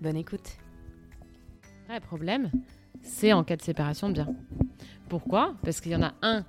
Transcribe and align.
Bonne 0.00 0.16
écoute. 0.16 0.58
Le 1.62 1.94
vrai 1.94 2.00
problème, 2.00 2.50
c'est 3.02 3.32
en 3.32 3.44
cas 3.44 3.56
de 3.56 3.62
séparation 3.62 4.08
de 4.08 4.14
biens. 4.14 4.34
Pourquoi? 5.08 5.54
Parce 5.62 5.80
qu'il 5.80 5.92
y 5.92 5.96
en 5.96 6.02
a 6.02 6.12
un 6.22 6.44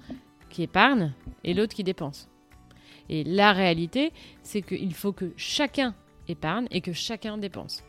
qui 0.49 0.63
épargne 0.63 1.13
et 1.43 1.53
l'autre 1.53 1.73
qui 1.73 1.83
dépense. 1.83 2.29
Et 3.09 3.23
la 3.23 3.53
réalité, 3.53 4.11
c'est 4.43 4.61
qu'il 4.61 4.93
faut 4.93 5.13
que 5.13 5.31
chacun 5.37 5.95
épargne 6.27 6.67
et 6.71 6.81
que 6.81 6.91
chacun 6.91 7.37
dépense. 7.37 7.83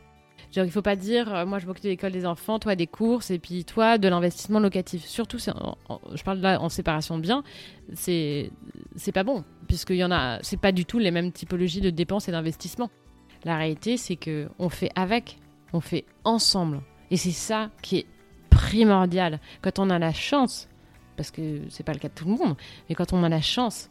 Genre, 0.52 0.64
il 0.64 0.68
ne 0.68 0.72
faut 0.72 0.82
pas 0.82 0.96
dire, 0.96 1.34
euh, 1.34 1.44
moi 1.44 1.58
je 1.58 1.66
m'occupe 1.66 1.84
de 1.84 1.88
l'école 1.88 2.12
des 2.12 2.24
enfants, 2.24 2.58
toi 2.58 2.76
des 2.76 2.86
courses, 2.86 3.30
et 3.30 3.38
puis 3.38 3.64
toi 3.64 3.98
de 3.98 4.08
l'investissement 4.08 4.60
locatif. 4.60 5.04
Surtout, 5.04 5.38
je 5.38 6.22
parle 6.22 6.38
là 6.38 6.60
en 6.62 6.68
séparation 6.68 7.18
de 7.18 7.22
biens, 7.22 7.42
c'est 7.94 8.50
pas 9.12 9.24
bon, 9.24 9.44
puisqu'il 9.66 9.96
y 9.96 10.04
en 10.04 10.12
a, 10.12 10.38
c'est 10.42 10.60
pas 10.60 10.72
du 10.72 10.84
tout 10.84 10.98
les 10.98 11.10
mêmes 11.10 11.32
typologies 11.32 11.80
de 11.80 11.90
dépenses 11.90 12.28
et 12.28 12.32
d'investissement. 12.32 12.88
La 13.44 13.56
réalité, 13.56 13.96
c'est 13.96 14.16
que 14.16 14.48
on 14.58 14.68
fait 14.68 14.90
avec, 14.94 15.38
on 15.72 15.80
fait 15.80 16.04
ensemble, 16.24 16.80
et 17.10 17.16
c'est 17.16 17.30
ça 17.30 17.70
qui 17.82 17.98
est 17.98 18.06
primordial. 18.50 19.40
Quand 19.62 19.78
on 19.78 19.90
a 19.90 19.98
la 19.98 20.12
chance, 20.12 20.68
parce 21.16 21.30
que 21.30 21.62
c'est 21.70 21.84
pas 21.84 21.92
le 21.92 21.98
cas 21.98 22.08
de 22.08 22.14
tout 22.14 22.26
le 22.26 22.32
monde, 22.32 22.56
mais 22.88 22.94
quand 22.94 23.12
on 23.12 23.22
a 23.22 23.28
la 23.28 23.40
chance 23.40 23.90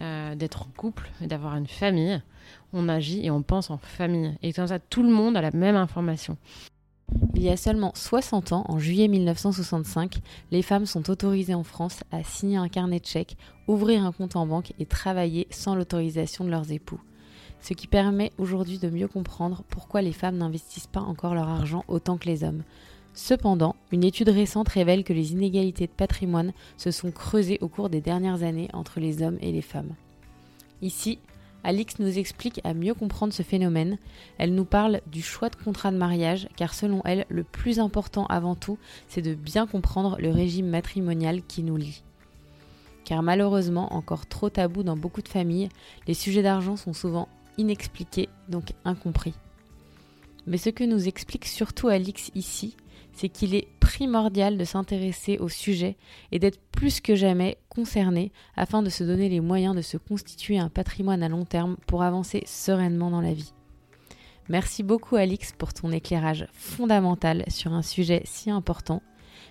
euh, 0.00 0.34
d'être 0.34 0.62
en 0.62 0.70
couple 0.76 1.10
et 1.22 1.26
d'avoir 1.26 1.56
une 1.56 1.66
famille, 1.66 2.22
on 2.72 2.88
agit 2.88 3.24
et 3.24 3.30
on 3.30 3.42
pense 3.42 3.70
en 3.70 3.78
famille. 3.78 4.36
Et 4.42 4.52
comme 4.52 4.66
ça, 4.66 4.78
tout 4.78 5.02
le 5.02 5.10
monde 5.10 5.36
a 5.36 5.40
la 5.40 5.50
même 5.50 5.76
information. 5.76 6.36
Il 7.34 7.42
y 7.42 7.48
a 7.48 7.56
seulement 7.56 7.92
60 7.94 8.52
ans, 8.52 8.64
en 8.68 8.78
juillet 8.78 9.08
1965, 9.08 10.18
les 10.50 10.62
femmes 10.62 10.84
sont 10.84 11.08
autorisées 11.08 11.54
en 11.54 11.64
France 11.64 12.00
à 12.12 12.22
signer 12.22 12.58
un 12.58 12.68
carnet 12.68 13.00
de 13.00 13.06
chèques, 13.06 13.36
ouvrir 13.66 14.04
un 14.04 14.12
compte 14.12 14.36
en 14.36 14.46
banque 14.46 14.72
et 14.78 14.84
travailler 14.84 15.46
sans 15.50 15.74
l'autorisation 15.74 16.44
de 16.44 16.50
leurs 16.50 16.70
époux. 16.70 17.00
Ce 17.60 17.74
qui 17.74 17.86
permet 17.86 18.32
aujourd'hui 18.38 18.78
de 18.78 18.88
mieux 18.88 19.08
comprendre 19.08 19.62
pourquoi 19.68 20.02
les 20.02 20.12
femmes 20.12 20.38
n'investissent 20.38 20.86
pas 20.86 21.00
encore 21.00 21.34
leur 21.34 21.48
argent 21.48 21.84
autant 21.88 22.16
que 22.16 22.26
les 22.26 22.44
hommes. 22.44 22.62
Cependant, 23.14 23.74
une 23.90 24.04
étude 24.04 24.28
récente 24.28 24.68
révèle 24.68 25.02
que 25.02 25.12
les 25.12 25.32
inégalités 25.32 25.86
de 25.86 25.92
patrimoine 25.92 26.52
se 26.76 26.90
sont 26.90 27.10
creusées 27.10 27.58
au 27.60 27.68
cours 27.68 27.90
des 27.90 28.00
dernières 28.00 28.42
années 28.42 28.68
entre 28.72 29.00
les 29.00 29.22
hommes 29.22 29.38
et 29.40 29.50
les 29.50 29.62
femmes. 29.62 29.94
Ici, 30.82 31.18
Alix 31.64 31.98
nous 31.98 32.18
explique 32.18 32.60
à 32.62 32.74
mieux 32.74 32.94
comprendre 32.94 33.32
ce 33.32 33.42
phénomène. 33.42 33.98
Elle 34.38 34.54
nous 34.54 34.64
parle 34.64 35.00
du 35.10 35.22
choix 35.22 35.50
de 35.50 35.56
contrat 35.56 35.90
de 35.90 35.96
mariage, 35.96 36.48
car 36.56 36.72
selon 36.72 37.02
elle, 37.04 37.26
le 37.28 37.42
plus 37.42 37.80
important 37.80 38.26
avant 38.26 38.54
tout, 38.54 38.78
c'est 39.08 39.22
de 39.22 39.34
bien 39.34 39.66
comprendre 39.66 40.16
le 40.20 40.30
régime 40.30 40.68
matrimonial 40.68 41.42
qui 41.42 41.64
nous 41.64 41.76
lie. 41.76 42.02
Car 43.04 43.22
malheureusement, 43.22 43.92
encore 43.94 44.26
trop 44.26 44.50
tabou 44.50 44.82
dans 44.82 44.96
beaucoup 44.96 45.22
de 45.22 45.28
familles, 45.28 45.70
les 46.06 46.14
sujets 46.14 46.42
d'argent 46.42 46.76
sont 46.76 46.92
souvent 46.92 47.26
inexpliqués, 47.58 48.28
donc 48.48 48.72
incompris. 48.84 49.34
Mais 50.46 50.56
ce 50.56 50.70
que 50.70 50.84
nous 50.84 51.08
explique 51.08 51.44
surtout 51.44 51.88
Alix 51.88 52.30
ici, 52.34 52.76
c'est 53.12 53.28
qu'il 53.28 53.54
est 53.54 53.68
primordial 53.80 54.56
de 54.56 54.64
s'intéresser 54.64 55.38
au 55.38 55.48
sujet 55.48 55.96
et 56.30 56.38
d'être 56.38 56.60
plus 56.70 57.00
que 57.00 57.16
jamais 57.16 57.58
concerné 57.68 58.32
afin 58.56 58.82
de 58.82 58.90
se 58.90 59.04
donner 59.04 59.28
les 59.28 59.40
moyens 59.40 59.74
de 59.74 59.82
se 59.82 59.96
constituer 59.96 60.58
un 60.58 60.68
patrimoine 60.68 61.22
à 61.22 61.28
long 61.28 61.44
terme 61.44 61.76
pour 61.86 62.02
avancer 62.02 62.44
sereinement 62.46 63.10
dans 63.10 63.20
la 63.20 63.34
vie. 63.34 63.52
Merci 64.48 64.82
beaucoup 64.82 65.16
Alix 65.16 65.52
pour 65.52 65.74
ton 65.74 65.92
éclairage 65.92 66.46
fondamental 66.52 67.44
sur 67.48 67.72
un 67.72 67.82
sujet 67.82 68.22
si 68.24 68.50
important. 68.50 69.02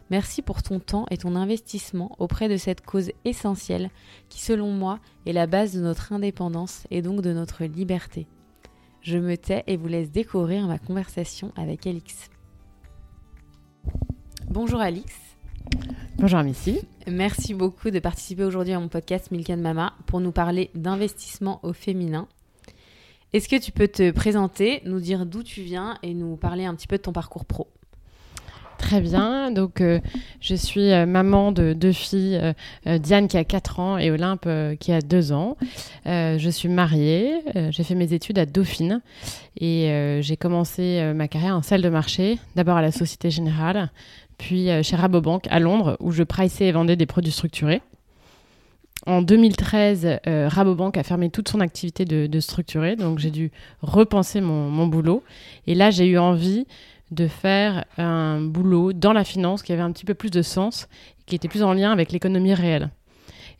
Merci 0.09 0.41
pour 0.41 0.63
ton 0.63 0.79
temps 0.79 1.05
et 1.11 1.17
ton 1.17 1.35
investissement 1.35 2.15
auprès 2.17 2.47
de 2.47 2.55
cette 2.55 2.85
cause 2.85 3.11
essentielle 3.25 3.89
qui 4.29 4.41
selon 4.41 4.71
moi 4.71 4.99
est 5.25 5.33
la 5.33 5.47
base 5.47 5.73
de 5.73 5.81
notre 5.81 6.13
indépendance 6.13 6.87
et 6.91 7.01
donc 7.01 7.21
de 7.21 7.33
notre 7.33 7.65
liberté. 7.65 8.25
Je 9.01 9.17
me 9.17 9.35
tais 9.37 9.63
et 9.67 9.77
vous 9.77 9.87
laisse 9.87 10.09
découvrir 10.09 10.67
ma 10.67 10.79
conversation 10.79 11.51
avec 11.57 11.85
Alix. 11.87 12.29
Bonjour 14.49 14.79
Alix. 14.79 15.13
Bonjour 16.17 16.41
Missy. 16.41 16.79
Merci 17.05 17.53
beaucoup 17.53 17.91
de 17.91 17.99
participer 17.99 18.43
aujourd'hui 18.43 18.73
à 18.73 18.79
mon 18.79 18.87
podcast 18.87 19.29
Milk 19.31 19.49
Mama 19.49 19.93
pour 20.05 20.21
nous 20.21 20.31
parler 20.31 20.71
d'investissement 20.73 21.59
au 21.63 21.73
féminin. 21.73 22.27
Est-ce 23.33 23.49
que 23.49 23.59
tu 23.59 23.73
peux 23.73 23.89
te 23.89 24.11
présenter, 24.11 24.81
nous 24.85 25.01
dire 25.01 25.25
d'où 25.25 25.43
tu 25.43 25.61
viens 25.61 25.97
et 26.01 26.13
nous 26.13 26.37
parler 26.37 26.65
un 26.65 26.75
petit 26.75 26.87
peu 26.87 26.97
de 26.97 27.01
ton 27.01 27.11
parcours 27.11 27.45
pro? 27.45 27.67
Très 28.77 29.01
bien. 29.01 29.51
Donc, 29.51 29.81
euh, 29.81 29.99
je 30.39 30.53
suis 30.55 30.91
euh, 30.91 31.05
maman 31.05 31.51
de 31.51 31.73
deux 31.73 31.91
filles, 31.91 32.39
euh, 32.85 32.97
Diane 32.99 33.27
qui 33.27 33.37
a 33.37 33.43
4 33.43 33.79
ans 33.79 33.97
et 33.97 34.11
Olympe 34.11 34.47
qui 34.79 34.91
a 34.91 35.01
2 35.01 35.31
ans. 35.31 35.57
je 36.05 36.49
suis 36.49 36.69
mariée. 36.69 37.41
j'ai 37.71 37.83
fait 37.83 37.95
mes 37.95 38.13
études 38.13 38.39
à 38.39 38.45
Dauphine 38.45 39.01
et 39.59 40.19
j'ai 40.21 40.37
commencé 40.37 41.11
ma 41.15 41.27
carrière 41.27 41.55
en 41.55 41.61
salle 41.61 41.81
de 41.81 41.89
marché, 41.89 42.37
d'abord 42.55 42.77
à 42.77 42.81
la 42.81 42.91
Société 42.91 43.29
Générale, 43.29 43.89
puis 44.37 44.69
chez 44.83 44.95
Rabobank 44.95 45.47
à 45.49 45.59
Londres 45.59 45.97
où 45.99 46.11
je 46.11 46.23
priceais 46.23 46.67
et 46.67 46.71
vendais 46.71 46.95
des 46.95 47.05
produits 47.05 47.31
structurés. 47.31 47.81
En 49.05 49.21
2013, 49.21 50.19
Rabobank 50.25 50.97
a 50.97 51.03
fermé 51.03 51.29
toute 51.29 51.49
son 51.49 51.59
activité 51.59 52.05
de, 52.05 52.27
de 52.27 52.39
structuré, 52.39 52.95
donc 52.95 53.19
j'ai 53.19 53.31
dû 53.31 53.51
repenser 53.81 54.41
mon, 54.41 54.69
mon, 54.69 54.87
boulot. 54.87 55.23
Et 55.65 55.75
là, 55.75 55.91
j'ai 55.91 56.07
eu 56.07 56.17
envie 56.17 56.65
de 57.11 57.27
faire 57.27 57.85
un 57.97 58.41
boulot 58.41 58.93
dans 58.93 59.13
la 59.13 59.23
finance 59.23 59.63
qui 59.63 59.73
avait 59.73 59.81
un 59.81 59.91
petit 59.91 60.05
peu 60.05 60.13
plus 60.13 60.31
de 60.31 60.41
sens, 60.41 60.87
qui 61.25 61.35
était 61.35 61.47
plus 61.47 61.63
en 61.63 61.73
lien 61.73 61.91
avec 61.91 62.11
l'économie 62.11 62.53
réelle. 62.53 62.89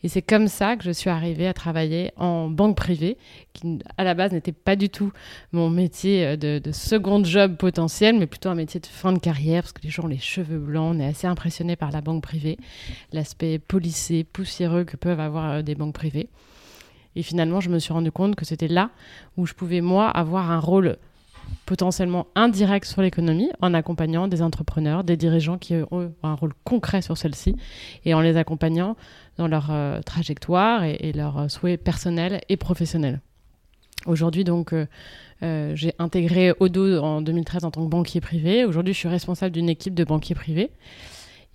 Et 0.04 0.08
c'est 0.08 0.22
comme 0.22 0.46
ça 0.46 0.76
que 0.76 0.84
je 0.84 0.92
suis 0.92 1.10
arrivée 1.10 1.48
à 1.48 1.54
travailler 1.54 2.12
en 2.16 2.48
banque 2.48 2.76
privée, 2.76 3.16
qui 3.52 3.80
à 3.96 4.04
la 4.04 4.14
base 4.14 4.32
n'était 4.32 4.52
pas 4.52 4.76
du 4.76 4.90
tout 4.90 5.12
mon 5.52 5.70
métier 5.70 6.24
euh, 6.24 6.36
de, 6.36 6.72
second 6.72 7.24
job 7.24 7.56
potentiel, 7.56 8.16
mais 8.16 8.26
plutôt 8.26 8.48
un 8.48 8.54
métier 8.54 8.78
de 8.78 8.86
fin 8.86 9.12
de 9.12 9.18
carrière, 9.18 9.62
parce 9.62 9.72
que 9.72 9.82
les 9.82 9.90
gens 9.90 10.04
ont 10.04 10.08
les 10.08 10.18
cheveux 10.18 10.58
blancs, 10.58 10.94
on 10.96 11.00
est 11.00 11.06
assez 11.06 11.26
impressionné 11.26 11.74
par 11.74 11.90
la 11.90 12.00
banque 12.00 12.22
privée, 12.22 12.58
l'aspect 13.12 13.58
polissé, 13.58 14.22
poussiéreux 14.22 14.84
que 14.84 14.96
peuvent 14.96 15.20
avoir 15.20 15.50
euh, 15.50 15.62
des 15.62 15.74
banques 15.74 15.94
privées. 15.94 16.28
Et 17.16 17.22
finalement, 17.22 17.60
je 17.60 17.68
me 17.68 17.80
suis 17.80 17.92
rendu 17.92 18.12
compte 18.12 18.36
que 18.36 18.44
c'était 18.44 18.68
là 18.68 18.90
où 19.36 19.46
je 19.46 19.54
pouvais, 19.54 19.80
moi, 19.80 20.08
avoir 20.08 20.52
un 20.52 20.60
rôle 20.60 20.98
potentiellement 21.66 22.26
indirect 22.34 22.86
sur 22.86 23.02
l'économie 23.02 23.50
en 23.60 23.74
accompagnant 23.74 24.28
des 24.28 24.42
entrepreneurs, 24.42 25.04
des 25.04 25.16
dirigeants 25.16 25.58
qui 25.58 25.74
ont 25.90 26.12
un 26.22 26.34
rôle 26.34 26.54
concret 26.64 27.02
sur 27.02 27.16
celle-ci 27.16 27.56
et 28.04 28.14
en 28.14 28.20
les 28.20 28.36
accompagnant 28.36 28.96
dans 29.36 29.48
leur 29.48 29.68
euh, 29.70 30.00
trajectoire 30.02 30.84
et, 30.84 31.12
leurs 31.12 31.38
euh, 31.38 31.48
souhaits 31.48 31.82
personnels 31.82 32.40
et 32.48 32.56
professionnels. 32.56 33.20
Aujourd'hui, 34.06 34.44
donc, 34.44 34.72
euh, 34.72 34.86
j'ai 35.74 35.92
intégré 35.98 36.52
Odo 36.60 37.02
en 37.02 37.20
2013 37.20 37.64
en 37.64 37.70
tant 37.70 37.84
que 37.84 37.90
banquier 37.90 38.20
privé. 38.20 38.64
Aujourd'hui, 38.64 38.94
je 38.94 38.98
suis 38.98 39.08
responsable 39.08 39.52
d'une 39.52 39.68
équipe 39.68 39.94
de 39.94 40.04
banquiers 40.04 40.34
privés. 40.34 40.70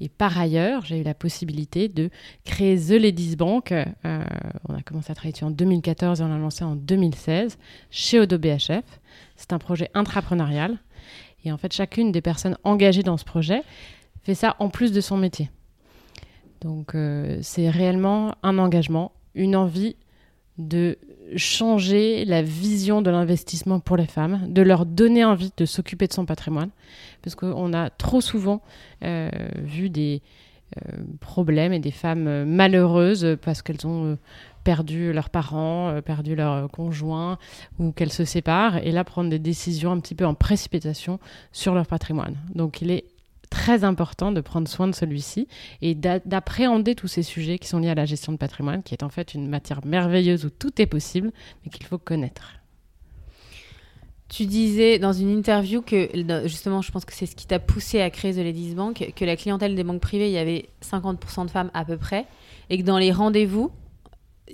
Et 0.03 0.09
par 0.09 0.37
ailleurs, 0.37 0.83
j'ai 0.83 0.99
eu 0.99 1.03
la 1.03 1.13
possibilité 1.13 1.87
de 1.87 2.09
créer 2.43 2.77
The 2.77 3.01
Ladies 3.01 3.37
Bank. 3.37 3.73
on 4.03 4.75
a 4.75 4.81
commencé 4.83 5.13
à 5.13 5.15
travailler 5.15 5.41
en 5.45 5.49
2014 5.49 6.19
et 6.19 6.23
on 6.25 6.27
l'a 6.27 6.37
lancé 6.37 6.65
en 6.65 6.75
2016 6.75 7.57
chez 7.89 8.19
Odo 8.19 8.37
BHF. 8.37 8.83
C'est 9.37 9.53
un 9.53 9.59
projet 9.59 9.89
intrapreneurial. 9.93 10.77
Et 11.45 11.53
en 11.53 11.57
fait, 11.57 11.71
chacune 11.71 12.11
des 12.11 12.19
personnes 12.19 12.57
engagées 12.65 13.01
dans 13.03 13.15
ce 13.15 13.23
projet 13.23 13.61
fait 14.23 14.35
ça 14.35 14.57
en 14.59 14.67
plus 14.67 14.91
de 14.91 14.99
son 14.99 15.15
métier. 15.15 15.49
Donc, 16.59 16.95
euh, 16.95 17.39
c'est 17.41 17.69
réellement 17.69 18.35
un 18.43 18.57
engagement, 18.57 19.13
une 19.35 19.55
envie 19.55 19.95
de 20.57 20.97
changer 21.35 22.25
la 22.25 22.41
vision 22.41 23.01
de 23.01 23.09
l'investissement 23.09 23.79
pour 23.79 23.97
les 23.97 24.07
femmes, 24.07 24.41
de 24.47 24.61
leur 24.61 24.85
donner 24.85 25.25
envie 25.25 25.51
de 25.55 25.65
s'occuper 25.65 26.07
de 26.07 26.13
son 26.13 26.25
patrimoine. 26.25 26.69
Parce 27.21 27.35
qu'on 27.35 27.73
a 27.73 27.89
trop 27.89 28.21
souvent 28.21 28.61
euh, 29.03 29.29
vu 29.57 29.89
des 29.89 30.21
euh, 30.77 30.97
problèmes 31.19 31.73
et 31.73 31.79
des 31.79 31.91
femmes 31.91 32.45
malheureuses 32.45 33.37
parce 33.41 33.61
qu'elles 33.61 33.85
ont 33.85 34.17
perdu 34.63 35.13
leurs 35.13 35.29
parents, 35.29 35.89
euh, 35.89 36.01
perdu 36.01 36.35
leur 36.35 36.69
conjoint 36.71 37.37
ou 37.79 37.91
qu'elles 37.91 38.11
se 38.11 38.25
séparent 38.25 38.77
et 38.77 38.91
là 38.91 39.03
prendre 39.03 39.29
des 39.29 39.39
décisions 39.39 39.91
un 39.91 39.99
petit 39.99 40.15
peu 40.15 40.25
en 40.25 40.33
précipitation 40.33 41.19
sur 41.51 41.73
leur 41.73 41.85
patrimoine. 41.85 42.37
Donc 42.55 42.81
il 42.81 42.91
est 42.91 43.05
très 43.53 43.83
important 43.83 44.31
de 44.31 44.41
prendre 44.41 44.67
soin 44.67 44.87
de 44.87 44.95
celui-ci 44.95 45.47
et 45.83 45.93
d'appréhender 45.93 46.95
tous 46.95 47.07
ces 47.07 47.21
sujets 47.21 47.59
qui 47.59 47.67
sont 47.67 47.77
liés 47.77 47.91
à 47.91 47.95
la 47.95 48.05
gestion 48.05 48.31
de 48.31 48.37
patrimoine, 48.37 48.81
qui 48.81 48.95
est 48.95 49.03
en 49.03 49.09
fait 49.09 49.35
une 49.35 49.47
matière 49.47 49.85
merveilleuse 49.85 50.43
où 50.43 50.49
tout 50.49 50.81
est 50.81 50.87
possible, 50.87 51.31
mais 51.63 51.69
qu'il 51.69 51.85
faut 51.85 51.99
connaître. 51.99 52.53
Tu 54.27 54.47
disais 54.47 54.97
dans 54.97 55.13
une 55.13 55.29
interview 55.29 55.83
que, 55.83 56.09
justement, 56.45 56.81
je 56.81 56.91
pense 56.91 57.05
que 57.05 57.13
c'est 57.13 57.27
ce 57.27 57.35
qui 57.35 57.45
t'a 57.45 57.59
poussé 57.59 58.01
à 58.01 58.09
créer 58.09 58.33
The 58.33 58.37
Ladies 58.37 58.73
Bank, 58.73 59.13
que 59.15 59.23
la 59.23 59.35
clientèle 59.35 59.75
des 59.75 59.83
banques 59.83 60.01
privées, 60.01 60.29
il 60.29 60.33
y 60.33 60.39
avait 60.39 60.69
50% 60.83 61.45
de 61.45 61.51
femmes 61.51 61.69
à 61.75 61.85
peu 61.85 61.97
près, 61.97 62.25
et 62.71 62.79
que 62.79 62.83
dans 62.83 62.97
les 62.97 63.11
rendez-vous, 63.11 63.71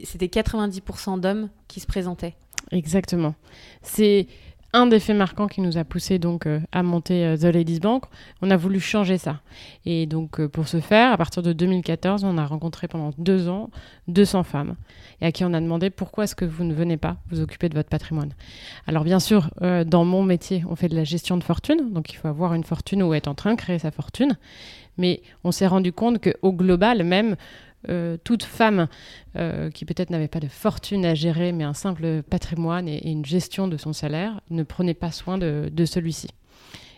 c'était 0.04 0.25
90% 0.28 1.22
d'hommes 1.22 1.50
qui 1.69 1.80
se 1.80 1.88
présentaient. 1.88 2.36
Exactement. 2.72 3.34
C'est 3.81 4.28
un 4.74 4.86
des 4.86 5.00
faits 5.00 5.16
marquants 5.16 5.48
qui 5.48 5.62
nous 5.62 5.77
a 5.77 5.83
poussé 5.83 6.19
donc 6.19 6.45
euh, 6.45 6.60
à 6.71 6.83
monter 6.83 7.25
euh, 7.25 7.38
The 7.38 7.54
Ladies 7.54 7.80
Bank. 7.80 8.04
On 8.42 8.51
a 8.51 8.57
voulu 8.57 8.80
changer 8.80 9.18
ça. 9.18 9.42
Et 9.86 10.06
donc 10.06 10.39
euh, 10.39 10.48
pour 10.48 10.68
ce 10.68 10.80
faire, 10.80 11.12
à 11.12 11.18
partir 11.18 11.42
de 11.42 11.54
2014, 11.54 12.24
on 12.24 12.38
a 12.38 12.45
rencontré 12.45 12.88
pendant 12.88 13.12
deux 13.18 13.50
ans 13.50 13.69
200 14.07 14.44
femmes 14.44 14.75
et 15.21 15.25
à 15.25 15.31
qui 15.31 15.44
on 15.44 15.54
a 15.54 15.62
demandé 15.62 15.89
pourquoi 15.89 16.25
est-ce 16.25 16.36
que 16.36 16.45
vous 16.45 16.63
ne 16.63 16.74
venez 16.74 16.98
pas 16.98 17.18
vous 17.30 17.42
occuper 17.42 17.69
de 17.69 17.75
votre 17.75 17.89
patrimoine? 17.89 18.33
Alors 18.88 19.04
bien 19.04 19.19
sûr, 19.19 19.50
dans 19.86 20.06
mon 20.06 20.24
métier, 20.24 20.63
on 20.69 20.75
fait 20.75 20.88
de 20.88 20.95
la 20.95 21.04
gestion 21.04 21.38
de 21.38 21.44
fortune, 21.44 21.92
donc 21.94 22.12
il 22.12 22.16
faut 22.16 22.27
avoir 22.27 22.54
une 22.54 22.63
fortune 22.63 23.04
ou 23.04 23.13
être 23.13 23.27
en 23.27 23.36
train 23.36 23.51
de 23.51 23.57
créer 23.57 23.80
sa 23.80 23.92
fortune. 23.92 24.38
Mais 24.98 25.21
on 25.44 25.51
s'est 25.51 25.68
rendu 25.68 25.94
compte 25.94 26.19
qu'au 26.21 26.54
global, 26.54 27.04
même 27.04 27.36
euh, 27.88 28.18
toute 28.24 28.44
femme 28.44 28.88
euh, 29.38 29.70
qui 29.70 29.86
peut-être 29.86 30.10
n'avait 30.10 30.28
pas 30.28 30.42
de 30.42 30.50
fortune 30.50 31.06
à 31.06 31.16
gérer, 31.16 31.54
mais 31.54 31.64
un 31.64 31.74
simple 31.74 32.24
patrimoine 32.24 32.90
et, 32.90 33.10
une 33.10 33.26
gestion 33.26 33.70
de 33.70 33.78
son 33.78 33.94
salaire, 33.94 34.42
ne 34.50 34.64
prenait 34.64 34.94
pas 34.94 35.12
soin 35.12 35.38
de, 35.38 35.86
celui-ci. 35.86 36.28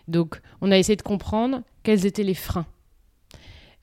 Donc, 0.07 0.41
on 0.59 0.71
a 0.71 0.77
essayé 0.77 0.95
de 0.95 1.03
comprendre 1.03 1.61
quels 1.83 2.05
étaient 2.05 2.23
les 2.23 2.33
freins. 2.33 2.65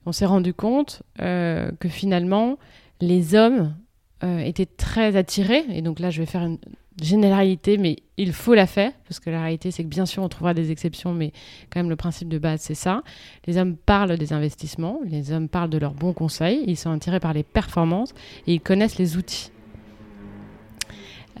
On 0.05 0.11
s'est 0.11 0.25
rendu 0.25 0.53
compte 0.53 1.03
euh, 1.21 1.71
que 1.79 1.87
finalement, 1.87 2.57
les 2.99 3.35
hommes 3.35 3.75
étaient 4.21 4.65
très 4.65 5.15
attirés, 5.15 5.63
et 5.69 5.81
donc 5.81 5.99
là, 5.99 6.09
je 6.09 6.19
vais 6.19 6.25
faire 6.25 6.43
une, 6.43 6.57
généralité, 7.03 7.77
mais 7.77 7.97
il 8.17 8.33
faut 8.33 8.53
la 8.53 8.67
faire, 8.67 8.91
parce 9.07 9.19
que 9.19 9.29
la 9.29 9.41
réalité, 9.41 9.71
c'est 9.71 9.83
que 9.83 9.89
bien 9.89 10.05
sûr, 10.05 10.23
on 10.23 10.29
trouvera 10.29 10.53
des 10.53 10.71
exceptions, 10.71 11.13
mais 11.13 11.31
quand 11.69 11.79
même, 11.79 11.89
le 11.89 11.95
principe 11.95 12.29
de 12.29 12.37
base, 12.37 12.61
c'est 12.61 12.75
ça. 12.75 13.03
Les 13.45 13.57
hommes 13.57 13.75
parlent 13.75 14.17
des 14.17 14.33
investissements, 14.33 14.99
les 15.05 15.31
hommes 15.31 15.49
parlent 15.49 15.69
de 15.69 15.77
leurs 15.77 15.93
bons 15.93 16.13
conseils, 16.13 16.63
ils 16.67 16.77
sont 16.77 16.91
attirés 16.91 17.19
par 17.19 17.33
les 17.33 17.43
performances 17.43 18.13
et 18.47 18.53
ils 18.53 18.61
connaissent 18.61 18.97
les 18.97 19.17
outils. 19.17 19.51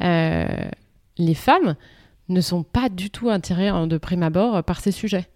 Euh, 0.01 0.69
les 1.17 1.33
femmes 1.33 1.75
ne 2.29 2.41
sont 2.41 2.63
pas 2.63 2.89
du 2.89 3.09
tout 3.09 3.29
attirées 3.29 3.71
de 3.87 3.97
prime 3.97 4.23
abord 4.23 4.63
par 4.63 4.79
ces 4.79 4.91
sujets. 4.91 5.27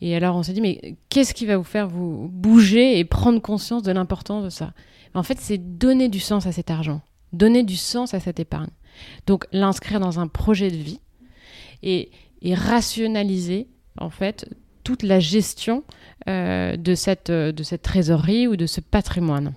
Et 0.00 0.16
alors, 0.16 0.34
on 0.34 0.42
s'est 0.42 0.52
dit, 0.52 0.60
mais 0.60 0.96
qu'est-ce 1.10 1.32
qui 1.32 1.46
va 1.46 1.56
vous 1.56 1.64
faire 1.64 1.86
vous 1.86 2.28
bouger 2.28 2.98
et 2.98 3.04
prendre 3.04 3.40
conscience 3.40 3.82
de 3.82 3.92
l'importance 3.92 4.42
de 4.42 4.50
ça? 4.50 4.72
En 5.14 5.22
fait, 5.22 5.38
c'est 5.38 5.58
donner 5.58 6.08
du 6.08 6.18
sens 6.18 6.46
à 6.46 6.52
cet 6.52 6.70
argent, 6.70 7.02
donner 7.32 7.62
du 7.62 7.76
sens 7.76 8.14
à 8.14 8.18
cette 8.18 8.40
épargne. 8.40 8.70
Donc 9.26 9.46
l'inscrire 9.52 10.00
dans 10.00 10.18
un 10.18 10.26
projet 10.26 10.70
de 10.70 10.76
vie 10.76 11.00
et, 11.82 12.10
rationaliser 12.54 13.68
en 13.98 14.10
fait 14.10 14.48
toute 14.82 15.04
la 15.04 15.20
gestion 15.20 15.84
euh, 16.28 16.76
de, 16.76 16.96
cette, 16.96 17.30
de 17.30 17.62
cette 17.62 17.82
trésorerie 17.82 18.48
ou 18.48 18.56
de 18.56 18.66
ce 18.66 18.80
patrimoine. 18.80 19.54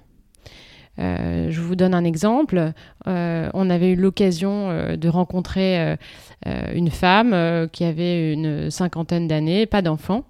Euh, 1.00 1.50
je 1.50 1.62
vous 1.62 1.76
donne 1.76 1.96
un 1.96 2.04
exemple. 2.04 2.74
Euh, 3.08 3.50
on 3.56 3.70
avait 3.72 3.94
eu 3.94 3.96
l'occasion 3.96 4.96
de 4.96 5.10
rencontrer 5.10 5.98
une 6.46 6.92
femme 6.92 7.68
qui 7.72 7.84
avait 7.86 8.32
une 8.32 8.70
cinquantaine 8.70 9.28
d'années, 9.28 9.66
pas 9.66 9.82
d'enfant, 9.82 10.26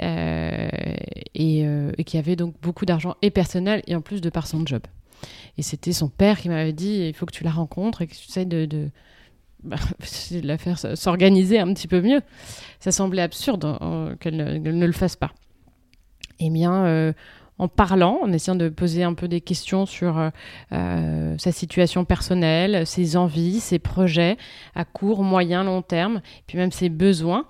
et, 0.00 0.68
et, 1.34 2.04
qui 2.04 2.18
avait 2.18 2.34
donc 2.34 2.54
beaucoup 2.60 2.86
d'argent 2.86 3.14
et 3.22 3.30
personnel 3.30 3.82
et 3.86 3.94
en 3.94 4.00
plus 4.00 4.20
de 4.20 4.30
par 4.30 4.48
son 4.48 4.66
job. 4.66 4.82
Et 5.56 5.62
c'était 5.62 5.92
son 5.92 6.08
père 6.08 6.40
qui 6.40 6.48
m'avait 6.48 6.72
dit 6.72 7.06
il 7.08 7.14
faut 7.14 7.26
que 7.26 7.32
tu 7.32 7.44
la 7.44 7.52
rencontres 7.52 8.02
et 8.02 8.06
que 8.06 8.14
tu 8.14 8.28
essayes 8.28 8.46
de, 8.46 8.90
bah, 9.62 9.76
la 10.42 10.58
faire 10.58 10.78
s'organiser 10.96 11.58
un 11.58 11.72
petit 11.72 11.88
peu 11.88 12.00
mieux. 12.00 12.20
Ça 12.80 12.92
semblait 12.92 13.22
absurde 13.22 13.78
qu'elle 14.20 14.36
ne, 14.36 14.86
le 14.86 14.92
fasse 14.92 15.16
pas. 15.16 15.32
Eh 16.40 16.50
bien, 16.50 16.84
euh, 16.84 17.12
en 17.58 17.68
parlant, 17.68 18.18
en 18.22 18.32
essayant 18.32 18.56
de 18.56 18.68
poser 18.68 19.04
un 19.04 19.14
peu 19.14 19.28
des 19.28 19.40
questions 19.40 19.86
sur 19.86 20.18
euh, 20.18 20.30
euh, 20.72 21.38
sa 21.38 21.52
situation 21.52 22.04
personnelle, 22.04 22.86
ses 22.86 23.16
envies, 23.16 23.60
ses 23.60 23.78
projets 23.78 24.36
à 24.74 24.84
court, 24.84 25.22
moyen, 25.22 25.62
long 25.62 25.82
terme, 25.82 26.16
et 26.16 26.42
puis 26.46 26.58
même 26.58 26.72
ses 26.72 26.88
besoins, 26.88 27.46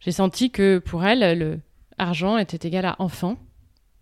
j'ai 0.00 0.12
senti 0.12 0.50
que 0.50 0.78
pour 0.78 1.04
elle, 1.04 1.38
le 1.38 1.60
argent 1.98 2.38
était 2.38 2.66
égal 2.66 2.86
à 2.86 2.96
enfant. 2.98 3.36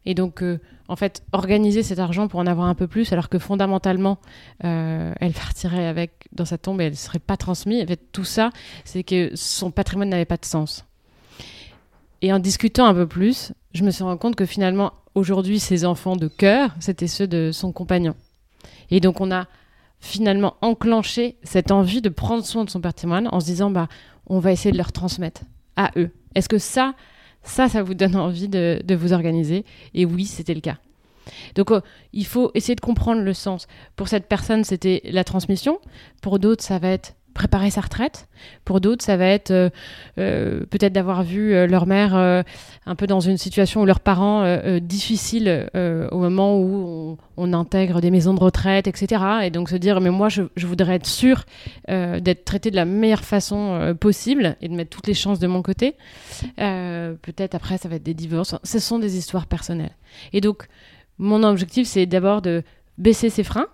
Et 0.04 0.14
donc, 0.14 0.42
en 0.88 0.96
fait, 0.96 1.22
organiser 1.32 1.82
cet 1.82 1.98
argent 1.98 2.28
pour 2.28 2.40
en 2.40 2.46
avoir 2.46 2.66
un 2.66 2.74
peu 2.74 2.86
plus, 2.86 3.12
alors 3.12 3.28
que 3.28 3.38
fondamentalement, 3.38 4.18
euh, 4.64 5.12
elle 5.20 5.32
partirait 5.32 5.86
avec 5.86 6.28
dans 6.32 6.46
sa 6.46 6.56
tombe 6.56 6.80
et 6.80 6.84
elle 6.84 6.92
ne 6.92 6.96
serait 6.96 7.18
pas 7.18 7.36
transmise. 7.36 7.84
En 7.84 7.86
fait, 7.86 8.00
tout 8.10 8.24
ça, 8.24 8.50
c'est 8.84 9.02
que 9.02 9.30
son 9.34 9.70
patrimoine 9.70 10.08
n'avait 10.08 10.24
pas 10.24 10.38
de 10.38 10.46
sens. 10.46 10.86
Et 12.22 12.32
en 12.32 12.38
discutant 12.38 12.86
un 12.86 12.94
peu 12.94 13.06
plus, 13.06 13.52
je 13.74 13.84
me 13.84 13.90
suis 13.90 14.02
rendu 14.02 14.18
compte 14.18 14.34
que 14.34 14.46
finalement, 14.46 14.92
aujourd'hui, 15.14 15.60
ses 15.60 15.84
enfants 15.84 16.16
de 16.16 16.26
cœur, 16.26 16.74
c'était 16.80 17.06
ceux 17.06 17.26
de 17.26 17.50
son 17.52 17.70
compagnon. 17.70 18.14
Et 18.90 19.00
donc, 19.00 19.20
on 19.20 19.30
a 19.30 19.46
finalement 20.00 20.56
enclenché 20.62 21.36
cette 21.42 21.70
envie 21.70 22.00
de 22.00 22.08
prendre 22.08 22.44
soin 22.44 22.64
de 22.64 22.70
son 22.70 22.80
patrimoine 22.80 23.28
en 23.30 23.40
se 23.40 23.46
disant, 23.46 23.70
bah, 23.70 23.88
on 24.26 24.38
va 24.38 24.52
essayer 24.52 24.72
de 24.72 24.78
leur 24.78 24.92
transmettre 24.92 25.42
à 25.76 25.90
eux. 25.96 26.10
Est-ce 26.34 26.48
que 26.48 26.58
ça, 26.58 26.94
ça, 27.48 27.68
ça 27.68 27.82
vous 27.82 27.94
donne 27.94 28.16
envie 28.16 28.48
de, 28.48 28.94
vous 28.94 29.12
organiser. 29.12 29.64
Et 29.94 30.04
oui, 30.04 30.24
c'était 30.24 30.54
le 30.54 30.60
cas. 30.60 30.78
Donc, 31.54 31.70
euh, 31.70 31.80
il 32.12 32.24
faut 32.24 32.50
essayer 32.54 32.74
de 32.74 32.80
comprendre 32.80 33.22
le 33.22 33.34
sens. 33.34 33.66
Pour 33.96 34.08
cette 34.08 34.26
personne, 34.26 34.64
c'était 34.64 35.02
la 35.04 35.24
transmission. 35.24 35.78
Pour 36.22 36.38
d'autres, 36.38 36.64
ça 36.64 36.78
va 36.78 36.88
être 36.88 37.14
préparer 37.38 37.70
sa 37.70 37.82
retraite. 37.82 38.28
Pour 38.64 38.80
d'autres, 38.80 39.04
ça 39.04 39.16
va 39.16 39.26
être 39.26 39.52
euh, 39.52 39.70
euh, 40.18 40.66
peut-être 40.70 40.92
d'avoir 40.92 41.22
vu 41.22 41.54
euh, 41.54 41.68
leur 41.68 41.86
mère 41.86 42.16
un 42.16 42.94
peu 42.96 43.06
dans 43.06 43.20
une 43.20 43.38
situation 43.38 43.82
où 43.82 43.86
leurs 43.86 44.00
parents 44.00 44.44
difficile 44.80 45.70
au 45.74 46.18
moment 46.18 46.58
où 46.58 47.16
on, 47.36 47.52
intègre 47.52 48.00
des 48.00 48.10
maisons 48.10 48.34
de 48.34 48.40
retraite, 48.40 48.88
etc. 48.88 49.22
Et 49.44 49.50
donc 49.50 49.68
se 49.68 49.76
dire, 49.76 50.00
mais 50.00 50.10
moi, 50.10 50.28
je, 50.28 50.42
voudrais 50.66 50.96
être 50.96 51.06
sûr 51.06 51.44
d'être 51.86 52.44
traité 52.44 52.70
de 52.70 52.76
la 52.76 52.84
meilleure 52.84 53.24
façon 53.24 53.96
possible 54.00 54.56
et 54.60 54.68
de 54.68 54.74
mettre 54.74 54.90
toutes 54.90 55.06
les 55.06 55.14
chances 55.14 55.38
de 55.38 55.46
mon 55.46 55.62
côté. 55.62 55.94
peut-être 56.56 57.54
après, 57.54 57.78
ça 57.78 57.88
va 57.88 57.96
être 57.96 58.02
des 58.02 58.14
divorces. 58.14 58.56
Ce 58.64 58.78
sont 58.78 58.98
des 58.98 59.16
histoires 59.16 59.46
personnelles. 59.46 59.96
Et 60.32 60.40
donc, 60.40 60.66
mon 61.18 61.44
objectif, 61.44 61.86
c'est 61.86 62.06
d'abord 62.06 62.42
de 62.42 62.62
baisser 62.96 63.30
ses 63.30 63.44
freins 63.44 63.68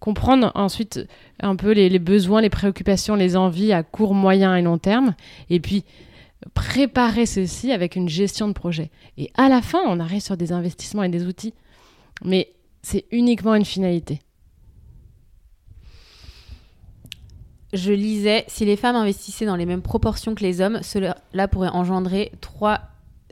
comprendre 0.00 0.52
ensuite 0.54 1.00
un 1.40 1.56
peu 1.56 1.72
les, 1.72 1.98
besoins, 1.98 2.40
les 2.40 2.50
préoccupations, 2.50 3.14
les 3.14 3.36
envies 3.36 3.72
à 3.72 3.82
court, 3.82 4.14
moyen 4.14 4.54
et 4.56 4.62
long 4.62 4.78
terme, 4.78 5.14
et 5.50 5.60
puis 5.60 5.84
préparer 6.54 7.26
ceci 7.26 7.72
avec 7.72 7.96
une 7.96 8.08
gestion 8.08 8.48
de 8.48 8.52
projet. 8.52 8.90
Et 9.16 9.30
à 9.36 9.48
la 9.48 9.60
fin, 9.60 9.80
on 9.86 10.00
arrive 10.00 10.22
sur 10.22 10.36
des 10.36 10.52
investissements 10.52 11.02
et 11.02 11.08
des 11.08 11.26
outils, 11.26 11.54
mais 12.24 12.52
c'est 12.82 13.06
uniquement 13.10 13.54
une 13.54 13.64
finalité. 13.64 14.20
Je 17.72 17.92
lisais, 17.92 18.44
si 18.48 18.64
les 18.64 18.76
femmes 18.76 18.96
investissaient 18.96 19.44
dans 19.44 19.56
les 19.56 19.66
mêmes 19.66 19.82
proportions 19.82 20.34
que 20.34 20.42
les 20.42 20.60
hommes, 20.60 20.80
cela 20.82 21.48
pourrait 21.48 21.68
engendrer 21.68 22.32
3 22.40 22.80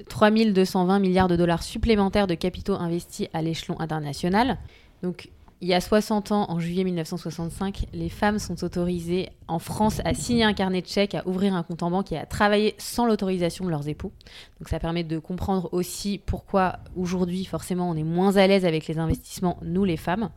3220 0.09 0.99
milliards 0.99 1.29
de 1.29 1.37
dollars 1.37 1.63
supplémentaires 1.63 2.27
de 2.27 2.35
capitaux 2.35 2.75
investis 2.75 3.29
à 3.33 3.43
l'échelon 3.43 3.81
international. 3.81 4.59
Donc 5.03 5.31
il 5.63 5.69
y 5.69 5.75
a 5.75 5.81
60 5.81 6.33
ans, 6.33 6.47
en 6.51 6.61
juillet 6.61 6.85
1965, 6.85 7.87
les 7.95 8.11
femmes 8.11 8.39
sont 8.39 8.63
autorisées 8.63 9.31
en 9.49 9.59
France 9.59 10.03
à 10.05 10.13
signer 10.13 10.45
un 10.45 10.53
carnet 10.53 10.83
de 10.83 10.87
chèques, 10.87 11.15
à 11.15 11.27
ouvrir 11.27 11.55
un 11.55 11.63
compte 11.63 11.83
en 11.83 11.91
banque 11.91 12.13
et 12.13 12.19
à 12.19 12.27
travailler 12.27 12.75
sans 12.77 13.07
l'autorisation 13.07 13.65
de 13.65 13.71
leurs 13.71 13.89
époux. 13.89 14.13
Donc 14.61 14.69
ça 14.69 14.79
permet 14.79 15.03
de 15.03 15.19
comprendre 15.19 15.71
aussi 15.73 16.21
pourquoi 16.25 16.81
aujourd'hui, 16.95 17.47
forcément, 17.47 17.89
on 17.89 17.97
est 17.97 18.03
moins 18.03 18.37
à 18.37 18.47
l'aise 18.47 18.67
avec 18.67 18.87
les 18.87 18.99
investissements, 18.99 19.59
nous 19.63 19.85
les 19.85 19.97
femmes. 19.97 20.29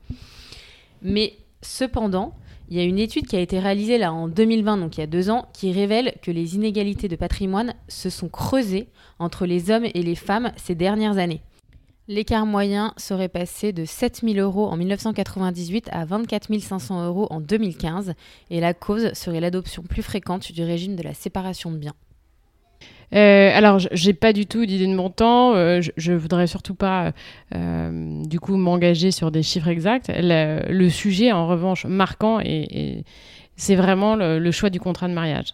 Mais 1.01 1.33
cependant, 1.61 2.33
il 2.69 2.77
y 2.77 2.79
a 2.79 2.83
une 2.83 2.99
étude 2.99 3.27
qui 3.27 3.35
a 3.35 3.39
été 3.41 3.59
réalisée 3.59 3.97
là 3.97 4.13
en 4.13 4.29
2020, 4.29 4.77
donc 4.77 4.97
il 4.97 5.01
y 5.01 5.03
a 5.03 5.07
deux 5.07 5.29
ans, 5.29 5.49
qui 5.53 5.73
révèle 5.73 6.13
que 6.21 6.31
les 6.31 6.55
inégalités 6.55 7.09
de 7.09 7.15
patrimoine 7.17 7.73
se 7.89 8.09
sont 8.09 8.29
creusées 8.29 8.87
entre 9.17 9.45
les 9.45 9.69
hommes 9.69 9.87
et 9.93 10.03
les 10.03 10.15
femmes 10.15 10.53
ces 10.55 10.75
dernières 10.75 11.17
années. 11.17 11.41
L'écart 12.09 12.47
moyen 12.47 12.91
serait 12.97 13.29
passé 13.29 13.71
de 13.71 13.85
7 13.85 14.21
000 14.23 14.39
euros 14.39 14.65
en 14.65 14.75
1998 14.77 15.89
à 15.91 16.05
24 16.05 16.59
500 16.59 17.05
euros 17.05 17.27
en 17.29 17.39
2015 17.39 18.15
et 18.49 18.59
la 18.59 18.73
cause 18.73 19.13
serait 19.13 19.39
l'adoption 19.39 19.83
plus 19.83 20.01
fréquente 20.01 20.51
du 20.51 20.63
régime 20.63 20.95
de 20.95 21.03
la 21.03 21.13
séparation 21.13 21.71
de 21.71 21.77
biens. 21.77 21.93
Euh, 23.13 23.51
alors, 23.53 23.77
j'ai 23.91 24.13
pas 24.13 24.33
du 24.33 24.47
tout 24.47 24.65
d'idée 24.65 24.87
de 24.87 24.95
montant. 24.95 25.53
Euh, 25.53 25.81
je, 25.97 26.11
voudrais 26.11 26.47
surtout 26.47 26.73
pas, 26.73 27.13
euh, 27.53 28.23
du 28.25 28.39
coup, 28.39 28.57
m'engager 28.57 29.11
sur 29.11 29.29
des 29.29 29.43
chiffres 29.43 29.67
exacts. 29.67 30.11
Le, 30.11 30.89
sujet, 30.89 31.31
en 31.31 31.47
revanche, 31.47 31.85
marquant, 31.85 32.39
et, 32.39 33.03
c'est 33.55 33.75
vraiment 33.75 34.15
le, 34.15 34.39
le, 34.39 34.51
choix 34.51 34.71
du 34.71 34.79
contrat 34.79 35.07
de 35.07 35.13
mariage. 35.13 35.53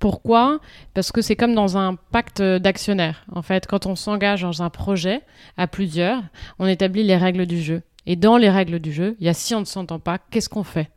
Pourquoi 0.00 0.58
Parce 0.94 1.12
que 1.12 1.22
c'est 1.22 1.36
comme 1.36 1.54
dans 1.54 1.78
un 1.78 1.94
pacte 1.94 2.42
d'actionnaires. 2.42 3.24
En 3.30 3.42
fait, 3.42 3.66
quand 3.68 3.86
on 3.86 3.94
s'engage 3.94 4.42
dans 4.42 4.62
un 4.62 4.70
projet 4.70 5.20
à 5.56 5.68
plusieurs, 5.68 6.22
on 6.58 6.66
établit 6.66 7.04
les 7.04 7.16
règles 7.16 7.46
du 7.46 7.60
jeu. 7.60 7.82
Et 8.06 8.16
dans 8.16 8.38
les 8.38 8.50
règles 8.50 8.80
du 8.80 8.92
jeu, 8.92 9.14
il 9.20 9.26
y 9.26 9.28
a 9.28 9.34
si 9.34 9.54
on 9.54 9.60
ne 9.60 9.64
s'entend 9.66 10.00
pas, 10.00 10.18
qu'est-ce 10.18 10.48
qu'on 10.48 10.64
fait? 10.64 10.90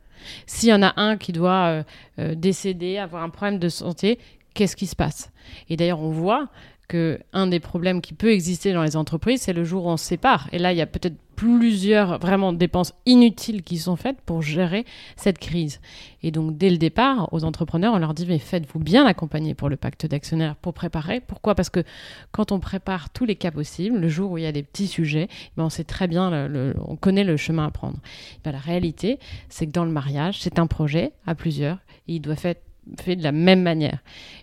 S'il 0.46 0.70
y 0.70 0.72
en 0.72 0.82
a 0.82 0.98
un 0.98 1.18
qui 1.18 1.32
doit 1.32 1.84
décéder, 2.18 2.96
avoir 2.96 3.22
un 3.22 3.28
problème 3.28 3.58
de 3.58 3.68
santé, 3.68 4.18
qu'est-ce 4.54 4.74
qui 4.74 4.86
se 4.86 4.96
passe? 4.96 5.30
Et 5.68 5.76
d'ailleurs, 5.76 6.00
on 6.00 6.10
voit 6.10 6.48
que 6.88 7.18
un 7.32 7.46
des 7.46 7.60
problèmes 7.60 8.00
qui 8.00 8.14
peut 8.14 8.32
exister 8.32 8.72
dans 8.72 8.82
les 8.82 8.96
entreprises, 8.96 9.42
c'est 9.42 9.52
le 9.52 9.64
jour 9.64 9.86
où 9.86 9.88
on 9.88 9.96
se 9.96 10.04
sépare. 10.04 10.48
Et 10.52 10.58
là, 10.58 10.72
il 10.72 10.78
y 10.78 10.82
a 10.82 10.86
peut-être 10.86 11.16
plusieurs 11.34 12.18
vraiment 12.20 12.52
dépenses 12.52 12.94
inutiles 13.06 13.62
qui 13.62 13.78
sont 13.78 13.96
faites 13.96 14.20
pour 14.20 14.40
gérer 14.40 14.84
cette 15.16 15.38
crise. 15.38 15.80
Et 16.22 16.30
donc, 16.30 16.56
dès 16.56 16.70
le 16.70 16.76
départ, 16.76 17.28
aux 17.32 17.44
entrepreneurs, 17.44 17.92
on 17.94 17.98
leur 17.98 18.14
dit, 18.14 18.24
mais 18.26 18.38
faites-vous 18.38 18.78
bien 18.78 19.04
accompagner 19.04 19.54
pour 19.54 19.68
le 19.68 19.76
pacte 19.76 20.06
d'actionnaires 20.06 20.54
pour 20.56 20.74
préparer. 20.74 21.20
Pourquoi? 21.20 21.54
Parce 21.54 21.70
que 21.70 21.82
quand 22.30 22.52
on 22.52 22.60
prépare 22.60 23.10
tous 23.10 23.24
les 23.24 23.34
cas 23.34 23.50
possibles, 23.50 23.98
le 23.98 24.08
jour 24.08 24.30
où 24.30 24.38
il 24.38 24.44
y 24.44 24.46
a 24.46 24.52
des 24.52 24.62
petits 24.62 24.86
sujets, 24.86 25.28
ben 25.56 25.64
on 25.64 25.70
sait 25.70 25.84
très 25.84 26.06
bien, 26.06 26.48
on 26.86 26.96
connaît 26.96 27.24
le 27.24 27.36
chemin 27.36 27.66
à 27.66 27.70
prendre. 27.70 27.98
Ben 28.44 28.52
la 28.52 28.58
réalité, 28.58 29.18
c'est 29.48 29.66
que 29.66 29.72
dans 29.72 29.84
le 29.84 29.90
mariage, 29.90 30.40
c'est 30.40 30.58
un 30.58 30.66
projet 30.66 31.12
à 31.26 31.34
plusieurs. 31.34 31.78
Et 32.06 32.14
il 32.14 32.20
doit 32.20 32.36
faire 32.36 32.54
fait 33.00 33.16
de 33.16 33.22
la 33.22 33.32
même 33.32 33.62
manière. 33.62 33.98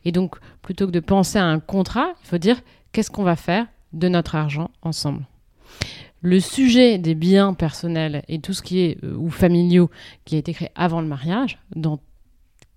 Et 0.05 0.11
donc, 0.11 0.35
plutôt 0.61 0.87
que 0.87 0.91
de 0.91 0.99
penser 0.99 1.37
à 1.37 1.45
un 1.45 1.59
contrat, 1.59 2.13
il 2.23 2.27
faut 2.27 2.37
dire 2.37 2.61
qu'est-ce 2.91 3.11
qu'on 3.11 3.23
va 3.23 3.35
faire 3.35 3.67
de 3.93 4.07
notre 4.07 4.35
argent 4.35 4.71
ensemble. 4.81 5.25
Le 6.21 6.39
sujet 6.39 6.97
des 6.97 7.15
biens 7.15 7.53
personnels 7.53 8.23
et 8.27 8.39
tout 8.39 8.53
ce 8.53 8.61
qui 8.61 8.81
est 8.81 9.03
euh, 9.03 9.15
ou 9.15 9.29
familiaux 9.29 9.89
qui 10.23 10.35
a 10.35 10.37
été 10.37 10.53
créé 10.53 10.69
avant 10.75 11.01
le 11.01 11.07
mariage, 11.07 11.57
dans 11.75 11.99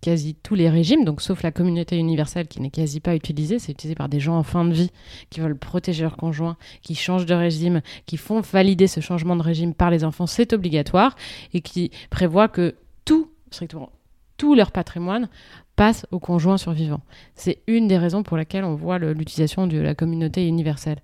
quasi 0.01 0.35
tous 0.35 0.55
les 0.55 0.69
régimes, 0.69 1.05
donc 1.05 1.23
sauf 1.23 1.43
la 1.43 1.51
communauté 1.51 1.97
universelle 1.97 2.47
qui 2.47 2.61
n'est 2.61 2.71
quasi 2.71 3.01
pas 3.01 3.15
utilisée, 3.15 3.59
c'est 3.59 3.73
utilisé 3.73 3.95
par 3.95 4.11
des 4.11 4.21
gens 4.21 4.37
en 4.37 4.43
fin 4.43 4.65
de 4.67 4.73
vie 4.73 4.91
qui 5.31 5.41
veulent 5.41 5.57
protéger 5.57 6.03
leur 6.03 6.19
conjoint, 6.19 6.59
qui 6.83 6.95
changent 6.95 7.25
de 7.25 7.35
régime, 7.35 7.81
qui 8.05 8.19
font 8.19 8.43
valider 8.43 8.87
ce 8.87 9.01
changement 9.01 9.35
de 9.35 9.43
régime 9.43 9.73
par 9.73 9.91
les 9.91 10.05
enfants, 10.05 10.27
c'est 10.27 10.53
obligatoire 10.53 11.17
et 11.55 11.63
qui 11.63 11.91
prévoit 12.11 12.49
que 12.49 12.75
tout, 13.07 13.31
strictement 13.51 13.91
tout 14.37 14.55
leur 14.55 14.73
patrimoine 14.73 15.29
passe 15.77 16.07
au 16.11 16.19
conjoint 16.19 16.57
survivant. 16.57 17.01
C'est 17.35 17.63
une 17.67 17.89
des 17.89 17.99
raisons 17.99 18.23
pour 18.23 18.37
lesquelles 18.37 18.65
on 18.65 18.75
voit 18.75 18.99
l'utilisation 18.99 19.67
de 19.67 19.79
la 19.79 19.95
communauté 19.95 20.47
universelle. 20.47 20.99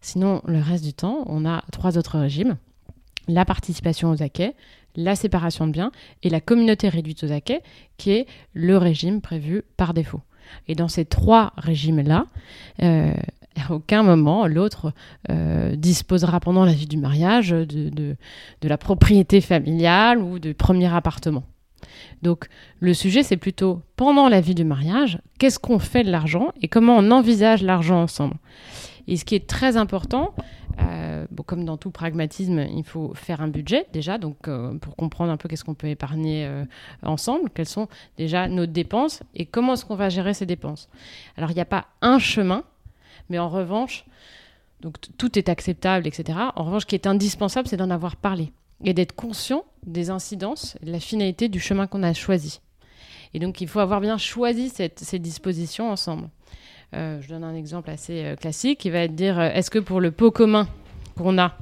Sinon, 0.00 0.42
le 0.46 0.58
reste 0.58 0.84
du 0.84 0.92
temps, 0.92 1.24
on 1.26 1.46
a 1.46 1.62
trois 1.72 1.96
autres 1.96 2.18
régimes. 2.18 2.56
La 3.28 3.44
participation 3.44 4.10
aux 4.10 4.22
acquets, 4.22 4.54
la 4.96 5.14
séparation 5.14 5.66
de 5.66 5.72
biens 5.72 5.92
et 6.22 6.28
la 6.28 6.40
communauté 6.40 6.88
réduite 6.88 7.24
aux 7.24 7.32
acquets, 7.32 7.62
qui 7.96 8.10
est 8.10 8.26
le 8.52 8.76
régime 8.76 9.20
prévu 9.20 9.62
par 9.76 9.94
défaut. 9.94 10.20
Et 10.68 10.74
dans 10.74 10.88
ces 10.88 11.04
trois 11.04 11.52
régimes-là, 11.56 12.26
euh, 12.82 13.14
à 13.56 13.72
aucun 13.72 14.02
moment 14.02 14.46
l'autre 14.46 14.92
euh, 15.30 15.76
disposera 15.76 16.40
pendant 16.40 16.64
la 16.64 16.72
vie 16.72 16.86
du 16.86 16.96
mariage 16.96 17.50
de, 17.50 17.64
de, 17.90 18.16
la 18.62 18.78
propriété 18.78 19.40
familiale 19.40 20.18
ou 20.18 20.38
du 20.38 20.54
premier 20.54 20.92
appartement. 20.92 21.44
Donc 22.22 22.48
le 22.80 22.94
sujet, 22.94 23.22
c'est 23.22 23.36
plutôt 23.36 23.82
pendant 23.96 24.28
la 24.28 24.40
vie 24.40 24.54
du 24.54 24.64
mariage, 24.64 25.18
qu'est-ce 25.38 25.58
qu'on 25.58 25.78
fait 25.78 26.04
de 26.04 26.10
l'argent 26.10 26.52
et 26.60 26.68
comment 26.68 26.96
on 26.96 27.10
envisage 27.10 27.62
l'argent 27.62 28.02
ensemble? 28.02 28.36
Et 29.08 29.16
ce 29.16 29.24
qui 29.24 29.34
est 29.34 29.48
très 29.48 29.76
important, 29.76 30.34
euh, 30.80 31.26
comme 31.46 31.64
dans 31.64 31.76
tout 31.76 31.90
pragmatisme, 31.90 32.66
il 32.74 32.84
faut 32.84 33.12
faire 33.14 33.40
un 33.40 33.48
budget 33.48 33.86
déjà, 33.92 34.18
donc 34.18 34.48
euh, 34.48 34.74
pour 34.78 34.96
comprendre 34.96 35.32
un 35.32 35.36
peu 35.36 35.48
qu'est-ce 35.48 35.64
qu'on 35.64 35.74
peut 35.74 35.88
épargner 35.88 36.46
euh, 36.46 36.64
ensemble, 37.02 37.50
quelles 37.50 37.68
sont 37.68 37.88
déjà 38.16 38.48
nos 38.48 38.66
dépenses 38.66 39.22
et 39.34 39.44
comment 39.44 39.74
est-ce 39.74 39.84
qu'on 39.84 39.96
va 39.96 40.08
gérer 40.08 40.34
ces 40.34 40.46
dépenses. 40.46 40.88
Alors 41.36 41.50
il 41.50 41.54
n'y 41.54 41.60
a 41.60 41.66
pas 41.66 41.86
un 42.00 42.18
chemin, 42.18 42.64
mais 43.28 43.38
en 43.38 43.48
revanche, 43.48 44.04
donc 44.80 44.96
tout 45.18 45.38
est 45.38 45.48
acceptable, 45.48 46.06
etc. 46.06 46.38
En 46.56 46.64
revanche, 46.64 46.82
ce 46.82 46.86
qui 46.86 46.94
est 46.94 47.06
indispensable, 47.06 47.68
c'est 47.68 47.76
d'en 47.76 47.90
avoir 47.90 48.16
parlé 48.16 48.52
et 48.84 48.94
d'être 48.94 49.14
conscient 49.14 49.64
des 49.86 50.10
incidences 50.10 50.76
de 50.82 50.92
la 50.92 51.00
finalité 51.00 51.48
du 51.48 51.60
chemin 51.60 51.86
qu'on 51.86 52.02
a 52.02 52.12
choisi. 52.12 52.60
Et 53.34 53.38
donc, 53.38 53.60
il 53.60 53.68
faut 53.68 53.80
avoir 53.80 54.00
bien 54.00 54.18
choisi 54.18 54.70
ces 54.70 55.18
dispositions 55.18 55.90
ensemble. 55.90 56.28
Euh, 56.94 57.20
je 57.22 57.28
donne 57.28 57.44
un 57.44 57.54
exemple 57.54 57.88
assez 57.88 58.22
euh, 58.24 58.36
classique 58.36 58.80
qui 58.80 58.90
va 58.90 58.98
être 58.98 59.14
dire 59.14 59.38
euh, 59.38 59.48
est-ce 59.48 59.70
que 59.70 59.78
pour 59.78 60.00
le 60.00 60.10
pot 60.10 60.30
commun 60.30 60.68
qu'on 61.16 61.38
a, 61.38 61.56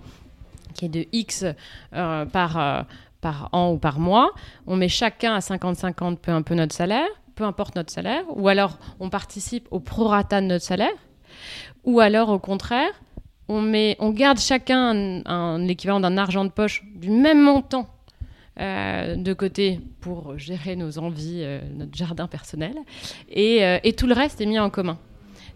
qui 0.75 0.87
est 0.87 0.89
de 0.89 1.07
X 1.13 1.45
par, 1.89 2.87
par 3.21 3.49
an 3.53 3.73
ou 3.73 3.79
par 3.79 3.99
mois, 3.99 4.33
on 4.67 4.77
met 4.77 4.89
chacun 4.89 5.35
à 5.35 5.39
50-50 5.41 6.17
peu 6.17 6.33
un 6.33 6.43
peu 6.43 6.55
notre 6.55 6.75
salaire, 6.75 7.09
peu 7.35 7.45
importe 7.45 7.77
notre 7.77 7.93
salaire, 7.93 8.25
ou 8.29 8.49
alors 8.49 8.79
on 8.99 9.09
participe 9.09 9.67
au 9.71 9.81
prorata 9.81 10.41
de 10.41 10.47
notre 10.47 10.65
salaire, 10.65 10.95
ou 11.85 12.01
alors 12.01 12.29
au 12.29 12.39
contraire, 12.39 12.93
on, 13.51 13.61
met, 13.61 13.97
on 13.99 14.11
garde 14.11 14.39
chacun 14.39 15.23
un, 15.27 15.59
l'équivalent 15.59 16.01
d'un 16.01 16.17
argent 16.17 16.45
de 16.45 16.51
poche 16.51 16.85
du 16.95 17.11
même 17.11 17.43
montant 17.43 17.89
euh, 18.61 19.17
de 19.17 19.33
côté 19.33 19.81
pour 20.01 20.39
gérer 20.39 20.77
nos 20.77 20.99
envies, 20.99 21.43
euh, 21.43 21.61
notre 21.75 21.97
jardin 21.97 22.29
personnel, 22.29 22.77
euh, 23.37 23.79
et, 23.83 23.93
tout 23.95 24.07
le 24.07 24.15
reste 24.15 24.41
est 24.41 24.47
mis 24.47 24.59
en 24.59 24.71
commun. 24.71 24.99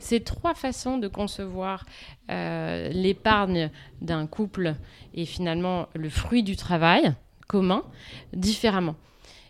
Ces 0.00 0.20
trois 0.20 0.54
façons 0.54 0.98
de 0.98 1.08
concevoir 1.08 1.86
l'épargne 2.28 3.70
d'un 4.02 4.26
couple 4.26 4.74
et 5.14 5.24
finalement 5.24 5.86
le 5.94 6.10
fruit 6.10 6.42
du 6.42 6.56
travail 6.56 7.14
commun 7.46 7.84
différemment. 8.34 8.96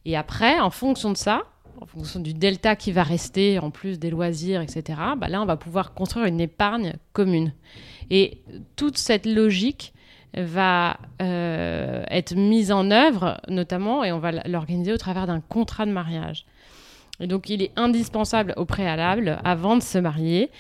Et 0.05 0.17
après, 0.17 0.61
en 0.61 0.71
fonction 0.71 1.11
de 1.11 1.17
ça, 1.17 1.45
en 1.85 1.87
fonction 1.87 2.19
du 2.19 2.33
delta 2.33 2.77
qui 2.77 2.93
va 2.93 3.03
rester, 3.03 3.59
en 3.59 3.71
plus 3.71 3.99
des 3.99 4.09
loisirs, 4.09 4.63
etc., 4.63 4.99
bah 5.19 5.29
là, 5.29 5.43
on 5.43 5.45
va 5.45 5.59
pouvoir 5.59 5.93
construire 5.93 6.25
une 6.25 6.41
épargne 6.41 6.95
commune. 7.13 7.53
Et 8.11 8.41
toute 8.75 8.97
cette 8.97 9.27
logique 9.27 9.93
va 10.35 10.97
euh, 11.21 12.03
être 12.09 12.35
mise 12.35 12.73
en 12.73 12.91
œuvre, 12.91 13.39
notamment, 13.49 14.03
et 14.03 14.13
on 14.13 14.19
va 14.19 14.33
l'organiser 14.49 14.95
au 14.95 14.97
travers 14.97 15.27
d'un 15.27 15.41
contrat 15.41 15.85
de 15.85 15.93
mariage. 15.93 16.47
Et 17.21 17.27
donc, 17.27 17.51
il 17.51 17.61
est 17.61 17.71
indispensable 17.77 18.55
au 18.57 18.65
préalable, 18.65 19.39
avant 19.45 19.77
de 19.77 19.83
se 19.83 19.99
marier, 19.99 20.51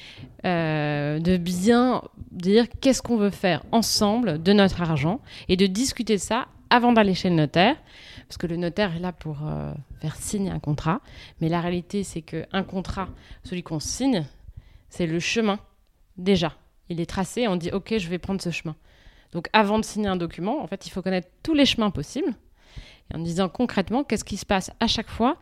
euh, 0.44 1.18
de 1.20 1.38
bien 1.38 2.02
dire 2.32 2.66
qu'est-ce 2.82 3.00
qu'on 3.00 3.16
veut 3.16 3.30
faire 3.30 3.64
ensemble 3.72 4.42
de 4.42 4.52
notre 4.52 4.82
argent 4.82 5.20
et 5.48 5.56
de 5.56 5.66
discuter 5.66 6.18
ça 6.18 6.48
avant 6.68 6.92
d'aller 6.92 7.14
chez 7.14 7.30
le 7.30 7.36
notaire 7.36 7.76
parce 8.28 8.38
que 8.38 8.46
le 8.46 8.56
notaire 8.56 8.94
est 8.96 9.00
là 9.00 9.12
pour 9.12 9.38
euh, 9.46 9.72
faire 10.00 10.16
signer 10.16 10.50
un 10.50 10.58
contrat. 10.58 11.00
Mais 11.40 11.48
la 11.48 11.60
réalité, 11.60 12.04
c'est 12.04 12.22
qu'un 12.22 12.62
contrat, 12.62 13.08
celui 13.42 13.62
qu'on 13.62 13.80
signe, 13.80 14.26
c'est 14.88 15.06
le 15.06 15.18
chemin 15.20 15.58
déjà. 16.16 16.54
Il 16.88 17.00
est 17.00 17.06
tracé, 17.06 17.48
on 17.48 17.56
dit 17.56 17.70
OK, 17.70 17.94
je 17.96 18.08
vais 18.08 18.18
prendre 18.18 18.40
ce 18.40 18.50
chemin. 18.50 18.76
Donc 19.32 19.48
avant 19.52 19.78
de 19.78 19.84
signer 19.84 20.08
un 20.08 20.16
document, 20.16 20.62
en 20.62 20.66
fait, 20.66 20.86
il 20.86 20.90
faut 20.90 21.02
connaître 21.02 21.28
tous 21.42 21.54
les 21.54 21.66
chemins 21.66 21.90
possibles. 21.90 22.34
Et 23.10 23.16
en 23.16 23.18
disant 23.18 23.48
concrètement, 23.48 24.04
qu'est-ce 24.04 24.24
qui 24.24 24.36
se 24.36 24.46
passe 24.46 24.70
à 24.80 24.86
chaque 24.86 25.10
fois 25.10 25.36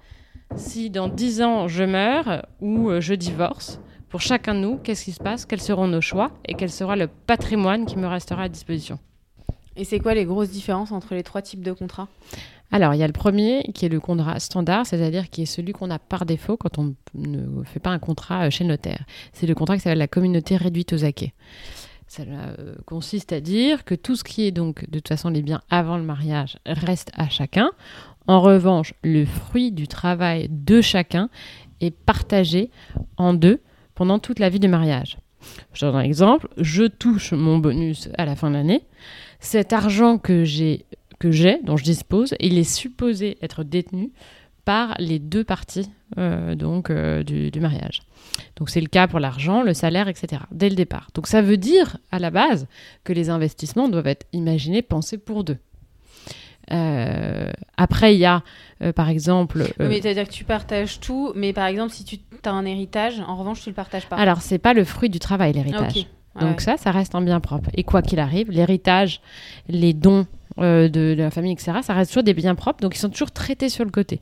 si 0.56 0.90
dans 0.90 1.08
10 1.08 1.42
ans 1.42 1.68
je 1.68 1.84
meurs 1.84 2.46
ou 2.60 2.90
euh, 2.90 3.00
je 3.00 3.14
divorce? 3.14 3.80
Pour 4.08 4.20
chacun 4.20 4.54
de 4.54 4.60
nous, 4.60 4.76
qu'est-ce 4.76 5.04
qui 5.04 5.12
se 5.12 5.22
passe? 5.22 5.46
Quels 5.46 5.62
seront 5.62 5.88
nos 5.88 6.02
choix? 6.02 6.32
Et 6.44 6.52
quel 6.52 6.70
sera 6.70 6.96
le 6.96 7.06
patrimoine 7.06 7.86
qui 7.86 7.96
me 7.96 8.06
restera 8.06 8.42
à 8.42 8.48
disposition? 8.50 8.98
Et 9.74 9.84
c'est 9.84 10.00
quoi 10.00 10.12
les 10.12 10.26
grosses 10.26 10.50
différences 10.50 10.92
entre 10.92 11.14
les 11.14 11.22
trois 11.22 11.40
types 11.40 11.62
de 11.62 11.72
contrats? 11.72 12.08
Alors, 12.72 12.94
il 12.94 12.98
y 12.98 13.02
a 13.02 13.06
le 13.06 13.12
premier 13.12 13.62
qui 13.74 13.84
est 13.84 13.90
le 13.90 14.00
contrat 14.00 14.40
standard, 14.40 14.86
c'est-à-dire 14.86 15.28
qui 15.28 15.42
est 15.42 15.46
celui 15.46 15.72
qu'on 15.72 15.90
a 15.90 15.98
par 15.98 16.24
défaut 16.24 16.56
quand 16.56 16.78
on 16.78 16.94
ne 17.14 17.62
fait 17.64 17.80
pas 17.80 17.90
un 17.90 17.98
contrat 17.98 18.46
euh, 18.46 18.50
chez 18.50 18.64
le 18.64 18.70
notaire. 18.70 19.04
C'est 19.34 19.46
le 19.46 19.54
contrat 19.54 19.76
qui 19.76 19.82
s'appelle 19.82 19.98
la 19.98 20.08
communauté 20.08 20.56
réduite 20.56 20.94
aux 20.94 21.04
acquets. 21.04 21.34
Ça 22.06 22.22
euh, 22.22 22.74
consiste 22.86 23.32
à 23.32 23.40
dire 23.40 23.84
que 23.84 23.94
tout 23.94 24.16
ce 24.16 24.24
qui 24.24 24.46
est 24.46 24.52
donc 24.52 24.88
de 24.88 24.98
toute 24.98 25.08
façon 25.08 25.28
les 25.28 25.42
biens 25.42 25.60
avant 25.70 25.98
le 25.98 26.02
mariage 26.02 26.58
reste 26.64 27.10
à 27.14 27.28
chacun. 27.28 27.70
En 28.26 28.40
revanche, 28.40 28.94
le 29.04 29.26
fruit 29.26 29.70
du 29.70 29.86
travail 29.86 30.48
de 30.50 30.80
chacun 30.80 31.28
est 31.80 31.90
partagé 31.90 32.70
en 33.18 33.34
deux 33.34 33.60
pendant 33.94 34.18
toute 34.18 34.38
la 34.38 34.48
vie 34.48 34.60
du 34.60 34.68
mariage. 34.68 35.18
Je 35.74 35.84
donne 35.84 35.96
un 35.96 36.02
exemple, 36.02 36.48
je 36.56 36.84
touche 36.84 37.32
mon 37.32 37.58
bonus 37.58 38.08
à 38.16 38.24
la 38.24 38.36
fin 38.36 38.48
de 38.48 38.54
l'année. 38.54 38.82
Cet 39.40 39.72
argent 39.72 40.18
que 40.18 40.44
j'ai 40.44 40.86
que 41.22 41.30
j'ai, 41.30 41.60
dont 41.62 41.76
je 41.76 41.84
dispose, 41.84 42.34
il 42.40 42.58
est 42.58 42.64
supposé 42.64 43.38
être 43.42 43.62
détenu 43.62 44.10
par 44.64 44.96
les 44.98 45.20
deux 45.20 45.44
parties 45.44 45.88
euh, 46.18 46.56
donc, 46.56 46.90
euh, 46.90 47.22
du, 47.22 47.60
mariage. 47.60 48.02
Donc 48.56 48.70
c'est 48.70 48.80
le 48.80 48.88
cas 48.88 49.06
pour 49.06 49.20
l'argent, 49.20 49.62
le 49.62 49.72
salaire, 49.72 50.08
etc. 50.08 50.42
dès 50.50 50.68
le 50.68 50.74
départ. 50.74 51.10
Donc 51.14 51.28
ça 51.28 51.40
veut 51.40 51.58
dire 51.58 51.98
à 52.10 52.18
la 52.18 52.30
base 52.30 52.66
que 53.04 53.12
les 53.12 53.30
investissements 53.30 53.88
doivent 53.88 54.08
être 54.08 54.26
imaginés, 54.32 54.82
pensés 54.82 55.16
pour 55.16 55.44
deux. 55.44 55.58
Euh, 56.72 57.50
après, 57.76 58.16
il 58.16 58.18
y 58.18 58.24
a, 58.24 58.42
par 58.96 59.08
exemple... 59.08 59.64
mais 59.78 60.00
c'est-à-dire 60.00 60.26
que 60.26 60.32
tu 60.32 60.44
partages 60.44 60.98
tout, 60.98 61.32
mais 61.36 61.52
par 61.52 61.66
exemple, 61.66 61.92
si 61.92 62.04
tu 62.04 62.18
as 62.44 62.50
un 62.50 62.64
héritage, 62.64 63.20
en 63.20 63.36
revanche, 63.36 63.62
tu 63.62 63.68
le 63.68 63.74
partages 63.76 64.06
pas. 64.06 64.16
Alors, 64.16 64.42
c'est 64.42 64.58
pas 64.58 64.74
le 64.74 64.82
fruit 64.84 65.08
du 65.08 65.20
travail, 65.20 65.52
l'héritage. 65.52 66.08
Donc 66.40 66.60
ça, 66.60 66.76
ça 66.76 66.90
reste 66.90 67.14
en 67.14 67.20
bien 67.20 67.40
propre. 67.40 67.70
Et 67.74 67.84
quoi 67.84 68.02
qu'il 68.02 68.18
arrive, 68.18 68.50
l'héritage, 68.50 69.20
les 69.68 69.92
dons, 69.92 70.26
euh, 70.58 70.88
de, 70.88 71.14
la 71.16 71.30
famille, 71.30 71.52
etc., 71.52 71.78
ça 71.82 71.94
reste 71.94 72.10
toujours 72.10 72.22
des 72.22 72.34
biens 72.34 72.54
propres, 72.54 72.80
donc 72.80 72.94
ils 72.94 72.98
sont 72.98 73.10
toujours 73.10 73.30
traités 73.30 73.68
sur 73.68 73.84
le 73.84 73.90
côté. 73.90 74.20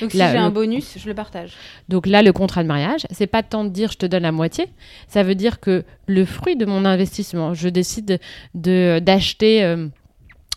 Donc 0.00 0.10
si 0.10 0.18
j'ai 0.18 0.22
un 0.22 0.50
bonus, 0.50 0.96
je 0.98 1.08
le 1.08 1.14
partage. 1.14 1.52
Donc 1.88 2.06
là, 2.06 2.22
le 2.22 2.32
contrat 2.32 2.62
de 2.62 2.68
mariage, 2.68 3.06
c'est 3.10 3.26
pas 3.26 3.42
tant 3.42 3.64
de 3.64 3.70
dire 3.70 3.90
je 3.92 3.98
te 3.98 4.06
donne 4.06 4.22
la 4.22 4.32
moitié, 4.32 4.66
ça 5.08 5.22
veut 5.22 5.34
dire 5.34 5.60
que 5.60 5.84
le 6.06 6.24
fruit 6.24 6.56
de 6.56 6.66
mon 6.66 6.84
investissement, 6.84 7.54
je 7.54 7.68
décide 7.68 8.20
de 8.54 9.00
d'acheter 9.02 9.64
euh, 9.64 9.88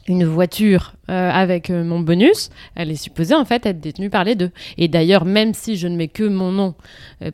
une 0.07 0.25
voiture 0.25 0.95
euh, 1.09 1.29
avec 1.29 1.69
euh, 1.69 1.83
mon 1.83 1.99
bonus, 1.99 2.49
elle 2.75 2.91
est 2.91 2.95
supposée 2.95 3.35
en 3.35 3.45
fait 3.45 3.65
être 3.65 3.79
détenue 3.79 4.09
par 4.09 4.23
les 4.23 4.35
deux. 4.35 4.51
Et 4.77 4.87
d'ailleurs, 4.87 5.25
même 5.25 5.53
si 5.53 5.77
je 5.77 5.87
ne 5.87 5.95
mets 5.95 6.07
que 6.07 6.23
mon 6.23 6.51
nom 6.51 6.75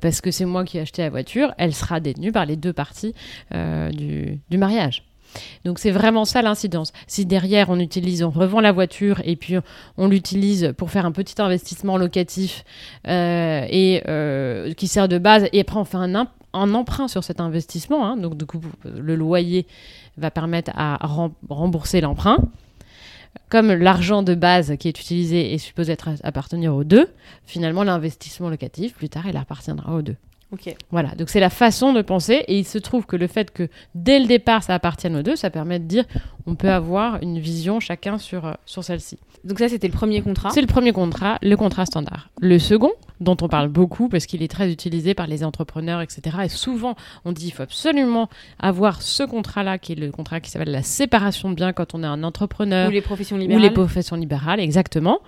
parce 0.02 0.22
que 0.22 0.32
c'est 0.32 0.46
moi 0.46 0.66
qui 0.66 0.78
ai 0.78 0.82
acheté 0.82 1.02
la 1.02 1.10
voiture, 1.10 1.54
elle 1.58 1.74
sera 1.74 2.00
détenue 2.00 2.32
par 2.32 2.46
les 2.46 2.58
deux 2.58 2.74
parties 2.74 3.14
du, 3.52 4.40
du 4.50 4.58
mariage. 4.58 5.07
Donc 5.66 5.80
c'est 5.80 5.92
vraiment 5.92 6.26
ça 6.26 6.42
l'incidence. 6.42 6.94
Si 7.08 7.26
derrière 7.26 7.70
on 7.70 7.80
utilise, 7.80 8.24
on 8.24 8.30
revend 8.30 8.60
la 8.60 8.72
voiture 8.72 9.22
et 9.24 9.36
puis 9.36 9.56
on 9.98 10.08
l'utilise 10.08 10.74
pour 10.78 10.92
faire 10.92 11.06
un 11.06 11.12
petit 11.12 11.42
investissement 11.42 11.98
locatif 11.98 12.64
et 13.06 14.02
qui 14.78 14.88
sert 14.88 15.08
de 15.08 15.18
base 15.18 15.48
et 15.54 15.62
après 15.62 15.78
on 15.78 15.86
fait 15.86 15.98
un, 15.98 16.28
un 16.54 16.74
emprunt 16.74 17.08
sur 17.08 17.24
cet 17.24 17.40
investissement, 17.40 18.06
hein, 18.06 18.18
donc 18.18 18.38
du 18.38 18.46
coup 18.46 18.62
le 18.84 19.16
loyer 19.16 19.68
va 20.18 20.32
permettre 20.32 20.72
à 20.76 20.98
rembourser 21.50 22.02
l'emprunt. 22.02 22.38
Comme 23.50 23.72
l'argent 23.72 24.24
de 24.24 24.34
base 24.34 24.76
qui 24.78 24.88
est 24.88 25.00
utilisé 25.00 25.54
est 25.54 25.60
supposé 25.60 25.94
être 25.94 26.10
appartenir 26.24 26.76
aux 26.76 26.84
deux, 26.84 27.08
finalement 27.46 27.84
l'investissement 27.84 28.50
locatif, 28.50 28.96
plus 28.96 29.10
tard, 29.10 29.28
il 29.28 29.38
appartiendra 29.38 29.94
aux 29.94 30.02
deux. 30.02 30.16
Voilà, 30.92 31.10
donc 31.16 31.30
c'est 31.30 31.42
la 31.42 31.50
façon 31.50 31.92
de 31.92 32.02
penser 32.02 32.46
et 32.48 32.58
il 32.58 32.66
se 32.66 32.78
trouve 32.78 33.06
que 33.06 33.18
le 33.18 33.28
fait 33.28 33.52
que 33.52 33.68
dès 33.96 34.20
le 34.20 34.28
départ 34.28 34.64
ça 34.64 34.74
appartienne 34.74 35.18
aux 35.18 35.22
deux, 35.22 35.36
ça 35.36 35.50
permet 35.50 35.78
de 35.80 35.86
dire 35.86 36.06
on 36.46 36.56
peut 36.56 36.70
avoir 36.70 37.22
une 37.22 37.38
vision 37.38 37.82
chacun 37.82 38.18
sur, 38.18 38.46
euh, 38.46 38.54
sur 38.66 38.84
celle-ci. 38.84 39.20
Donc 39.44 39.60
ça 39.60 39.68
c'était 39.68 39.88
le 39.88 39.94
premier 39.94 40.22
contrat 40.22 40.50
C'est 40.52 40.62
le 40.62 40.68
premier 40.68 40.94
contrat, 40.94 41.38
le 41.42 41.56
contrat 41.58 41.86
standard. 41.86 42.30
Le 42.40 42.60
second, 42.60 42.92
dont 43.20 43.36
on 43.42 43.50
parle 43.50 43.68
beaucoup 43.68 44.08
parce 44.08 44.26
qu'il 44.26 44.42
est 44.42 44.48
très 44.48 44.72
utilisé 44.72 45.14
par 45.14 45.28
les 45.28 45.44
entrepreneurs, 45.44 46.02
etc. 46.02 46.38
Et 46.46 46.50
souvent 46.50 46.96
on 47.26 47.34
dit 47.34 47.48
il 47.48 47.52
faut 47.52 47.64
absolument 47.64 48.30
avoir 48.58 49.02
ce 49.02 49.24
contrat-là 49.24 49.78
qui 49.78 49.92
est 49.92 49.96
le 49.96 50.12
contrat 50.12 50.40
qui 50.40 50.50
s'appelle 50.50 50.72
la 50.72 50.84
séparation 50.84 51.50
de 51.50 51.56
biens 51.56 51.74
quand 51.74 51.94
on 51.94 52.04
est 52.04 52.08
un 52.08 52.24
entrepreneur. 52.24 52.88
Ou 52.88 52.92
les 52.92 53.02
professions 53.02 53.36
libérales. 53.36 53.62
Ou 53.62 53.68
les 53.68 53.74
professions 53.74 54.16
libérales, 54.16 54.62
exactement. 54.62 55.20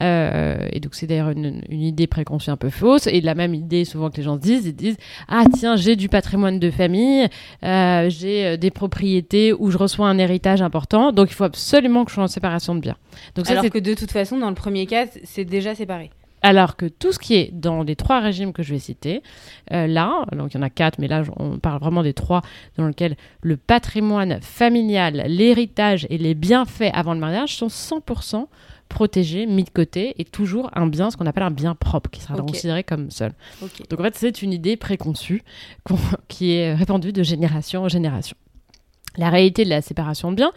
Euh, 0.00 0.68
et 0.72 0.80
donc 0.80 0.94
c'est 0.94 1.06
d'ailleurs 1.06 1.30
une, 1.30 1.62
idée 1.70 2.06
préconçue 2.06 2.50
un 2.50 2.56
peu 2.56 2.70
fausse. 2.70 3.06
Et 3.06 3.20
la 3.20 3.34
même 3.34 3.54
idée 3.54 3.84
souvent 3.84 4.10
que 4.10 4.16
les 4.16 4.22
gens 4.22 4.36
se 4.36 4.40
disent, 4.40 4.66
ils 4.66 4.74
disent 4.74 4.96
ah 5.28 5.44
tiens 5.52 5.76
j'ai 5.76 5.96
du 5.96 6.08
patrimoine 6.08 6.58
de 6.58 6.70
famille, 6.70 7.26
euh, 7.64 8.08
j'ai 8.10 8.46
euh, 8.46 8.56
des 8.56 8.70
propriétés 8.70 9.52
où 9.52 9.70
je 9.70 9.78
reçois 9.78 10.08
un 10.08 10.18
héritage 10.18 10.62
important, 10.62 11.12
donc 11.12 11.30
il 11.30 11.34
faut 11.34 11.44
absolument 11.44 12.04
que 12.04 12.10
je 12.10 12.14
sois 12.14 12.24
en 12.24 12.28
séparation 12.28 12.74
de 12.74 12.80
biens. 12.80 12.96
Donc 13.34 13.48
Alors 13.50 13.68
que 13.68 13.78
de 13.78 13.94
toute 13.94 14.10
façon 14.10 14.38
dans 14.38 14.48
le 14.48 14.54
premier 14.54 14.86
cas 14.86 15.06
c'est 15.24 15.44
déjà 15.44 15.74
séparé. 15.74 16.10
Alors 16.40 16.76
que 16.76 16.86
tout 16.86 17.10
ce 17.10 17.18
qui 17.18 17.34
est 17.34 17.50
dans 17.52 17.82
les 17.82 17.96
trois 17.96 18.20
régimes 18.20 18.52
que 18.52 18.62
je 18.62 18.72
vais 18.72 18.78
citer, 18.78 19.24
là, 19.72 20.24
donc 20.36 20.54
il 20.54 20.56
y 20.56 20.60
en 20.60 20.62
a 20.62 20.70
quatre, 20.70 21.00
mais 21.00 21.08
là 21.08 21.24
on 21.36 21.58
parle 21.58 21.80
vraiment 21.80 22.04
des 22.04 22.14
trois 22.14 22.42
dans 22.76 22.86
lesquels 22.86 23.16
le 23.42 23.56
patrimoine 23.56 24.38
familial, 24.40 25.24
l'héritage 25.26 26.06
et 26.10 26.16
les 26.16 26.34
bienfaits 26.34 26.92
avant 26.92 27.12
le 27.12 27.18
mariage 27.18 27.56
sont 27.56 27.66
100% 27.66 28.46
protégé, 28.88 29.46
mis 29.46 29.64
de 29.64 29.70
côté, 29.70 30.14
et 30.18 30.24
toujours 30.24 30.70
un 30.74 30.86
bien, 30.86 31.10
ce 31.10 31.16
qu'on 31.16 31.26
appelle 31.26 31.44
un 31.44 31.50
bien 31.50 31.74
propre, 31.74 32.10
qui 32.10 32.20
sera 32.20 32.36
considéré 32.36 32.84
comme 32.84 33.10
seul. 33.10 33.32
Donc 33.90 34.00
en 34.00 34.02
fait, 34.02 34.16
c'est 34.16 34.42
une 34.42 34.52
idée 34.52 34.76
préconçue 34.76 35.42
qui 36.28 36.52
est 36.52 36.74
répandue 36.74 37.12
de 37.12 37.22
génération 37.22 37.82
en 37.82 37.88
génération. 37.88 38.36
La 39.16 39.30
réalité 39.30 39.64
de 39.64 39.70
la 39.70 39.82
séparation 39.82 40.30
de 40.30 40.36
biens, 40.36 40.52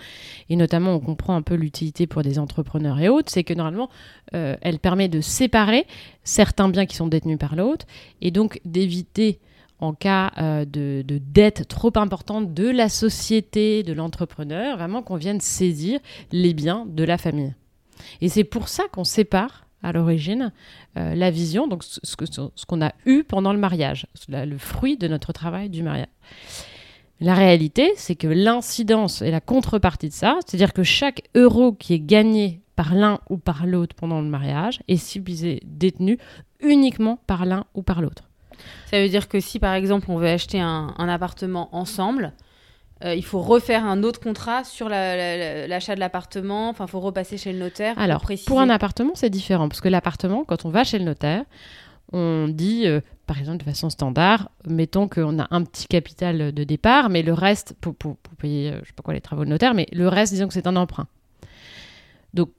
et 0.50 0.56
notamment 0.56 0.94
on 0.94 1.00
comprend 1.00 1.36
un 1.36 1.42
peu 1.42 1.56
l'utilité 1.56 2.06
pour 2.06 2.22
des 2.22 2.38
entrepreneurs 2.38 3.00
et 3.00 3.10
autres, 3.10 3.32
c'est 3.32 3.44
que 3.44 3.54
normalement, 3.54 3.90
euh, 4.36 4.56
elle 4.62 4.78
permet 4.78 5.08
de 5.08 5.20
séparer 5.20 5.88
certains 6.24 6.70
biens 6.70 6.86
qui 6.86 6.96
sont 6.96 7.08
détenus 7.08 7.40
par 7.40 7.56
l'autre, 7.56 7.86
et 8.22 8.30
donc 8.30 8.62
d'éviter 8.66 9.40
en 9.80 9.94
cas 9.94 10.32
euh, 10.38 10.64
de, 10.64 11.04
de, 11.06 11.18
dette 11.18 11.68
trop 11.68 11.92
importante 11.96 12.54
de 12.54 12.70
la 12.70 12.88
société, 12.88 13.82
de 13.82 13.94
l'entrepreneur, 13.94 14.78
vraiment 14.78 15.02
qu'on 15.02 15.16
vienne 15.16 15.42
saisir 15.42 16.00
les 16.32 16.54
biens 16.54 16.86
de 16.88 17.04
la 17.04 17.18
famille. 17.18 17.56
Et 18.22 18.29
c'est 18.29 18.43
pour 18.43 18.67
ça 18.67 18.84
qu'on 18.91 19.03
sépare 19.03 19.65
à 19.84 19.91
l'origine 19.91 20.51
euh, 20.98 21.15
la 21.15 21.31
vision, 21.31 21.67
donc 21.67 21.84
ce, 21.84 22.65
qu'on 22.65 22.81
a 22.81 22.91
eu 23.05 23.24
pendant 23.24 23.53
le 23.53 23.60
mariage, 23.60 24.08
le 24.29 24.58
fruit 24.58 24.98
de 24.98 25.08
notre 25.08 25.34
travail 25.34 25.70
du 25.70 25.84
mariage. 25.84 26.08
La 27.20 27.35
réalité, 27.35 27.92
c'est 27.96 28.16
que 28.16 28.27
l'incidence 28.27 29.22
et 29.22 29.31
la 29.31 29.42
contrepartie 29.42 30.09
de 30.09 30.14
ça, 30.14 30.40
c'est-à-dire 30.46 30.74
que 30.74 30.83
chaque 30.83 31.24
euro 31.35 31.72
qui 31.72 31.94
est 31.94 32.00
gagné 32.00 32.61
par 32.75 32.96
l'un 32.96 33.20
ou 33.29 33.37
par 33.37 33.68
l'autre 33.68 33.96
pendant 33.96 34.22
le 34.22 34.27
mariage 34.27 34.81
est 34.87 34.98
subisé, 34.98 35.61
détenu 35.66 36.18
uniquement 36.61 37.20
par 37.27 37.46
l'un 37.46 37.66
ou 37.75 37.83
par 37.83 38.01
l'autre. 38.01 38.24
Ça 38.87 39.01
veut 39.01 39.09
dire 39.09 39.27
que 39.27 39.40
si 39.40 39.59
par 39.59 39.74
exemple 39.74 40.09
on 40.09 40.18
veut 40.18 40.27
acheter 40.27 40.59
un 40.59 40.94
appartement 40.98 41.75
ensemble, 41.75 42.33
euh, 43.03 43.16
il 43.16 43.24
faut 43.24 43.42
refaire 43.42 43.85
un 43.85 44.03
autre 44.03 44.20
contrat 44.20 44.64
sur 44.64 44.87
l'achat 44.90 45.96
de 45.96 46.00
l'appartement. 46.00 46.70
Enfin, 46.70 46.85
il 46.85 46.92
faut 46.92 47.00
repasser 47.00 47.37
chez 47.37 47.51
le 47.51 47.59
notaire. 47.59 47.98
Alors, 47.98 48.25
pour, 48.46 48.59
un 48.59 48.70
appartement, 48.70 49.11
c'est 49.16 49.29
différent. 49.29 49.70
Parce 49.70 49.81
que 49.81 49.90
l'appartement, 49.90 50.44
quand 50.44 50.66
on 50.66 50.70
va 50.70 50.83
chez 50.83 51.00
le 51.00 51.05
notaire, 51.05 51.44
on 52.11 52.48
dit, 52.48 52.85
euh, 52.85 53.01
par 53.25 53.40
exemple, 53.40 53.57
de 53.57 53.64
façon 53.64 53.90
standard, 53.90 54.51
mettons 54.68 55.07
qu'on 55.07 55.40
a 55.40 55.48
un 55.51 55.64
petit 55.64 55.87
capital 55.87 56.51
de 56.51 56.64
départ, 56.64 57.09
mais 57.09 57.24
le 57.24 57.33
reste, 57.33 57.75
pour, 57.79 57.96
payer, 58.37 58.72
euh, 58.72 58.79
je 58.81 58.87
sais 58.87 58.94
pas 58.94 59.03
quoi, 59.03 59.14
les 59.14 59.22
travaux 59.22 59.46
de 59.46 59.50
notaire, 59.50 59.74
mais 59.74 59.87
le 59.92 60.07
reste, 60.07 60.33
disons 60.33 60.48
que 60.48 60.53
c'est 60.53 60.68
un 60.68 60.75
emprunt. 60.75 61.07
Donc, 62.33 62.51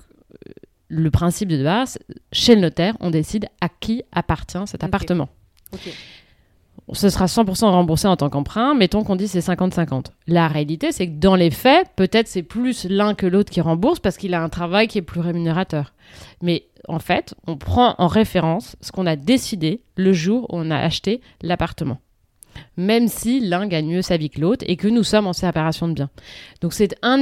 le 0.89 1.11
principe 1.11 1.49
de 1.49 1.63
base, 1.63 1.99
chez 2.33 2.55
le 2.55 2.61
notaire, 2.61 2.97
on 3.01 3.11
décide 3.11 3.47
à 3.61 3.69
qui 3.69 4.03
appartient 4.13 4.59
cet 4.67 4.85
appartement. 4.85 5.29
Ce 6.93 7.09
sera 7.09 7.27
100% 7.27 7.67
remboursé 7.67 8.07
en 8.07 8.17
tant 8.17 8.29
qu'emprunt. 8.29 8.75
Mettons 8.75 9.05
qu'on 9.05 9.17
dit 9.17 9.29
c'est 9.29 9.41
50-50. 9.41 10.07
La 10.27 10.49
réalité, 10.49 10.93
c'est 10.93 11.07
que 11.07 11.19
dans 11.19 11.37
les 11.37 11.51
faits, 11.51 11.89
peut-être 11.97 12.29
c'est 12.29 12.43
plus 12.43 12.87
l'un 12.89 13.15
que 13.15 13.27
l'autre 13.27 13.51
qui 13.51 13.61
rembourse 13.61 14.01
parce 14.01 14.17
qu'il 14.17 14.35
a 14.35 14.43
un 14.43 14.49
travail 14.49 14.89
qui 14.89 14.99
est 14.99 15.03
plus 15.03 15.21
rémunérateur. 15.21 15.95
Mais 16.43 16.67
en 16.89 16.99
fait, 16.99 17.35
on 17.47 17.57
prend 17.57 17.95
en 17.99 18.07
référence 18.07 18.77
ce 18.81 18.93
qu'on 18.93 19.07
a 19.07 19.17
décidé 19.17 19.83
le 19.97 20.13
jour 20.13 20.45
où 20.45 20.59
on 20.59 20.71
a 20.71 20.77
acheté 20.77 21.21
l'appartement. 21.41 21.99
Même 22.77 23.09
si 23.09 23.41
l'un 23.41 23.67
gagne 23.67 23.87
mieux 23.87 24.03
sa 24.03 24.19
vie 24.19 24.29
que 24.29 24.41
l'autre 24.41 24.65
et 24.69 24.77
que 24.77 24.89
nous 24.89 25.05
sommes 25.05 25.27
en 25.27 25.33
séparation 25.33 25.89
de 25.89 25.95
biens. 25.95 26.11
Donc 26.61 26.75
c'est 26.75 26.95
un, 27.03 27.19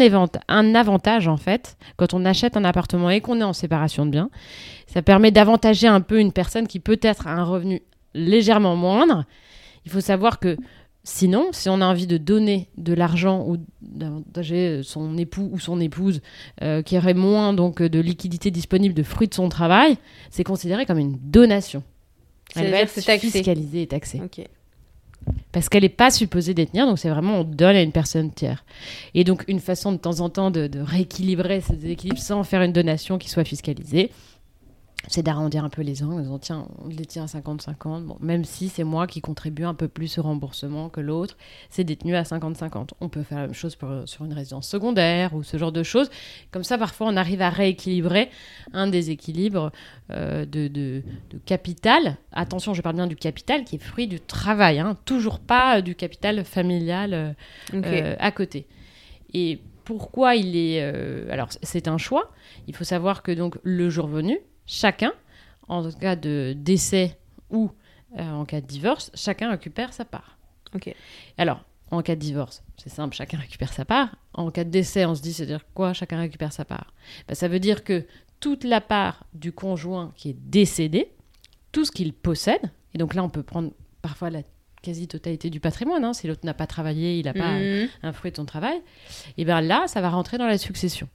un 0.49 0.75
avantage 0.75 1.29
en 1.29 1.37
fait 1.37 1.77
quand 1.97 2.15
on 2.15 2.25
achète 2.25 2.57
un 2.57 2.65
appartement 2.65 3.11
et 3.11 3.21
qu'on 3.21 3.41
est 3.41 3.45
en 3.45 3.53
séparation 3.53 4.07
de 4.07 4.11
biens. 4.11 4.31
Ça 4.89 5.03
permet 5.03 5.31
d'avantager 5.31 5.87
un 5.87 6.01
peu 6.01 6.19
une 6.19 6.33
personne 6.33 6.67
qui 6.67 6.81
peut-être 6.81 7.29
a 7.29 7.33
un 7.33 7.45
revenu 7.45 7.83
légèrement 8.15 8.77
moindre 8.77 9.25
il 9.85 9.91
faut 9.91 10.01
savoir 10.01 10.39
que 10.39 10.57
sinon, 11.05 11.49
si 11.53 11.69
on 11.69 11.81
a 11.81 11.87
envie 11.87 12.07
de 12.07 12.17
donner 12.17 12.69
de 12.77 12.93
l'argent 12.93 13.45
ou 13.47 13.57
d'avantager 13.81 14.83
son 14.83 15.17
époux 15.17 15.49
ou 15.53 15.59
son 15.59 15.81
épouse 15.81 16.21
euh, 16.63 16.83
qui 16.83 16.97
aurait 16.99 17.15
moins 17.15 17.53
donc 17.53 17.83
de 17.83 18.01
liquidité 18.01 18.51
disponible 18.51 18.95
de 18.95 19.03
fruits 19.03 19.29
de 19.29 19.35
son 19.35 19.49
travail, 19.49 19.97
c'est 20.31 20.45
considéré 20.45 20.87
comme 20.87 20.99
une 20.99 21.19
donation. 21.19 21.83
Elle 22.57 22.71
va 22.71 22.79
être 22.79 22.91
fiscalisée 23.21 23.83
et 23.83 23.87
taxée. 23.87 24.21
Parce 25.53 25.69
qu'elle 25.69 25.83
n'est 25.83 25.91
pas 25.91 26.11
supposée 26.11 26.55
détenir, 26.55 26.87
donc 26.87 26.99
c'est 26.99 27.11
vraiment 27.11 27.41
on 27.41 27.45
donne 27.45 27.77
à 27.77 27.83
une 27.83 27.93
personne 27.93 28.33
tiers. 28.33 28.65
Et 29.15 29.23
donc 29.23 29.45
une 29.49 29.61
façon 29.61 29.93
de 29.93 29.99
temps 29.99 30.21
en 30.21 30.31
temps 30.31 30.51
de, 30.51 30.67
de 30.67 30.81
rééquilibrer 30.81 31.61
ces 31.61 31.91
équilibres 31.91 32.19
sans 32.19 32.43
faire 32.43 32.63
une 32.63 32.73
donation 32.73 33.19
qui 33.19 33.29
soit 33.29 33.45
fiscalisée, 33.45 34.11
c'est 35.09 35.23
d'arrondir 35.23 35.65
un 35.65 35.71
peu 35.71 35.83
les 35.83 36.03
angles, 36.03 36.29
on, 36.31 36.39
tient, 36.39 36.69
on 36.85 36.89
les 36.89 37.07
tient 37.07 37.25
à 37.25 37.27
50-50, 37.27 38.05
bon, 38.05 38.17
même 38.21 38.45
si 38.45 38.69
c'est 38.69 38.85
moi 38.85 39.07
qui 39.07 39.21
contribue 39.21 39.65
un 39.65 39.75
peu 39.75 39.89
plus 39.89 40.19
au 40.19 40.23
remboursement 40.23 40.91
que 40.91 41.01
l'autre, 41.01 41.37
c'est 41.71 41.85
détenu 41.85 42.15
à 42.15 42.23
50-50. 42.23 42.91
On 43.01 43.09
peut 43.09 43.23
faire 43.23 43.39
la 43.39 43.47
même 43.47 43.55
chose 43.55 43.77
sur 44.05 44.25
une 44.25 44.33
résidence 44.33 44.69
secondaire 44.69 45.35
ou 45.35 45.43
ce 45.43 45.57
genre 45.57 45.73
de 45.73 45.83
choses. 45.83 46.11
Comme 46.51 46.65
ça, 46.65 46.77
parfois, 46.77 47.07
on 47.09 47.17
arrive 47.17 47.41
à 47.41 47.49
rééquilibrer 47.49 48.31
un 48.73 48.89
déséquilibre 48.89 49.73
euh, 50.11 50.45
de, 50.45 50.69
de, 50.69 51.03
capital. 51.47 52.17
Attention, 52.33 52.75
je 52.75 52.83
parle 52.83 52.97
bien 52.97 53.07
du 53.07 53.17
capital 53.17 53.65
qui 53.65 53.77
est 53.77 53.83
fruit 53.83 54.07
du 54.07 54.21
travail, 54.21 54.81
hein, 54.81 54.97
toujours 55.07 55.41
pas 55.41 55.81
du 55.81 55.95
capital 55.95 56.45
familial 56.45 57.15
euh, 57.15 57.33
euh, 57.75 58.17
à 58.19 58.31
côté. 58.33 58.67
Et 59.33 59.61
pourquoi 59.85 60.37
il 60.37 60.57
est... 60.57 60.81
alors, 61.31 61.49
c'est 61.63 61.89
un 61.89 61.99
choix. 61.99 62.31
Il 62.69 62.77
faut 62.77 62.85
savoir 62.85 63.23
que 63.23 63.33
donc 63.33 63.57
le 63.63 63.89
jour 63.89 64.07
venu, 64.07 64.39
chacun, 64.71 65.13
en 65.69 65.91
cas 65.91 66.17
de 66.17 66.55
décès 66.57 67.19
ou 67.51 67.71
euh, 68.19 68.31
en 68.31 68.45
cas 68.45 68.61
de 68.61 68.67
divorce, 68.67 69.11
chacun 69.15 69.51
récupère 69.51 69.93
sa 69.93 70.05
part. 70.05 70.39
Ok. 70.75 70.95
Alors, 71.37 71.65
en 71.91 72.03
cas 72.03 72.15
de 72.15 72.21
divorce, 72.21 72.63
c'est 72.77 72.89
simple, 72.89 73.15
chacun 73.15 73.39
récupère 73.41 73.73
sa 73.73 73.85
part. 73.85 74.17
En 74.33 74.51
cas 74.51 74.65
de 74.65 74.71
décès, 74.71 75.05
on 75.05 75.15
se 75.15 75.23
dit, 75.23 75.33
c'est-à-dire 75.33 75.65
quoi 75.75 75.93
Chacun 75.93 76.19
récupère 76.19 76.53
sa 76.53 76.65
part? 76.65 76.95
Ben, 77.27 77.35
ça 77.35 77.49
veut 77.49 77.59
dire 77.59 77.83
que 77.83 78.07
toute 78.39 78.65
la 78.65 78.81
part 78.81 79.27
du 79.35 79.53
conjoint 79.53 80.13
qui 80.17 80.31
est 80.31 80.37
décédé, 80.39 81.11
tout 81.73 81.85
ce 81.85 81.91
qu'il 81.91 82.13
possède, 82.13 82.71
et 82.95 82.99
donc 82.99 83.15
là, 83.15 83.25
on 83.25 83.29
peut 83.29 83.43
prendre 83.43 83.73
parfois 84.03 84.31
la 84.31 84.43
quasi-totalité 84.83 85.51
du 85.51 85.61
patrimoine, 85.61 86.05
hein, 86.05 86.15
si 86.15 86.27
l'autre 86.27 86.47
n'a 86.47 86.55
pas 86.55 86.67
travaillé, 86.67 87.19
il 87.19 87.27
n'a 87.27 87.35
pas 87.35 87.59
mmh. 87.59 87.89
un 88.03 88.13
fruit 88.13 88.31
de 88.31 88.37
son 88.37 88.47
travail, 88.47 88.81
et 89.37 89.45
bien 89.45 89.61
là, 89.61 89.87
ça 89.89 90.01
va 90.01 90.09
rentrer 90.09 90.39
dans 90.39 90.47
la 90.47 90.57
succession. 90.57 91.09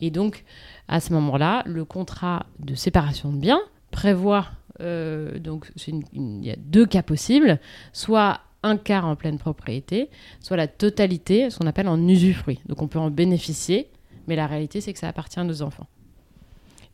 Et 0.00 0.10
donc, 0.10 0.44
à 0.88 1.00
ce 1.00 1.12
moment-là, 1.12 1.62
le 1.66 1.84
contrat 1.84 2.46
de 2.60 2.74
séparation 2.74 3.32
de 3.32 3.38
biens 3.38 3.60
prévoit, 3.90 4.46
euh, 4.80 5.38
donc 5.38 5.70
il 6.12 6.44
y 6.44 6.50
a 6.50 6.56
deux 6.56 6.86
cas 6.86 7.02
possibles, 7.02 7.58
soit 7.92 8.40
un 8.62 8.76
quart 8.76 9.06
en 9.06 9.16
pleine 9.16 9.38
propriété, 9.38 10.10
soit 10.40 10.56
la 10.56 10.66
totalité, 10.66 11.50
ce 11.50 11.58
qu'on 11.58 11.66
appelle 11.66 11.88
en 11.88 12.08
usufruit. 12.08 12.60
Donc 12.66 12.82
on 12.82 12.88
peut 12.88 12.98
en 12.98 13.10
bénéficier 13.10 13.88
Mais 14.26 14.36
la 14.36 14.46
réalité, 14.46 14.80
c'est 14.80 14.92
que 14.92 14.98
ça 14.98 15.08
appartient 15.08 15.40
à 15.40 15.44
nos 15.44 15.62
enfants. 15.62 15.86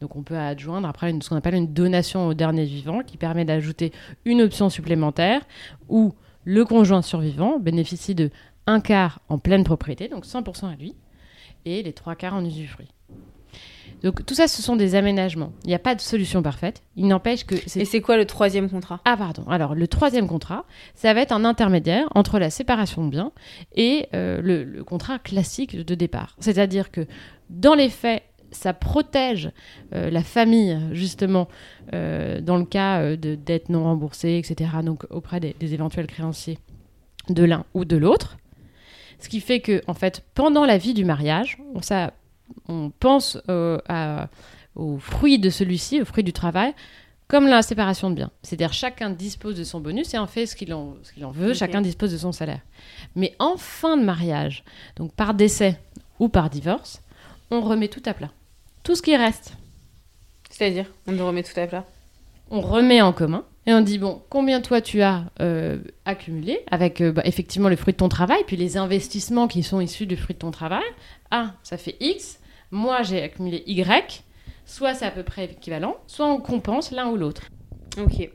Donc 0.01 0.17
on 0.17 0.23
peut 0.23 0.37
adjoindre 0.37 0.89
après 0.89 1.13
ce 1.21 1.29
qu'on 1.29 1.37
appelle 1.37 1.55
une 1.55 1.73
donation 1.73 2.27
au 2.27 2.35
dernier 2.35 2.65
vivant 2.65 3.01
qui 3.01 3.17
permet 3.17 3.45
d'ajouter 3.45 3.93
une 4.25 4.43
option 4.43 4.69
supplémentaire 4.69 5.41
où 5.89 6.15
le 6.45 6.65
conjoint 6.65 7.03
survivant 7.03 7.59
bénéficie 7.59 8.15
de 8.15 8.31
un 8.67 8.81
quart 8.81 9.21
en 9.29 9.39
pleine 9.39 9.65
propriété, 9.65 10.09
donc 10.09 10.25
100% 10.27 10.73
à 10.73 10.77
lui, 10.77 10.95
et 11.65 11.83
les 11.83 11.93
trois 11.93 12.15
quarts 12.15 12.35
en 12.35 12.45
usufruit. 12.45 12.89
Donc 14.03 14.27
tout 14.27 14.35
ça, 14.35 14.49
ce 14.49 14.61
sont 14.61 14.77
des 14.77 14.97
aménagements. 14.97 15.53
Il 15.65 15.69
n'y 15.69 15.75
a 15.75 15.79
pas 15.79 15.95
de 15.95 16.01
solution 16.01 16.43
parfaite. 16.43 16.83
Il 16.95 17.07
n'empêche 17.07 17.45
que... 17.45 17.55
Et 17.55 17.87
c'est 17.87 18.03
quoi 18.03 18.19
le 18.19 18.27
troisième 18.27 18.69
contrat? 18.69 19.01
Ah 19.07 19.17
pardon. 19.17 19.45
Alors 19.49 19.75
le 19.75 19.89
troisième 19.89 20.29
contrat, 20.29 20.67
ça 20.95 21.15
va 21.15 21.23
être 21.23 21.33
un 21.33 21.45
intermédiaire 21.45 22.07
entre 22.15 22.39
la 22.39 22.51
séparation 22.51 23.07
de 23.07 23.11
biens 23.11 23.33
et 23.75 24.09
euh, 24.13 24.43
le, 24.43 24.65
le 24.65 24.85
contrat 24.85 25.19
classique 25.19 25.77
de 25.77 25.95
départ. 25.95 26.37
C'est-à-dire 26.39 26.91
que 26.91 27.07
dans 27.49 27.75
les 27.75 27.89
faits, 27.89 28.25
ça 28.51 28.73
protège 28.75 29.51
euh, 29.95 30.11
la 30.11 30.23
famille, 30.23 30.79
justement, 30.93 31.49
euh, 31.93 32.41
dans 32.41 32.57
le 32.57 32.65
cas 32.65 33.01
euh, 33.01 33.17
de 33.17 33.35
dettes 33.35 33.69
non 33.69 33.85
remboursées, 33.85 34.37
etc., 34.37 34.71
donc 34.85 35.07
auprès 35.11 35.41
des, 35.41 35.57
des 35.59 35.75
éventuels 35.75 36.07
créanciers 36.07 36.59
de 37.31 37.43
l'un 37.43 37.65
ou 37.75 37.85
de 37.85 37.97
l'autre. 37.97 38.37
Ce 39.25 39.29
qui 39.31 39.41
fait 39.41 39.61
que, 39.61 39.81
en 39.87 39.95
fait, 39.95 40.23
pendant 40.35 40.67
la 40.67 40.77
vie 40.77 40.93
du 40.93 41.07
mariage, 41.07 41.57
on, 41.75 41.81
ça, 41.81 42.13
on 42.69 42.91
pense 42.91 43.39
euh, 43.49 43.79
à- 43.89 44.29
aux 44.77 44.99
fruits 44.99 45.39
de 45.39 45.49
celui-ci, 45.49 46.03
aux 46.03 46.05
fruits 46.05 46.25
du 46.25 46.35
travail, 46.35 46.75
comme 47.27 47.47
la 47.47 47.63
séparation 47.63 48.11
de 48.11 48.17
biens. 48.17 48.31
C'est-à-dire 48.43 48.75
chacun 48.75 49.09
dispose 49.09 49.55
de 49.57 49.65
son 49.65 49.81
bonus 49.81 50.13
et 50.13 50.19
en 50.19 50.27
fait 50.27 50.45
ce 50.45 50.55
qu'il 50.55 50.75
en, 50.75 50.97
ce 51.03 51.13
qu'il 51.15 51.25
en 51.25 51.31
veut, 51.31 51.55
chacun 51.55 51.81
dispose 51.81 52.13
de 52.13 52.19
son 52.19 52.33
salaire. 52.33 52.61
Mais 53.17 53.35
en 53.39 53.57
fin 53.57 53.97
de 53.97 54.05
mariage, 54.05 54.63
donc 54.97 55.15
par 55.15 55.33
décès 55.33 55.81
ou 56.19 56.29
par 56.29 56.51
divorce, 56.51 57.01
on 57.51 57.63
remet 57.63 57.89
tout 57.89 58.03
à 58.05 58.13
plat. 58.13 58.31
Tout 58.83 58.95
ce 58.95 59.01
qui 59.01 59.17
reste, 59.17 59.55
C'est-à-dire, 60.51 60.85
on 61.07 61.13
le 61.13 61.25
remet 61.25 61.43
tout 61.43 61.59
à 61.59 61.67
plat. 61.67 61.87
On 62.51 62.61
remet 62.61 63.01
en 63.01 63.13
commun 63.13 63.45
et 63.67 63.73
on 63.73 63.81
dit 63.81 63.99
bon, 63.99 64.23
combien 64.29 64.61
toi 64.61 64.81
tu 64.81 65.01
as 65.03 65.25
euh, 65.41 65.79
accumulé 66.05 66.61
avec 66.71 67.01
euh, 67.01 67.13
bah, 67.13 67.23
effectivement 67.25 67.69
les 67.69 67.77
fruits 67.77 67.95
de 67.95 67.99
ton 67.99 68.09
travail, 68.09 68.43
puis 68.47 68.57
les 68.57 68.77
investissements 68.77 69.49
qui 69.49 69.63
sont 69.63 69.81
issus 69.81 70.07
du 70.07 70.17
fruit 70.17 70.35
de 70.35 70.41
ton 70.41 70.51
travail? 70.51 70.85
Ah, 71.31 71.55
ça 71.63 71.79
fait 71.79 71.97
X. 72.01 72.41
Moi, 72.71 73.03
j'ai 73.03 73.23
accumulé 73.23 73.63
Y. 73.67 74.23
Soit 74.67 74.95
c'est 74.95 75.07
à 75.07 75.11
peu 75.11 75.23
près 75.23 75.45
équivalent, 75.45 75.97
soit 76.07 76.27
on 76.27 76.41
compense 76.41 76.91
l'un 76.91 77.09
ou 77.09 77.17
l'autre. 77.17 77.43
Ok. 77.99 78.29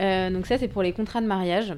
Euh, 0.00 0.30
donc 0.30 0.46
ça, 0.46 0.58
c'est 0.58 0.68
pour 0.68 0.82
les 0.82 0.92
contrats 0.92 1.20
de 1.20 1.26
mariage. 1.26 1.74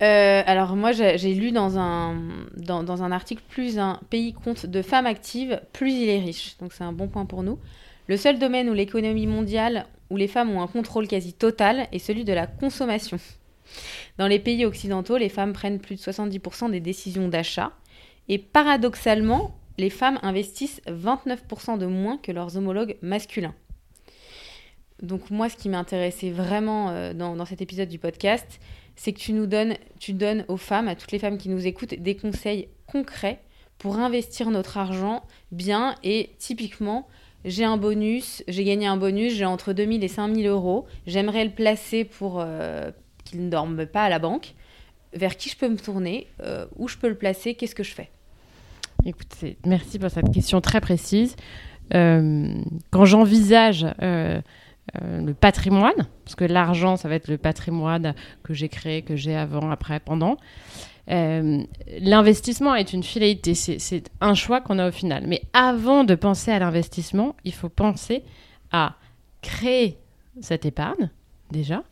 Alors 0.00 0.76
moi, 0.76 0.92
j'ai 0.92 1.34
lu 1.34 1.52
dans 1.52 1.78
un, 1.78 2.16
dans, 2.56 2.82
dans 2.82 3.02
un 3.02 3.12
article, 3.12 3.42
plus 3.50 3.78
un 3.78 4.00
pays 4.08 4.32
compte 4.32 4.64
de 4.64 4.80
femmes 4.80 5.04
actives, 5.04 5.60
plus 5.74 5.92
il 5.92 6.08
est 6.08 6.20
riche. 6.20 6.56
Donc 6.58 6.72
c'est 6.72 6.84
un 6.84 6.92
bon 6.92 7.06
point 7.06 7.26
pour 7.26 7.42
nous. 7.42 7.58
Le 8.10 8.16
seul 8.16 8.40
domaine 8.40 8.68
où 8.68 8.74
l'économie 8.74 9.28
mondiale, 9.28 9.86
où 10.10 10.16
les 10.16 10.26
femmes 10.26 10.50
ont 10.50 10.60
un 10.60 10.66
contrôle 10.66 11.06
quasi 11.06 11.32
total, 11.32 11.86
est 11.92 12.00
celui 12.00 12.24
de 12.24 12.32
la 12.32 12.48
consommation. 12.48 13.20
Dans 14.18 14.26
les 14.26 14.40
pays 14.40 14.64
occidentaux, 14.64 15.16
les 15.16 15.28
femmes 15.28 15.52
prennent 15.52 15.78
plus 15.78 15.94
de 15.94 16.00
70% 16.00 16.72
des 16.72 16.80
décisions 16.80 17.28
d'achat. 17.28 17.70
Et 18.26 18.38
paradoxalement, 18.38 19.56
les 19.78 19.90
femmes 19.90 20.18
investissent 20.22 20.82
29% 20.88 21.78
de 21.78 21.86
moins 21.86 22.18
que 22.18 22.32
leurs 22.32 22.56
homologues 22.56 22.96
masculins. 23.00 23.54
Donc 25.00 25.30
moi, 25.30 25.48
ce 25.48 25.56
qui 25.56 25.68
m'intéressait 25.68 26.32
vraiment 26.32 26.90
euh, 26.90 27.14
dans, 27.14 27.36
dans 27.36 27.44
cet 27.44 27.62
épisode 27.62 27.88
du 27.88 28.00
podcast, 28.00 28.58
c'est 28.96 29.12
que 29.12 29.20
tu 29.20 29.32
nous 29.32 29.46
donnes, 29.46 29.76
tu 30.00 30.14
donnes 30.14 30.44
aux 30.48 30.56
femmes, 30.56 30.88
à 30.88 30.96
toutes 30.96 31.12
les 31.12 31.20
femmes 31.20 31.38
qui 31.38 31.48
nous 31.48 31.64
écoutent, 31.64 31.94
des 31.94 32.16
conseils 32.16 32.70
concrets 32.88 33.38
pour 33.78 34.00
investir 34.00 34.50
notre 34.50 34.78
argent 34.78 35.22
bien. 35.52 35.94
Et 36.02 36.30
typiquement, 36.38 37.06
j'ai 37.44 37.64
un 37.64 37.76
bonus, 37.76 38.42
j'ai 38.48 38.64
gagné 38.64 38.86
un 38.86 38.96
bonus, 38.96 39.32
j'ai 39.34 39.46
entre 39.46 39.72
2000 39.72 40.04
et 40.04 40.08
5000 40.08 40.46
euros. 40.46 40.86
J'aimerais 41.06 41.44
le 41.44 41.50
placer 41.50 42.04
pour 42.04 42.40
euh, 42.40 42.90
qu'il 43.24 43.44
ne 43.44 43.50
dorme 43.50 43.86
pas 43.86 44.04
à 44.04 44.08
la 44.08 44.18
banque. 44.18 44.54
Vers 45.12 45.36
qui 45.36 45.48
je 45.48 45.56
peux 45.56 45.68
me 45.68 45.76
tourner 45.76 46.28
euh, 46.42 46.66
Où 46.76 46.86
je 46.86 46.96
peux 46.96 47.08
le 47.08 47.16
placer 47.16 47.54
Qu'est-ce 47.54 47.74
que 47.74 47.82
je 47.82 47.92
fais? 47.94 48.10
Merci 49.66 49.98
pour 49.98 50.10
cette 50.10 50.30
question 50.32 50.60
très 50.60 50.80
précise. 50.80 51.34
Euh, 51.94 52.54
quand 52.90 53.06
j'envisage 53.06 53.86
le 54.02 55.32
patrimoine, 55.32 56.08
parce 56.24 56.34
que 56.34 56.44
l'argent, 56.44 56.96
ça 56.96 57.08
va 57.08 57.14
être 57.14 57.28
le 57.28 57.38
patrimoine 57.38 58.14
que 58.42 58.52
j'ai 58.52 58.68
créé, 58.68 59.02
que 59.02 59.16
j'ai 59.16 59.36
avant, 59.36 59.70
après, 59.70 60.00
pendant, 60.00 60.36
euh, 61.10 61.64
l'investissement 62.00 62.74
est 62.74 62.92
une 62.92 63.02
finalité, 63.02 63.54
c'est 63.54 64.10
un 64.20 64.34
choix 64.34 64.60
qu'on 64.60 64.78
a 64.78 64.88
au 64.88 64.92
final. 64.92 65.24
Mais 65.26 65.42
avant 65.52 66.04
de 66.04 66.14
penser 66.14 66.52
à 66.52 66.58
l'investissement, 66.58 67.34
il 67.44 67.52
faut 67.52 67.68
penser 67.68 68.22
à 68.70 68.96
créer 69.42 69.98
cette 70.40 70.64
épargne, 70.66 71.10
déjà, 71.50 71.82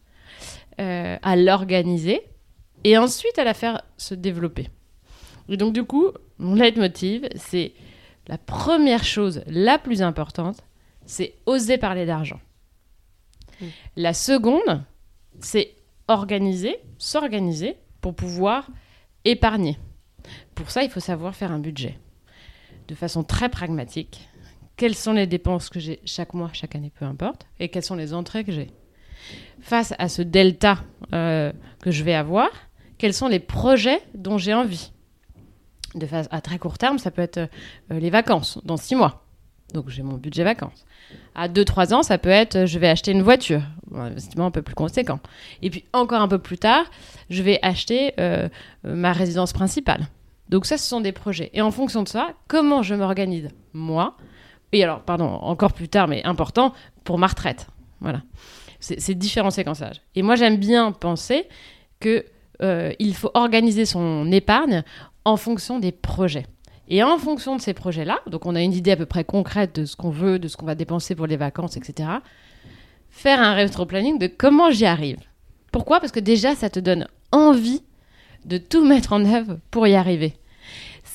euh, 0.80 1.16
à 1.20 1.36
l'organiser, 1.36 2.22
et 2.84 2.96
ensuite 2.96 3.38
à 3.38 3.44
la 3.44 3.54
faire 3.54 3.82
se 3.96 4.14
développer. 4.14 4.68
Et 5.48 5.56
donc, 5.56 5.72
du 5.72 5.82
coup, 5.82 6.12
mon 6.38 6.54
leitmotiv, 6.54 7.28
c'est 7.34 7.72
la 8.28 8.38
première 8.38 9.02
chose 9.02 9.42
la 9.48 9.78
plus 9.78 10.02
importante, 10.02 10.62
c'est 11.06 11.34
oser 11.46 11.78
parler 11.78 12.06
d'argent. 12.06 12.40
Mm. 13.60 13.66
La 13.96 14.14
seconde, 14.14 14.84
c'est 15.40 15.74
organiser, 16.06 16.76
s'organiser 16.98 17.76
pour 18.00 18.14
pouvoir 18.14 18.68
épargner. 19.24 19.78
Pour 20.54 20.70
ça, 20.70 20.82
il 20.82 20.90
faut 20.90 21.00
savoir 21.00 21.34
faire 21.34 21.52
un 21.52 21.58
budget 21.58 21.98
de 22.88 22.94
façon 22.94 23.22
très 23.22 23.48
pragmatique. 23.48 24.28
Quelles 24.76 24.94
sont 24.94 25.12
les 25.12 25.26
dépenses 25.26 25.68
que 25.68 25.80
j'ai 25.80 26.00
chaque 26.04 26.34
mois, 26.34 26.50
chaque 26.52 26.74
année, 26.74 26.92
peu 26.98 27.04
importe, 27.04 27.46
et 27.60 27.68
quelles 27.68 27.82
sont 27.82 27.96
les 27.96 28.14
entrées 28.14 28.44
que 28.44 28.52
j'ai. 28.52 28.70
Face 29.60 29.92
à 29.98 30.08
ce 30.08 30.22
delta 30.22 30.78
euh, 31.12 31.52
que 31.82 31.90
je 31.90 32.04
vais 32.04 32.14
avoir, 32.14 32.48
quels 32.96 33.14
sont 33.14 33.28
les 33.28 33.40
projets 33.40 34.00
dont 34.14 34.38
j'ai 34.38 34.54
envie? 34.54 34.92
De 35.94 36.06
phase 36.06 36.28
à 36.30 36.40
très 36.40 36.58
court 36.58 36.78
terme, 36.78 36.98
ça 36.98 37.10
peut 37.10 37.22
être 37.22 37.38
euh, 37.38 37.48
les 37.90 38.10
vacances 38.10 38.58
dans 38.64 38.76
six 38.76 38.94
mois. 38.94 39.27
Donc 39.74 39.88
j'ai 39.88 40.02
mon 40.02 40.14
budget 40.16 40.44
vacances. 40.44 40.86
À 41.34 41.48
2-3 41.48 41.94
ans, 41.94 42.02
ça 42.02 42.18
peut 42.18 42.30
être 42.30 42.56
euh, 42.56 42.66
je 42.66 42.78
vais 42.78 42.88
acheter 42.88 43.12
une 43.12 43.22
voiture, 43.22 43.62
un 43.94 44.06
investissement 44.06 44.46
un 44.46 44.50
peu 44.50 44.62
plus 44.62 44.74
conséquent. 44.74 45.20
Et 45.62 45.70
puis 45.70 45.84
encore 45.92 46.20
un 46.20 46.28
peu 46.28 46.38
plus 46.38 46.58
tard, 46.58 46.84
je 47.28 47.42
vais 47.42 47.58
acheter 47.62 48.14
euh, 48.18 48.48
euh, 48.86 48.94
ma 48.94 49.12
résidence 49.12 49.52
principale. 49.52 50.08
Donc 50.48 50.64
ça, 50.64 50.78
ce 50.78 50.88
sont 50.88 51.00
des 51.00 51.12
projets. 51.12 51.50
Et 51.52 51.60
en 51.60 51.70
fonction 51.70 52.02
de 52.02 52.08
ça, 52.08 52.30
comment 52.46 52.82
je 52.82 52.94
m'organise 52.94 53.50
moi 53.74 54.16
Et 54.72 54.82
alors, 54.82 55.02
pardon, 55.02 55.26
encore 55.26 55.74
plus 55.74 55.88
tard, 55.88 56.08
mais 56.08 56.24
important, 56.24 56.72
pour 57.04 57.18
ma 57.18 57.26
retraite. 57.26 57.66
Voilà. 58.00 58.22
C'est 58.80 59.14
différents 59.14 59.50
séquençages. 59.50 60.00
Et 60.14 60.22
moi, 60.22 60.36
j'aime 60.36 60.56
bien 60.56 60.92
penser 60.92 61.48
que 61.98 62.24
euh, 62.62 62.92
il 62.98 63.14
faut 63.14 63.30
organiser 63.34 63.84
son 63.84 64.30
épargne 64.30 64.84
en 65.24 65.36
fonction 65.36 65.78
des 65.80 65.92
projets. 65.92 66.46
Et 66.88 67.02
en 67.02 67.18
fonction 67.18 67.54
de 67.54 67.60
ces 67.60 67.74
projets-là, 67.74 68.20
donc 68.26 68.46
on 68.46 68.54
a 68.54 68.62
une 68.62 68.72
idée 68.72 68.92
à 68.92 68.96
peu 68.96 69.06
près 69.06 69.22
concrète 69.22 69.78
de 69.78 69.84
ce 69.84 69.94
qu'on 69.94 70.10
veut, 70.10 70.38
de 70.38 70.48
ce 70.48 70.56
qu'on 70.56 70.66
va 70.66 70.74
dépenser 70.74 71.14
pour 71.14 71.26
les 71.26 71.36
vacances, 71.36 71.76
etc. 71.76 72.08
Faire 73.10 73.42
un 73.42 73.52
rétro-planning 73.54 74.18
de 74.18 74.26
comment 74.26 74.70
j'y 74.70 74.86
arrive. 74.86 75.18
Pourquoi? 75.70 76.00
Parce 76.00 76.12
que 76.12 76.20
déjà, 76.20 76.54
ça 76.54 76.70
te 76.70 76.80
donne 76.80 77.06
envie 77.30 77.82
de 78.46 78.56
tout 78.56 78.84
mettre 78.84 79.12
en 79.12 79.24
œuvre 79.24 79.58
pour 79.70 79.86
y 79.86 79.94
arriver. 79.94 80.34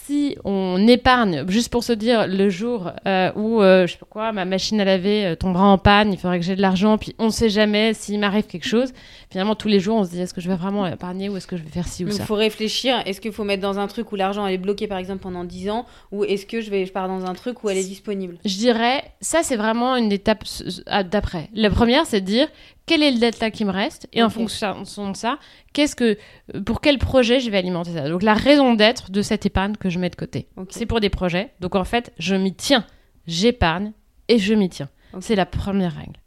Si 0.06 0.36
on 0.44 0.86
épargne, 0.86 1.46
juste 1.48 1.72
pour 1.72 1.86
se 1.86 1.94
dire, 1.94 2.28
le 2.28 2.50
jour 2.50 2.92
euh, 3.08 3.32
où, 3.38 3.62
euh, 3.62 3.88
je 3.88 3.94
sais 3.94 3.98
pas 3.98 4.06
quoi, 4.10 4.32
ma 4.34 4.44
machine 4.44 4.82
à 4.82 4.84
laver 4.84 5.26
euh, 5.26 5.36
tombera 5.36 5.66
en 5.66 5.78
panne, 5.78 6.12
il 6.12 6.20
faudrait 6.20 6.40
que 6.40 6.46
j'ai 6.46 6.58
de 6.58 6.62
l'argent, 6.62 6.98
puis 6.98 7.16
on 7.20 7.28
ne 7.28 7.32
sait 7.32 7.48
jamais 7.48 7.94
s'il 7.94 8.20
m'arrive 8.20 8.44
quelque 8.44 8.68
chose. 8.68 8.92
Finalement, 9.32 9.56
tous 9.56 9.70
les 9.70 9.80
jours, 9.80 9.96
on 9.96 10.04
se 10.04 10.10
dit, 10.10 10.20
est-ce 10.20 10.34
que 10.34 10.42
je 10.42 10.50
vais 10.50 10.58
vraiment 10.58 10.86
épargner 10.86 11.30
ou 11.30 11.38
est-ce 11.38 11.48
que 11.48 11.56
je 11.56 11.64
vais 11.64 11.70
faire 11.70 11.88
ci 11.88 12.04
ou 12.04 12.10
Donc, 12.10 12.18
ça 12.18 12.24
il 12.24 12.26
faut 12.26 12.36
réfléchir. 12.36 13.02
Est-ce 13.06 13.22
qu'il 13.22 13.32
faut 13.32 13.46
mettre 13.46 13.62
dans 13.62 13.80
un 13.80 13.88
truc 13.88 14.12
où 14.12 14.18
l'argent 14.18 14.46
est 14.46 14.58
bloqué 14.58 14.88
par 14.88 14.98
exemple 14.98 15.22
pendant 15.22 15.46
10 15.46 15.70
ans 15.70 15.86
ou 16.12 16.26
est-ce 16.26 16.46
que 16.46 16.60
je 16.60 16.70
vais 16.70 16.86
je 16.86 16.92
pars 16.92 17.08
dans 17.08 17.26
un 17.26 17.34
truc 17.34 17.64
où 17.64 17.70
elle 17.70 17.78
est 17.78 17.88
disponible? 17.88 18.40
Je 18.44 18.58
dirais, 18.58 19.06
ça 19.22 19.42
c'est 19.42 19.56
vraiment 19.56 19.96
une 19.96 20.12
étape 20.12 20.44
d'après. 21.10 21.50
La 21.54 21.70
première, 21.70 22.06
c'est 22.06 22.20
de 22.20 22.26
dire 22.26 22.50
quel 22.86 23.02
est 23.02 23.12
le 23.12 23.20
delta 23.20 23.50
qui 23.50 23.66
me 23.66 23.72
reste 23.72 24.08
et 24.12 24.22
en 24.22 24.30
fonction 24.30 24.82
de 25.12 25.16
ça, 25.16 25.40
qu'est-ce 25.72 25.96
que, 25.96 26.18
pour 26.66 26.82
quel 26.82 26.98
projet 26.98 27.40
je 27.40 27.50
vais 27.50 27.58
alimenter 27.58 27.94
ça. 27.94 28.10
Donc 28.10 28.24
la 28.24 28.34
raison 28.34 28.74
d'être 28.74 29.12
de 29.12 29.22
cette 29.22 29.46
épargne 29.46 29.76
que 29.78 29.90
je 29.90 30.00
mets 30.00 30.10
de 30.10 30.16
côté, 30.16 30.48
c'est 30.70 30.86
pour 30.86 31.00
des 31.00 31.10
projets. 31.10 31.54
Donc 31.60 31.76
en 31.76 31.86
fait, 31.86 32.12
je 32.18 32.36
m'y 32.36 32.54
tiens, 32.54 32.86
j'épargne 33.26 33.94
et 34.28 34.38
je 34.38 34.54
m'y 34.54 34.70
tiens. 34.70 34.90
C'est 35.22 35.36
la 35.36 35.46
première 35.46 35.96
règle. 35.96 36.20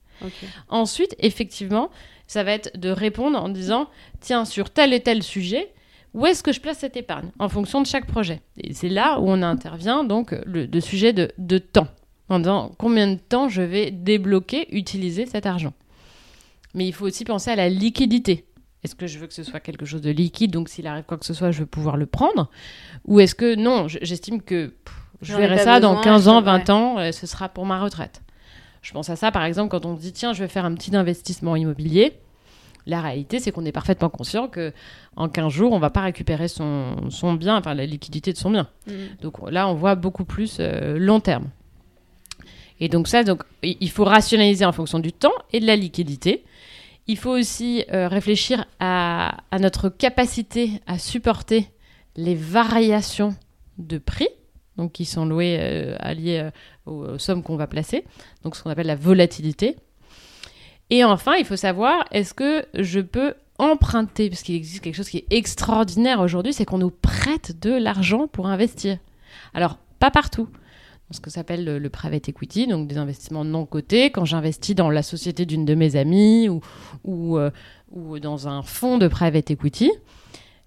Ensuite, 0.69 1.15
effectivement, 1.19 1.91
ça 2.27 2.43
va 2.43 2.53
être 2.53 2.79
de 2.79 2.89
répondre 2.89 3.41
en 3.41 3.49
disant 3.49 3.89
tiens, 4.21 4.45
sur 4.45 4.71
tel 4.71 4.93
et 4.95 5.01
tel 5.01 5.23
sujet, 5.23 5.73
où 6.15 6.25
est-ce 6.25 6.43
que 6.43 6.53
je 6.53 6.61
place 6.61 6.79
cette 6.79 6.97
épargne 6.97 7.31
En 7.39 7.51
fonction 7.51 7.83
de 7.83 7.87
chaque 7.87 8.07
projet? 8.07 8.41
Et 8.57 8.73
c'est 8.73 8.89
là 8.89 9.21
où 9.21 9.29
on 9.29 9.43
intervient, 9.43 10.05
donc, 10.05 10.35
le, 10.47 10.65
le 10.65 10.81
sujet 10.81 11.13
de, 11.13 11.31
de 11.37 11.59
temps. 11.59 11.89
En 12.31 12.39
disant 12.39 12.73
combien 12.79 13.07
de 13.09 13.19
temps 13.19 13.49
je 13.49 13.61
vais 13.63 13.91
débloquer, 13.91 14.75
utiliser 14.75 15.27
cet 15.27 15.45
argent. 15.45 15.75
Mais 16.77 16.87
il 16.87 16.93
faut 16.93 17.07
aussi 17.07 17.25
penser 17.25 17.51
à 17.51 17.57
la 17.57 17.69
liquidité. 17.69 18.45
Est-ce 18.85 18.95
que 18.95 19.09
je 19.09 19.19
veux 19.19 19.27
que 19.27 19.35
ce 19.35 19.43
soit 19.43 19.59
quelque 19.61 19.85
chose 19.85 20.03
de 20.03 20.11
liquide, 20.11 20.53
donc 20.53 20.69
s'il 20.69 20.87
arrive 20.87 21.05
quoi 21.05 21.17
que 21.17 21.25
ce 21.25 21.35
soit, 21.35 21.51
je 21.51 21.61
veux 21.61 21.67
pouvoir 21.67 21.97
le 21.97 22.07
prendre? 22.07 22.51
Ou 23.07 23.19
est-ce 23.19 23.35
que 23.35 23.57
non, 23.57 23.89
j'estime 23.89 24.43
que 24.43 24.75
je 25.23 25.35
verrai 25.35 25.59
ça 25.59 25.81
dans 25.81 26.01
15 26.01 26.29
ans, 26.29 26.43
20 26.43 26.71
ans, 26.71 27.01
et 27.01 27.13
ce 27.13 27.27
sera 27.27 27.49
pour 27.49 27.67
ma 27.67 27.81
retraite 27.81 28.23
Je 28.83 28.93
pense 28.93 29.11
à 29.11 29.17
ça, 29.17 29.33
par 29.33 29.45
exemple, 29.45 29.71
quand 29.71 29.87
on 29.87 29.95
dit, 29.95 30.13
tiens, 30.13 30.35
je 30.35 30.43
vais 30.45 30.49
faire 30.49 30.67
un 30.67 30.75
petit 30.75 30.95
investissement 30.95 31.57
immobilier. 31.57 32.13
La 32.87 33.01
réalité, 33.01 33.41
c'est 33.41 33.51
qu'on 33.51 33.65
est 33.65 33.73
parfaitement 33.73 34.11
conscient 34.11 34.47
que 34.47 34.73
en 35.17 35.29
15 35.29 35.53
jours, 35.53 35.73
on 35.73 35.81
va 35.81 35.91
pas 35.91 36.03
récupérer 36.03 36.47
son, 36.47 37.11
son 37.11 37.33
bien, 37.33 37.57
enfin 37.57 37.75
la 37.75 37.87
liquidité 37.87 38.33
de 38.33 38.39
son 38.39 38.51
bien. 38.51 38.69
Mm. 38.87 38.93
Donc 39.23 39.51
là, 39.51 39.67
on 39.67 39.75
voit 39.75 39.97
beaucoup 39.97 40.25
plus 40.25 40.59
euh, 40.61 40.97
long 40.99 41.19
terme. 41.19 41.47
Et 42.79 42.89
donc 42.89 43.09
ça, 43.09 43.25
donc, 43.25 43.43
il 43.63 43.91
faut 43.91 44.05
rationaliser 44.05 44.65
en 44.65 44.73
fonction 44.73 44.99
du 44.99 45.13
temps 45.13 45.33
et 45.53 45.61
de 45.61 45.67
la 45.67 45.75
liquidité. 45.75 46.45
Il 47.09 47.17
faut 47.17 47.31
aussi 47.31 47.85
euh, 47.93 48.09
réfléchir 48.09 48.65
à, 48.81 49.37
notre 49.61 49.89
capacité 49.89 50.81
à 50.87 50.99
supporter 50.99 51.71
les 52.17 52.35
variations 52.35 53.37
de 53.79 53.99
prix, 53.99 54.29
donc 54.77 54.93
qui 54.93 55.05
sont 55.05 55.25
louées, 55.27 55.59
euh, 55.61 55.97
alliées 56.01 56.51
aux 56.85 57.19
sommes 57.19 57.43
qu'on 57.43 57.57
va 57.57 57.67
placer, 57.67 58.05
donc 58.43 58.57
ce 58.57 58.63
qu'on 58.63 58.71
appelle 58.71 58.87
la 58.87 58.97
volatilité. 58.97 59.77
Et 60.91 61.05
enfin, 61.05 61.35
il 61.35 61.45
faut 61.45 61.57
savoir, 61.57 62.05
est-ce 62.13 62.35
que 62.35 62.65
je 62.75 63.01
peux 63.01 63.35
emprunter 63.59 64.29
Parce 64.29 64.43
qu'il 64.43 64.55
existe 64.55 64.83
quelque 64.83 64.95
chose 64.95 65.09
qui 65.09 65.19
est 65.19 65.27
extraordinaire 65.31 66.21
aujourd'hui, 66.21 66.53
c'est 66.53 66.65
qu'on 66.65 66.79
nous 66.79 66.91
prête 66.91 67.61
de 67.61 67.71
l'argent 67.71 68.29
pour 68.29 68.47
investir. 68.47 68.99
Alors, 69.55 69.79
pas 69.99 70.11
partout. 70.11 70.49
Ce 71.13 71.21
que 71.21 71.31
s'appelle 71.31 71.65
le, 71.65 71.89
private 71.89 72.29
equity, 72.29 72.67
donc 72.67 72.89
des 72.89 72.99
investissements 72.99 73.45
non 73.45 73.65
cotés. 73.65 74.11
Quand 74.11 74.25
j'investis 74.25 74.75
dans 74.75 74.91
la 74.91 75.05
société 75.05 75.47
d'une 75.47 75.65
de 75.65 75.75
mes 75.77 75.95
amies 75.95 76.49
ou, 76.49 76.61
ou, 77.05 77.39
euh, 77.39 77.51
dans 78.21 78.49
un 78.49 78.63
fonds 78.63 78.99
de 78.99 79.07
private 79.07 79.53
equity, 79.53 79.93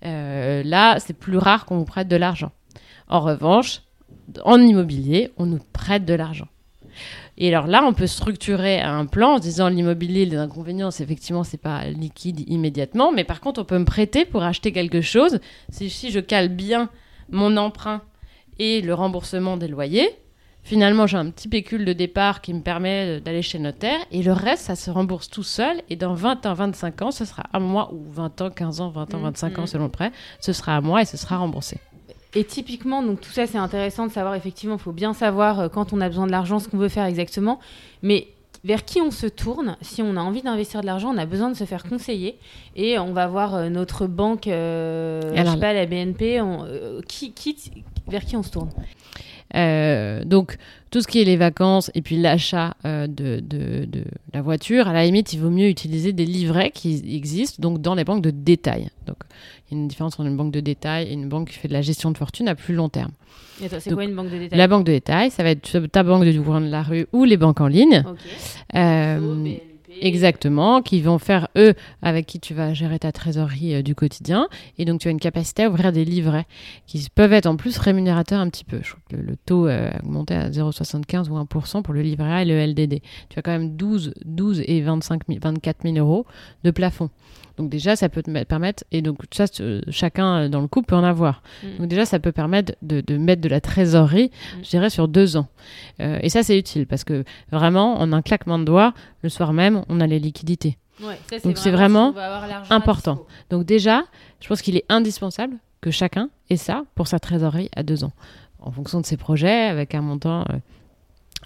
euh, 0.06 0.64
là, 0.64 0.98
c'est 1.00 1.14
plus 1.14 1.38
rare 1.38 1.66
qu'on 1.66 1.78
vous 1.78 1.86
prête 1.86 2.08
de 2.08 2.16
l'argent. 2.16 2.52
En 3.10 3.20
revanche, 3.20 3.82
en 4.46 4.62
immobilier, 4.62 5.32
on 5.38 5.46
nous 5.46 5.60
prête 5.74 6.06
de 6.06 6.14
l'argent. 6.14 6.48
Et 7.38 7.48
alors 7.54 7.68
là, 7.68 7.84
on 7.86 7.94
peut 7.94 8.08
structurer 8.08 8.80
un 8.80 9.06
plan 9.06 9.36
en 9.36 9.40
disant 9.40 9.70
l'immobilier, 9.70 10.26
les 10.26 10.38
inconvénients, 10.38 10.92
c'est 10.92 11.04
effectivement, 11.04 11.44
c'est 11.44 11.62
pas 11.62 11.86
liquide 11.86 12.50
immédiatement, 12.50 13.12
mais 13.12 13.24
par 13.24 13.42
contre, 13.42 13.62
on 13.62 13.66
peut 13.66 13.80
me 13.80 13.86
prêter 13.86 14.26
pour 14.26 14.44
acheter 14.44 14.72
quelque 14.72 15.02
chose. 15.02 15.40
Si 15.70 16.12
je 16.12 16.20
cale 16.20 16.50
bien 16.50 16.90
mon 17.30 17.58
emprunt 17.58 18.02
et 18.58 18.82
le 18.82 18.94
remboursement 18.94 19.56
des 19.56 19.68
loyers, 19.68 20.10
finalement, 20.70 21.08
j'ai 21.08 21.18
un 21.18 21.32
petit 21.32 21.48
pécule 21.48 21.84
de 21.84 21.94
départ 21.94 22.42
qui 22.42 22.54
me 22.54 22.62
permet 22.62 23.20
d'aller 23.22 23.42
chez 23.42 23.58
notaire 23.58 24.00
et 24.12 24.22
le 24.22 24.32
reste, 24.32 24.66
ça 24.66 24.76
se 24.76 24.92
rembourse 24.92 25.28
tout 25.28 25.44
seul. 25.44 25.82
Et 25.90 25.96
dans 25.96 26.14
20 26.14 26.46
ans, 26.46 26.54
25 26.54 27.02
ans, 27.02 27.12
ce 27.12 27.26
sera 27.26 27.44
à 27.52 27.60
moi, 27.60 27.92
ou 27.92 28.04
20 28.12 28.42
ans, 28.42 28.50
15 28.52 28.80
ans, 28.82 28.90
20 28.90 29.16
ans, 29.16 29.20
25 29.20 29.50
mmh, 29.50 29.60
ans 29.60 29.64
mmh. 29.64 29.68
selon 29.68 29.84
le 29.86 29.90
prêt, 29.90 30.12
ce 30.40 30.54
sera 30.54 30.78
à 30.78 30.82
moi 30.82 31.02
et 31.02 31.06
ce 31.06 31.18
sera 31.18 31.38
remboursé. 31.38 31.78
Et 32.36 32.44
typiquement, 32.44 33.02
donc 33.02 33.20
tout 33.20 33.32
ça, 33.32 33.48
c'est 33.48 33.58
intéressant 33.58 34.06
de 34.06 34.12
savoir, 34.12 34.36
effectivement, 34.36 34.76
il 34.76 34.82
faut 34.82 34.92
bien 34.92 35.16
savoir 35.16 35.60
euh, 35.60 35.70
quand 35.70 35.92
on 35.92 36.02
a 36.02 36.08
besoin 36.08 36.28
de 36.28 36.32
l'argent, 36.32 36.60
ce 36.60 36.70
qu'on 36.70 36.78
veut 36.78 36.88
faire 36.88 37.06
exactement. 37.06 37.60
Mais 38.04 38.28
vers 38.64 38.86
qui 38.86 39.02
on 39.02 39.10
se 39.10 39.26
tourne 39.26 39.76
si 39.82 40.04
on 40.04 40.16
a 40.18 40.22
envie 40.22 40.44
d'investir 40.44 40.82
de 40.82 40.86
l'argent, 40.86 41.12
on 41.12 41.18
a 41.18 41.26
besoin 41.26 41.50
de 41.50 41.56
se 41.56 41.64
faire 41.64 41.84
conseiller 41.84 42.38
et 42.76 43.00
on 43.00 43.12
va 43.14 43.26
voir 43.26 43.56
euh, 43.56 43.70
notre 43.70 44.06
banque, 44.06 44.46
euh, 44.48 45.34
je 45.36 45.52
sais 45.52 45.60
pas, 45.60 45.74
la 45.74 45.88
BNP, 45.88 46.40
qui, 47.08 47.34
qui, 47.34 47.56
vers 48.08 48.24
qui 48.24 48.36
on 48.36 48.44
se 48.44 48.52
tourne? 48.52 48.70
Euh, 49.56 50.24
donc, 50.24 50.58
tout 50.92 51.02
ce 51.02 51.08
qui 51.08 51.22
est 51.22 51.24
les 51.24 51.38
vacances 51.38 51.92
et 51.96 52.02
puis 52.02 52.18
l'achat 52.18 52.76
euh, 52.86 53.08
de, 53.08 53.40
de, 53.40 53.86
de, 53.86 54.04
la 54.34 54.42
voiture, 54.42 54.88
à 54.88 54.94
la 54.94 55.06
limite, 55.06 55.34
il 55.34 55.40
vaut 55.40 55.50
mieux 55.50 55.68
utiliser 55.68 56.14
des 56.14 56.26
livrets 56.26 56.72
qui 56.72 57.04
existent 57.16 57.62
donc 57.62 57.82
dans 57.82 57.96
les 57.96 58.04
banques 58.04 58.24
de 58.24 58.32
détail. 58.32 58.90
Donc, 59.06 59.18
il 59.70 59.76
y 59.76 59.78
a 59.78 59.82
une 59.82 59.88
différence 59.88 60.14
entre 60.20 60.28
une 60.28 60.38
banque 60.38 60.52
de 60.52 60.60
détail 60.60 61.08
et 61.08 61.14
une 61.14 61.30
banque 61.30 61.50
qui 61.50 61.58
fait 61.58 61.68
de 61.68 61.74
la 61.74 61.82
gestion 61.82 62.12
de 62.12 62.18
fortune 62.18 62.48
à 62.48 62.56
plus 62.56 62.74
long 62.74 62.90
terme. 62.90 63.12
C'est 63.60 63.94
quoi 63.94 64.04
une 64.04 64.16
banque 64.16 64.32
de 64.32 64.38
détail? 64.38 64.58
La 64.58 64.68
banque 64.68 64.86
de 64.86 64.92
détail, 64.92 65.32
ça 65.32 65.44
va 65.44 65.50
être 65.50 65.80
ta 65.88 66.04
banque 66.04 66.26
de 66.26 66.32
du 66.32 66.42
courant 66.42 66.62
de 66.62 66.70
la 66.70 66.82
rue 66.82 67.08
ou 67.12 67.26
les 67.26 67.38
banques 67.38 67.60
en 67.60 67.68
ligne. 67.68 68.04
Euh, 68.76 69.58
Exactement, 70.02 70.82
qui 70.82 71.02
vont 71.02 71.18
faire 71.18 71.48
eux 71.58 71.74
avec 72.02 72.26
qui 72.26 72.40
tu 72.40 72.54
vas 72.54 72.74
gérer 72.74 73.00
ta 73.00 73.12
trésorerie 73.12 73.76
euh, 73.76 73.82
du 73.82 73.96
quotidien. 73.96 74.48
Et 74.78 74.86
donc 74.86 75.02
tu 75.02 75.08
as 75.08 75.12
une 75.12 75.20
capacité 75.20 75.64
à 75.64 75.70
ouvrir 75.70 75.92
des 75.92 76.06
livrets 76.06 76.46
qui 76.86 77.08
peuvent 77.14 77.34
être 77.34 77.48
en 77.48 77.56
plus 77.56 77.78
rémunérateurs 77.78 78.40
un 78.40 78.50
petit 78.50 78.64
peu. 78.64 78.80
Je 78.84 78.92
crois 78.92 79.02
que 79.10 79.16
le, 79.16 79.36
taux 79.36 79.68
euh, 79.68 79.90
a 79.92 80.00
augmenté 80.04 80.36
à 80.36 80.50
0,75 80.50 81.30
ou 81.30 81.38
1% 81.38 81.82
pour 81.82 81.94
le 81.94 82.02
livret 82.02 82.32
A 82.32 82.42
et 82.44 82.46
le 82.46 82.66
LDD. 82.66 83.02
Tu 83.30 83.40
as 83.40 83.42
quand 83.42 83.52
même 83.52 83.76
12, 83.76 84.14
12 84.26 84.64
et 84.66 84.82
25 84.82 85.22
24 85.28 85.84
000 85.84 85.98
euros 85.98 86.26
de 86.64 86.72
plafond. 86.72 87.10
Donc 87.60 87.70
déjà, 87.70 87.98
ça 87.98 88.08
peut 88.08 88.24
te 88.24 88.44
permettre, 88.46 88.86
et 88.94 89.02
donc 89.02 89.18
ça, 89.32 89.44
chacun 89.90 90.48
dans 90.48 90.62
le 90.62 90.68
couple 90.70 90.88
peut 90.88 90.96
en 90.96 91.04
avoir. 91.04 91.44
Mm. 91.62 91.78
Donc 91.80 91.88
déjà, 91.90 92.06
ça 92.06 92.18
peut 92.18 92.32
permettre 92.32 92.74
de, 92.82 93.18
mettre 93.18 93.42
de 93.42 93.50
la 93.50 93.60
trésorerie, 93.60 94.32
mm. 94.32 94.64
je 94.64 94.70
dirais, 94.70 94.90
sur 94.90 95.10
deux 95.10 95.36
ans. 95.36 95.48
Euh, 96.00 96.20
et 96.22 96.30
ça, 96.30 96.42
c'est 96.42 96.58
utile 96.58 96.88
parce 96.88 97.04
que 97.04 97.26
vraiment, 97.52 98.00
en 98.00 98.14
un 98.14 98.22
claquement 98.22 98.60
de 98.60 98.64
doigts, 98.64 98.94
le 99.24 99.30
soir 99.30 99.52
même, 99.52 99.84
on 99.90 100.00
a 100.00 100.08
les 100.08 100.20
liquidités. 100.20 100.78
donc 101.44 101.58
c'est 101.58 101.72
vraiment, 101.72 102.16
important. 102.70 103.26
Donc 103.50 103.66
déjà, 103.66 104.04
je 104.40 104.48
pense 104.48 104.62
qu'il 104.62 104.78
est 104.78 104.86
indispensable 104.88 105.58
que 105.82 105.92
chacun 105.92 106.30
ait 106.50 106.56
ça 106.56 106.84
pour 106.96 107.10
sa 107.10 107.20
trésorerie 107.20 107.70
à 107.76 107.84
deux 107.84 108.06
ans, 108.06 108.14
en 108.60 108.72
fonction 108.72 109.02
de 109.02 109.06
ses 109.06 109.18
projets, 109.18 109.64
avec 109.64 109.96
un 109.96 110.02
montant 110.02 110.46
euh, 110.50 110.60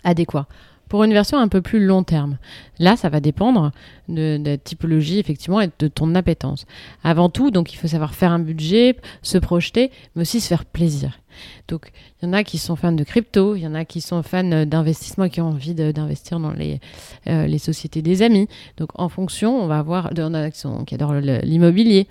adéquat 0.04 0.45
pour 0.89 1.04
une 1.04 1.13
version 1.13 1.38
un 1.38 1.48
peu 1.48 1.62
plus 1.62 1.84
long 1.84 2.04
terme. 2.04 2.38
Là, 2.80 2.96
ça 2.96 3.10
va 3.10 3.19
dépendre 3.19 3.72
de, 4.10 4.39
la 4.43 4.58
typologie, 4.58 5.19
effectivement, 5.19 5.62
et 5.62 5.69
de 5.80 5.88
ton 5.88 6.13
appétence. 6.15 6.65
Avant 7.04 7.30
tout, 7.30 7.52
donc, 7.52 7.74
il 7.74 7.78
faut 7.78 7.88
savoir 7.88 8.13
faire 8.13 8.32
un 8.32 8.39
budget, 8.39 8.98
se 9.22 9.38
projeter, 9.38 9.91
mais 10.15 10.22
aussi 10.22 10.39
se 10.39 10.48
faire 10.48 10.65
plaisir. 10.65 11.19
Donc, 11.67 11.91
il 12.22 12.26
y 12.26 12.30
en 12.30 12.34
a 12.34 12.43
qui 12.43 12.58
sont 12.58 12.76
fans 12.76 12.91
de 12.91 13.04
crypto, 13.04 13.56
il 13.56 13.62
y 13.62 13.67
en 13.67 13.74
a 13.74 13.86
qui 13.86 14.02
sont 14.02 14.22
fans 14.22 14.65
d'investissement, 14.65 15.30
qui 15.30 15.41
ont 15.41 15.50
envie 15.50 15.74
d'investir 15.74 16.39
dans 16.39 16.52
les, 16.52 16.80
euh, 17.28 17.48
les 17.48 17.58
sociétés 17.58 18.02
des 18.02 18.22
amis. 18.22 18.48
Donc, 18.78 18.89
en 18.96 19.10
fonction, 19.10 19.60
on 19.62 19.67
va 19.67 19.80
avoir, 19.80 20.10
il 20.12 20.19
y 20.19 20.24
en 20.24 20.34
a 20.34 20.52
qui, 20.52 20.63
qui 20.86 20.96
adorent 20.96 21.15
l'immobilier. 21.15 22.08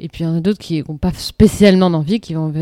Et 0.00 0.08
puis, 0.08 0.24
il 0.24 0.26
y 0.28 0.30
en 0.30 0.36
a 0.36 0.40
d'autres 0.40 0.60
qui 0.60 0.82
n'ont 0.88 0.96
pas 0.96 1.12
spécialement 1.12 1.90
d'envie, 1.90 2.20
qui 2.20 2.34
vont 2.34 2.52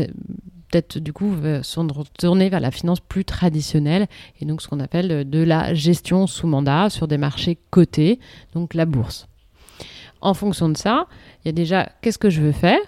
peut-être 0.69 0.99
du 0.99 1.13
coup 1.13 1.33
se 1.61 1.79
retourner 1.79 2.49
vers 2.49 2.59
la 2.59 2.71
finance 2.71 2.99
plus 2.99 3.25
traditionnelle 3.25 4.07
et 4.41 4.45
donc 4.45 4.61
ce 4.61 4.67
qu'on 4.67 4.79
appelle 4.79 5.29
de 5.29 5.43
la 5.43 5.73
gestion 5.73 6.27
sous 6.27 6.47
mandat 6.47 6.89
sur 6.89 7.07
des 7.07 7.17
marchés 7.17 7.57
cotés, 7.69 8.19
donc 8.53 8.73
la 8.73 8.85
bourse. 8.85 9.27
En 10.21 10.33
fonction 10.33 10.69
de 10.69 10.77
ça, 10.77 11.07
il 11.43 11.47
y 11.47 11.49
a 11.49 11.53
déjà 11.53 11.89
qu'est-ce 12.01 12.17
que 12.17 12.29
je 12.29 12.41
veux 12.41 12.51
faire 12.51 12.79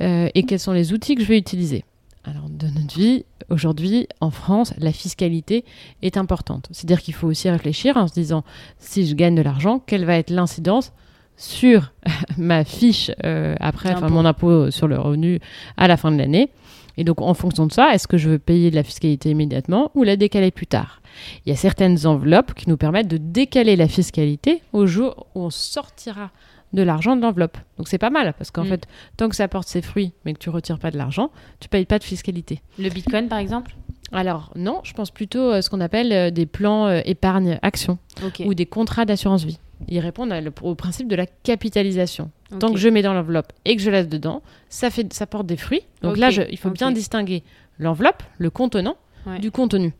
euh, 0.00 0.28
et 0.34 0.44
quels 0.44 0.60
sont 0.60 0.72
les 0.72 0.92
outils 0.92 1.14
que 1.14 1.22
je 1.22 1.28
vais 1.28 1.38
utiliser? 1.38 1.84
Alors, 2.24 2.48
de 2.48 2.66
notre 2.66 2.96
vie, 2.96 3.24
aujourd'hui, 3.50 4.08
en 4.20 4.30
France, 4.30 4.74
la 4.78 4.92
fiscalité 4.92 5.64
est 6.02 6.16
importante. 6.16 6.66
C'est-à-dire 6.72 7.00
qu'il 7.00 7.14
faut 7.14 7.28
aussi 7.28 7.48
réfléchir 7.48 7.96
en 7.96 8.08
se 8.08 8.14
disant, 8.14 8.42
si 8.78 9.06
je 9.06 9.14
gagne 9.14 9.36
de 9.36 9.42
l'argent, 9.42 9.78
quelle 9.78 10.04
va 10.04 10.16
être 10.16 10.30
l'incidence 10.30 10.92
sur 11.36 11.92
ma 12.36 12.64
fiche 12.64 13.12
euh, 13.24 13.54
après, 13.60 13.94
enfin 13.94 14.08
mon 14.08 14.24
impôt 14.24 14.70
sur 14.70 14.88
le 14.88 14.98
revenu 14.98 15.38
à 15.76 15.86
la 15.86 15.96
fin 15.96 16.10
de 16.10 16.16
l'année? 16.16 16.50
Et 16.96 17.04
donc, 17.04 17.20
en 17.20 17.34
fonction 17.34 17.66
de 17.66 17.72
ça, 17.72 17.94
est-ce 17.94 18.08
que 18.08 18.16
je 18.16 18.28
veux 18.28 18.38
payer 18.38 18.70
de 18.70 18.76
la 18.76 18.82
fiscalité 18.82 19.30
immédiatement 19.30 19.90
ou 19.94 20.02
la 20.02 20.16
décaler 20.16 20.50
plus 20.50 20.66
tard? 20.66 21.02
Il 21.44 21.50
y 21.50 21.52
a 21.52 21.56
certaines 21.56 22.06
enveloppes 22.06 22.54
qui 22.54 22.68
nous 22.68 22.76
permettent 22.76 23.08
de 23.08 23.18
décaler 23.18 23.76
la 23.76 23.88
fiscalité 23.88 24.62
au 24.72 24.86
jour 24.86 25.26
où 25.34 25.42
on 25.42 25.50
sortira 25.50 26.30
de 26.72 26.82
l'argent 26.82 27.16
de 27.16 27.22
l'enveloppe. 27.22 27.58
Donc 27.78 27.88
c'est 27.88 27.98
pas 27.98 28.10
mal 28.10 28.34
parce 28.36 28.50
qu'en 28.50 28.64
mm. 28.64 28.68
fait, 28.68 28.86
tant 29.16 29.28
que 29.28 29.36
ça 29.36 29.48
porte 29.48 29.68
ses 29.68 29.82
fruits 29.82 30.12
mais 30.24 30.34
que 30.34 30.38
tu 30.38 30.50
retires 30.50 30.78
pas 30.78 30.90
de 30.90 30.98
l'argent, 30.98 31.30
tu 31.60 31.68
payes 31.68 31.86
pas 31.86 31.98
de 31.98 32.04
fiscalité. 32.04 32.60
Le 32.78 32.88
Bitcoin 32.90 33.28
par 33.28 33.38
exemple? 33.38 33.76
Alors 34.12 34.52
non, 34.56 34.80
je 34.82 34.92
pense 34.92 35.10
plutôt 35.10 35.50
à 35.50 35.62
ce 35.62 35.70
qu'on 35.70 35.80
appelle 35.80 36.12
euh, 36.12 36.30
des 36.30 36.46
plans 36.46 36.86
euh, 36.86 37.00
épargne-action 37.04 37.98
ou 38.44 38.54
des 38.54 38.66
contrats 38.66 39.04
d'assurance 39.04 39.44
vie. 39.44 39.58
Ils 39.88 40.00
répondent 40.00 40.32
au 40.62 40.74
principe 40.74 41.08
de 41.08 41.16
la 41.16 41.26
capitalisation. 41.26 42.30
Tant 42.58 42.72
que 42.72 42.78
je 42.78 42.88
mets 42.88 43.02
dans 43.02 43.12
l'enveloppe 43.14 43.52
et 43.64 43.76
que 43.76 43.82
je 43.82 43.90
laisse 43.90 44.08
dedans, 44.08 44.42
ça, 44.68 44.90
fait, 44.90 45.12
ça 45.12 45.26
porte 45.26 45.46
des 45.46 45.56
fruits. 45.56 45.82
Donc 46.02 46.16
là, 46.16 46.30
il 46.30 46.58
faut 46.58 46.70
bien 46.70 46.90
distinguer 46.92 47.42
l'enveloppe, 47.78 48.22
le 48.38 48.50
contenant, 48.50 48.96
du 49.40 49.50
contenu. 49.50 49.92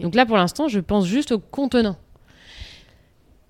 Donc 0.00 0.14
là, 0.14 0.26
pour 0.26 0.36
l'instant, 0.36 0.68
je 0.68 0.80
pense 0.80 1.06
juste 1.06 1.32
au 1.32 1.38
contenant. 1.38 1.96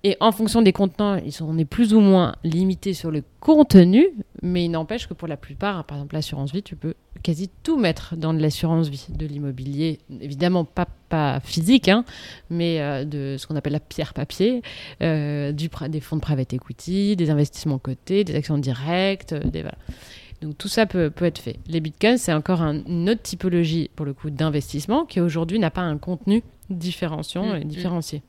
Et 0.05 0.17
en 0.19 0.33
fonction 0.33 0.61
des 0.61 0.73
contenants, 0.73 1.15
ils 1.15 1.31
sont, 1.31 1.45
on 1.45 1.57
est 1.57 1.65
plus 1.65 1.93
ou 1.93 2.01
moins 2.01 2.35
limité 2.43 2.93
sur 2.93 3.09
le 3.09 3.23
contenu, 3.39 4.09
mais 4.41 4.65
il 4.65 4.69
n'empêche 4.69 5.07
que 5.07 5.13
pour 5.13 5.29
la 5.29 5.37
plupart, 5.37 5.85
par 5.85 5.97
exemple 5.97 6.15
l'assurance 6.15 6.51
vie, 6.51 6.61
tu 6.61 6.75
peux 6.75 6.93
quasi 7.23 7.49
tout 7.63 7.77
mettre 7.77 8.17
dans 8.17 8.33
de 8.33 8.41
l'assurance 8.41 8.89
vie, 8.89 9.07
de 9.09 9.25
l'immobilier, 9.25 9.99
évidemment 10.19 10.65
pas, 10.65 10.87
pas 11.07 11.39
physique, 11.39 11.87
hein, 11.87 12.03
mais 12.49 12.81
euh, 12.81 13.05
de 13.05 13.37
ce 13.39 13.47
qu'on 13.47 13.55
appelle 13.55 13.71
la 13.71 13.79
pierre 13.79 14.13
papier, 14.13 14.61
euh, 15.01 15.53
du, 15.53 15.69
des 15.87 16.01
fonds 16.01 16.17
de 16.17 16.21
private 16.21 16.53
equity, 16.53 17.15
des 17.15 17.29
investissements 17.29 17.79
cotés, 17.79 18.25
des 18.25 18.35
actions 18.35 18.57
directes, 18.57 19.31
euh, 19.31 19.39
des, 19.39 19.61
voilà. 19.61 19.77
Donc 20.41 20.57
tout 20.57 20.67
ça 20.67 20.85
peut, 20.85 21.09
peut, 21.09 21.23
être 21.23 21.39
fait. 21.39 21.59
Les 21.67 21.79
bitcoins, 21.79 22.17
c'est 22.17 22.33
encore 22.33 22.61
une 22.61 23.09
autre 23.09 23.21
typologie 23.21 23.89
pour 23.95 24.05
le 24.05 24.13
coup 24.13 24.29
d'investissement 24.29 25.05
qui 25.05 25.21
aujourd'hui 25.21 25.57
n'a 25.57 25.71
pas 25.71 25.83
un 25.83 25.97
contenu 25.97 26.43
différenciant 26.69 27.53
mm, 27.53 27.55
et 27.55 27.63
mm. 27.63 27.67
différencié. 27.69 28.21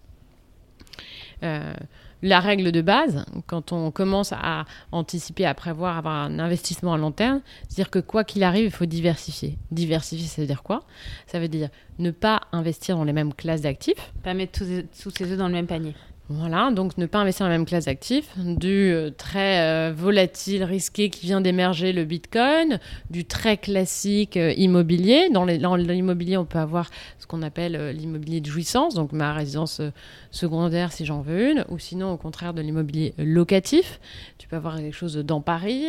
Euh, 1.44 1.74
la 2.22 2.40
règle 2.40 2.72
de 2.72 2.80
base, 2.80 3.26
quand 3.46 3.72
on 3.72 3.90
commence 3.90 4.32
à 4.32 4.64
anticiper, 4.92 5.44
à 5.44 5.52
prévoir, 5.52 5.98
avoir 5.98 6.14
un 6.14 6.38
investissement 6.38 6.94
à 6.94 6.96
long 6.96 7.12
terme, 7.12 7.42
c'est-à-dire 7.68 7.90
que 7.90 7.98
quoi 7.98 8.24
qu'il 8.24 8.42
arrive, 8.44 8.64
il 8.64 8.70
faut 8.70 8.86
diversifier. 8.86 9.58
Diversifier, 9.70 10.26
ça 10.26 10.40
veut 10.40 10.46
dire 10.46 10.62
quoi? 10.62 10.84
Ça 11.26 11.38
veut 11.38 11.48
dire 11.48 11.68
ne 11.98 12.10
pas 12.10 12.40
investir 12.52 12.96
dans 12.96 13.04
les 13.04 13.12
mêmes 13.12 13.34
classes 13.34 13.60
d'actifs. 13.60 14.12
Pas 14.22 14.32
mettre 14.32 14.58
tous, 14.58 14.84
tous 15.02 15.10
ses 15.10 15.32
œufs 15.32 15.38
dans 15.38 15.48
le 15.48 15.52
même 15.52 15.66
panier. 15.66 15.94
Voilà, 16.30 16.70
donc 16.70 16.96
ne 16.96 17.04
pas 17.04 17.18
investir 17.18 17.44
dans 17.44 17.50
la 17.50 17.58
même 17.58 17.66
classe 17.66 17.84
d'actifs, 17.84 18.30
du 18.38 18.90
euh, 18.90 19.10
très 19.10 19.60
euh, 19.60 19.92
volatile, 19.94 20.64
risqué 20.64 21.10
qui 21.10 21.26
vient 21.26 21.42
d'émerger 21.42 21.92
le 21.92 22.06
Bitcoin, 22.06 22.80
du 23.10 23.26
très 23.26 23.58
classique 23.58 24.38
euh, 24.38 24.54
immobilier. 24.56 25.28
Dans 25.28 25.44
l'immobilier, 25.44 26.38
on 26.38 26.46
peut 26.46 26.58
avoir 26.58 26.88
ce 27.18 27.26
qu'on 27.26 27.42
appelle 27.42 27.90
l'immobilier 27.90 28.40
de 28.40 28.46
jouissance, 28.46 28.94
donc 28.94 29.12
ma 29.12 29.34
résidence 29.34 29.82
secondaire 30.30 30.92
si 30.92 31.04
j'en 31.04 31.20
veux 31.20 31.50
une, 31.50 31.66
ou 31.68 31.78
sinon 31.78 32.12
au 32.12 32.16
contraire 32.16 32.54
de 32.54 32.62
l'immobilier 32.62 33.12
locatif. 33.18 34.00
Tu 34.38 34.48
peux 34.48 34.56
avoir 34.56 34.78
quelque 34.78 34.96
chose 34.96 35.16
dans 35.16 35.42
Paris, 35.42 35.88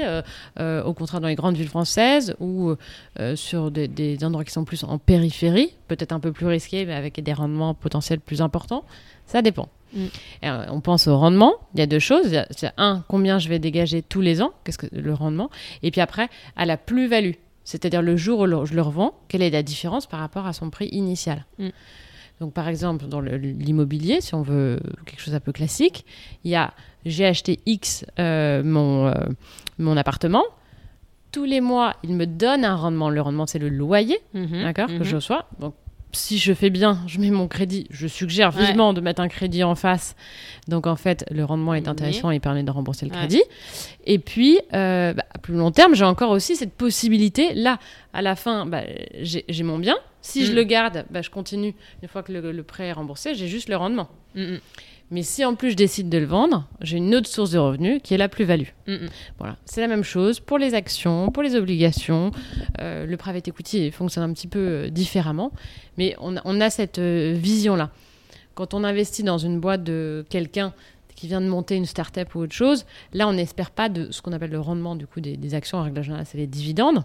au 0.60 0.94
contraire 0.94 1.22
dans 1.22 1.30
les 1.30 1.36
grandes 1.36 1.56
villes 1.56 1.70
françaises, 1.70 2.36
ou 2.42 2.76
sur 3.36 3.72
des, 3.72 3.88
des 3.88 4.24
endroits 4.24 4.44
qui 4.44 4.52
sont 4.52 4.66
plus 4.66 4.84
en 4.84 4.98
périphérie, 4.98 5.76
peut-être 5.88 6.12
un 6.12 6.20
peu 6.20 6.32
plus 6.32 6.48
risqués, 6.48 6.86
mais 6.86 6.94
avec 6.94 7.22
des 7.22 7.34
rendements 7.34 7.74
potentiels 7.74 8.20
plus 8.20 8.42
importants. 8.42 8.84
Ça 9.26 9.42
dépend. 9.42 9.70
Mm. 9.96 10.06
Euh, 10.44 10.66
on 10.70 10.82
pense 10.82 11.08
au 11.08 11.18
rendement. 11.18 11.54
Il 11.74 11.80
y 11.80 11.84
a 11.84 11.88
deux 11.88 12.00
choses. 12.00 12.44
C'est 12.52 12.72
un, 12.78 13.04
combien 13.08 13.40
je 13.40 13.50
vais 13.50 13.60
dégager 13.60 14.02
tous 14.02 14.22
les 14.22 14.42
ans, 14.42 14.52
qu'est-ce 14.64 14.78
que 14.78 14.88
le 14.92 15.14
rendement, 15.14 15.50
et 15.84 15.92
puis 15.92 16.02
après 16.02 16.30
à 16.56 16.66
la 16.66 16.78
plus-value, 16.78 17.34
c'est-à-dire 17.64 18.02
le 18.02 18.16
jour 18.18 18.42
où 18.42 18.66
je 18.66 18.74
le 18.74 18.82
revends, 18.82 19.14
quelle 19.28 19.42
est 19.42 19.50
la 19.50 19.64
différence 19.64 20.06
par 20.06 20.20
rapport 20.20 20.46
à 20.46 20.54
son 20.54 20.70
prix 20.70 20.88
initial. 20.92 21.46
Mm. 21.60 21.70
Donc 22.42 22.54
par 22.54 22.68
exemple 22.68 23.06
dans 23.06 23.22
l'immobilier, 23.22 24.20
si 24.20 24.36
on 24.36 24.42
veut 24.42 24.80
quelque 25.06 25.22
chose 25.22 25.34
un 25.34 25.40
peu 25.40 25.54
classique, 25.54 26.06
il 26.44 26.52
y 26.52 26.56
a 26.56 26.74
j'ai 27.06 27.26
acheté 27.26 27.60
X 27.66 28.06
euh, 28.20 28.64
mon, 28.64 29.08
euh, 29.08 29.14
mon 29.78 29.96
appartement. 29.96 30.44
Tous 31.32 31.44
les 31.44 31.62
mois, 31.62 31.94
il 32.04 32.16
me 32.16 32.26
donne 32.26 32.66
un 32.66 32.76
rendement. 32.76 33.10
Le 33.10 33.22
rendement, 33.22 33.46
c'est 33.46 33.60
le 33.60 33.70
loyer, 33.70 34.18
mm-hmm. 34.34 34.64
d'accord, 34.64 34.88
que 34.88 34.94
mm-hmm. 34.94 35.04
je 35.04 35.16
reçois. 35.16 35.46
Donc 35.60 35.76
si 36.16 36.38
je 36.38 36.54
fais 36.54 36.70
bien, 36.70 37.02
je 37.08 37.20
mets 37.20 37.32
mon 37.32 37.48
crédit. 37.48 37.88
Je 37.90 38.08
suggère 38.08 38.52
vivement 38.52 38.94
de 38.94 39.02
mettre 39.02 39.22
un 39.22 39.28
crédit 39.28 39.64
en 39.64 39.76
face. 39.76 40.16
Donc 40.68 40.88
en 40.88 40.96
fait, 40.96 41.26
le 41.32 41.44
rendement 41.44 41.74
est 41.74 41.88
intéressant 41.88 42.32
et 42.32 42.40
permet 42.40 42.64
de 42.64 42.72
rembourser 42.72 43.06
le 43.06 43.12
crédit. 43.12 43.44
Et 44.06 44.20
puis, 44.20 44.60
euh, 44.74 45.14
bah, 45.14 45.26
à 45.34 45.38
plus 45.40 45.56
long 45.56 45.72
terme, 45.72 45.96
j'ai 45.96 46.06
encore 46.06 46.32
aussi 46.32 46.56
cette 46.56 46.74
possibilité. 46.74 47.54
Là, 47.54 47.80
à 48.14 48.22
la 48.22 48.36
fin, 48.36 48.66
bah, 48.66 48.84
j'ai 49.22 49.64
mon 49.64 49.80
bien. 49.80 49.96
Si 50.22 50.46
je 50.46 50.52
mm. 50.52 50.56
le 50.56 50.64
garde, 50.64 51.06
bah, 51.10 51.22
je 51.22 51.30
continue. 51.30 51.76
Une 52.02 52.08
fois 52.08 52.24
que 52.24 52.32
le, 52.32 52.64
prêt 52.64 52.86
est 52.86 52.94
remboursé, 52.94 53.36
j'ai 53.36 53.48
juste 53.48 53.70
le 53.70 53.78
rendement. 53.78 54.10
Mm, 54.36 54.42
mm. 54.42 54.60
Mais 55.12 55.22
si 55.22 55.46
en 55.46 55.56
plus 55.56 55.72
je 55.72 55.76
décide 55.76 56.10
de 56.10 56.18
le 56.18 56.26
vendre, 56.26 56.68
j'ai 56.82 56.98
une 56.98 57.14
autre 57.14 57.28
source 57.28 57.52
de 57.52 57.60
revenus 57.60 58.02
qui 58.04 58.14
est 58.16 58.18
la 58.18 58.28
plus-value. 58.28 58.70
Mm, 58.88 58.94
mm. 58.94 59.10
Voilà, 59.38 59.58
c'est 59.66 59.82
la 59.82 59.88
même 59.88 60.04
chose 60.04 60.40
pour 60.40 60.58
les 60.58 60.74
actions, 60.74 61.30
pour 61.30 61.44
les 61.44 61.56
obligations. 61.56 62.32
Euh, 62.82 63.06
le 63.06 63.18
private 63.18 63.48
equity 63.48 63.92
fonctionne 63.92 64.24
un 64.24 64.34
petit 64.34 64.48
peu 64.48 64.60
euh, 64.60 64.90
différemment, 64.90 65.52
mais 65.98 66.16
on, 66.20 66.60
a 66.60 66.70
cette 66.70 66.98
euh, 66.98 67.34
vision-là. 67.38 67.92
Quand 68.56 68.74
on 68.74 68.84
investit 68.84 69.22
dans 69.22 69.38
une 69.38 69.60
boîte 69.60 69.84
de 69.84 70.26
quelqu'un 70.30 70.74
qui 71.16 71.28
vient 71.28 71.42
de 71.42 71.48
monter 71.48 71.76
une 71.76 71.86
start-up 71.86 72.34
ou 72.34 72.40
autre 72.40 72.56
chose, 72.56 72.86
là 73.14 73.28
on 73.28 73.34
n'espère 73.34 73.72
pas 73.72 73.90
de 73.90 74.12
ce 74.12 74.22
qu'on 74.22 74.34
appelle 74.34 74.52
le 74.52 74.60
rendement 74.60 74.96
du 74.96 75.06
coup 75.06 75.22
des, 75.22 75.54
actions. 75.54 75.78
En 75.78 75.84
règle 75.84 76.02
générale, 76.02 76.26
c'est 76.26 76.38
les 76.38 76.48
dividendes. 76.48 77.04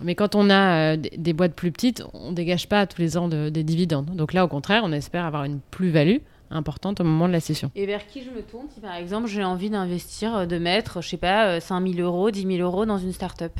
Mais 0.00 0.14
quand 0.14 0.34
on 0.34 0.50
a 0.50 0.96
des, 0.96 1.32
boîtes 1.32 1.54
plus 1.54 1.72
petites, 1.72 2.02
on 2.12 2.30
ne 2.30 2.34
dégage 2.34 2.68
pas 2.68 2.86
tous 2.86 3.00
les 3.00 3.16
ans 3.16 3.28
des 3.28 3.62
dividendes. 3.62 4.14
Donc 4.14 4.32
là, 4.32 4.44
au 4.44 4.48
contraire, 4.48 4.82
on 4.84 4.92
espère 4.92 5.24
avoir 5.24 5.44
une 5.44 5.60
plus-value 5.70 6.18
importante 6.50 7.00
au 7.00 7.04
moment 7.04 7.28
de 7.28 7.32
la 7.32 7.40
session. 7.40 7.70
Et 7.74 7.86
vers 7.86 8.06
qui 8.06 8.22
je 8.22 8.30
me 8.30 8.42
tourne 8.42 8.66
si 8.72 8.80
par 8.80 8.94
exemple 8.94 9.26
j'ai 9.28 9.44
envie 9.44 9.70
d'investir, 9.70 10.36
euh, 10.36 10.46
de 10.46 10.58
mettre, 10.58 11.02
je 11.02 11.08
sais 11.08 11.16
pas, 11.16 11.60
5 11.60 11.80
euh, 11.80 11.92
000 11.92 12.06
euros, 12.06 12.30
10 12.30 12.42
000 12.42 12.58
euros 12.58 12.86
dans 12.86 12.98
une 12.98 13.12
start-up? 13.12 13.52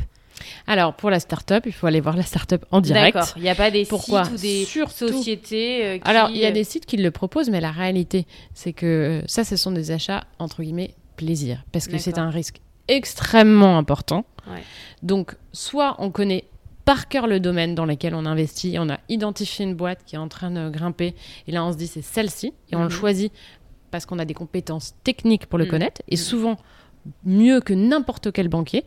Alors, 0.67 0.95
pour 0.95 1.11
la 1.11 1.21
start-up, 1.21 1.65
il 1.67 1.73
faut 1.73 1.87
aller 1.87 2.01
voir 2.01 2.17
la 2.17 2.23
start-up 2.23 2.65
en 2.71 2.81
direct. 2.81 3.15
D'accord. 3.15 3.33
Il 3.37 3.43
n'y 3.43 3.49
a 3.49 3.55
pas 3.55 3.71
des 3.71 3.85
Pourquoi? 3.85 4.25
sites 4.25 4.35
ou 4.35 4.37
des 4.37 4.65
sociétés 4.65 5.85
euh, 5.85 5.99
qui... 5.99 6.09
Alors, 6.09 6.31
il 6.31 6.37
y 6.37 6.45
a 6.45 6.51
des 6.51 6.65
sites 6.65 6.87
qui 6.87 6.97
le 6.97 7.11
proposent, 7.11 7.51
mais 7.51 7.61
la 7.61 7.71
réalité, 7.71 8.27
c'est 8.55 8.73
que 8.73 9.23
ça, 9.27 9.45
ce 9.45 9.57
sont 9.57 9.73
des 9.73 9.91
achats, 9.91 10.25
entre 10.39 10.63
guillemets, 10.63 10.95
plaisir. 11.17 11.65
Parce 11.73 11.89
que 11.89 11.99
c'est 11.99 12.19
un 12.19 12.31
risque 12.31 12.61
extrêmement 12.89 13.79
important. 13.79 14.25
Ouais. 14.47 14.63
Donc, 15.03 15.37
soit 15.53 15.97
on 15.99 16.11
connaît 16.11 16.45
par 16.87 17.09
cœur 17.09 17.27
le 17.27 17.41
domaine 17.41 17.75
dans 17.75 17.85
lequel 17.85 18.15
on 18.15 18.25
investit. 18.25 18.77
On 18.79 18.89
a 18.89 18.99
identifié 19.11 19.67
une 19.67 19.75
boîte 19.75 20.05
qui 20.07 20.15
est 20.15 20.19
en 20.19 20.29
train 20.29 20.51
de 20.51 20.71
grimper. 20.71 21.15
Et 21.47 21.53
là, 21.53 21.63
on 21.65 21.73
se 21.73 21.77
dit, 21.77 21.89
c'est 21.89 22.01
celle-ci. 22.01 22.55
Et 22.71 22.77
on 22.77 22.81
le 22.81 22.85
mhm. 22.85 22.91
choisit 22.91 23.33
parce 23.91 24.07
qu'on 24.07 24.19
a 24.19 24.25
des 24.25 24.35
compétences 24.35 24.95
techniques 25.05 25.47
pour 25.47 25.59
le 25.59 25.65
mhm. 25.65 25.71
connaître. 25.71 26.03
Et 26.09 26.15
mhm. 26.15 26.23
souvent, 26.23 26.57
mieux 27.25 27.61
que 27.61 27.75
n'importe 27.75 28.33
quel 28.33 28.49
banquier, 28.49 28.85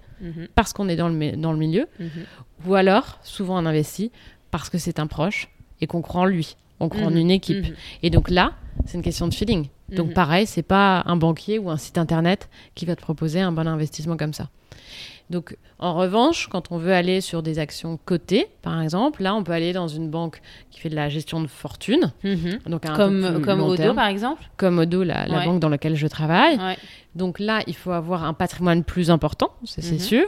parce 0.55 0.73
qu'on 0.73 0.89
est 0.89 0.95
dans 0.95 1.09
le, 1.09 1.37
dans 1.37 1.51
le 1.51 1.57
milieu. 1.57 1.87
Ou 2.65 2.75
alors, 2.75 3.19
souvent, 3.23 3.61
on 3.61 3.65
investit 3.65 4.11
parce 4.51 4.69
que 4.69 4.77
c'est 4.77 4.99
un 4.99 5.07
proche 5.07 5.49
et 5.79 5.87
qu'on 5.87 6.01
croit 6.01 6.21
en 6.21 6.25
lui. 6.25 6.55
On 6.81 6.89
croit 6.89 7.05
en 7.05 7.15
une 7.15 7.31
équipe. 7.31 7.65
Et 8.01 8.09
donc 8.09 8.29
là, 8.29 8.53
c'est 8.85 8.97
une 8.97 9.03
question 9.03 9.27
de 9.27 9.33
feeling. 9.33 9.67
Donc 9.89 10.13
pareil, 10.13 10.45
c'est 10.45 10.63
pas 10.63 11.03
un 11.05 11.15
banquier 11.15 11.59
ou 11.59 11.69
un 11.69 11.77
site 11.77 11.97
internet 11.97 12.49
qui 12.75 12.85
va 12.85 12.95
te 12.95 13.01
proposer 13.01 13.41
un 13.41 13.51
bon 13.51 13.67
investissement 13.67 14.17
comme 14.17 14.33
ça. 14.33 14.49
Donc, 15.29 15.55
en 15.77 15.93
revanche, 15.93 16.47
quand 16.47 16.71
on 16.71 16.77
veut 16.77 16.93
aller 16.93 17.21
sur 17.21 17.43
des 17.43 17.59
actions 17.59 17.99
cotées, 18.03 18.47
par 18.63 18.81
exemple, 18.81 19.21
là, 19.21 19.35
on 19.35 19.43
peut 19.43 19.51
aller 19.51 19.73
dans 19.73 19.87
une 19.87 20.09
banque 20.09 20.41
qui 20.71 20.79
fait 20.79 20.89
de 20.89 20.95
la 20.95 21.07
gestion 21.07 21.39
de 21.39 21.47
fortune. 21.47 22.11
Mhm. 22.23 22.59
Donc 22.65 22.85
comme 22.95 23.41
comme 23.43 23.61
Odo, 23.61 23.93
par 23.93 24.07
exemple 24.07 24.41
Comme 24.57 24.79
Odo, 24.79 25.03
la, 25.03 25.27
banque 25.45 25.59
dans 25.59 25.69
laquelle 25.69 25.95
je 25.95 26.07
travaille. 26.07 26.57
Donc 27.15 27.39
là, 27.39 27.61
il 27.67 27.75
faut 27.75 27.91
avoir 27.91 28.23
un 28.23 28.33
patrimoine 28.33 28.83
plus 28.83 29.11
important, 29.11 29.51
c'est 29.65 29.91
mhm. 29.91 29.99
sûr. 29.99 30.25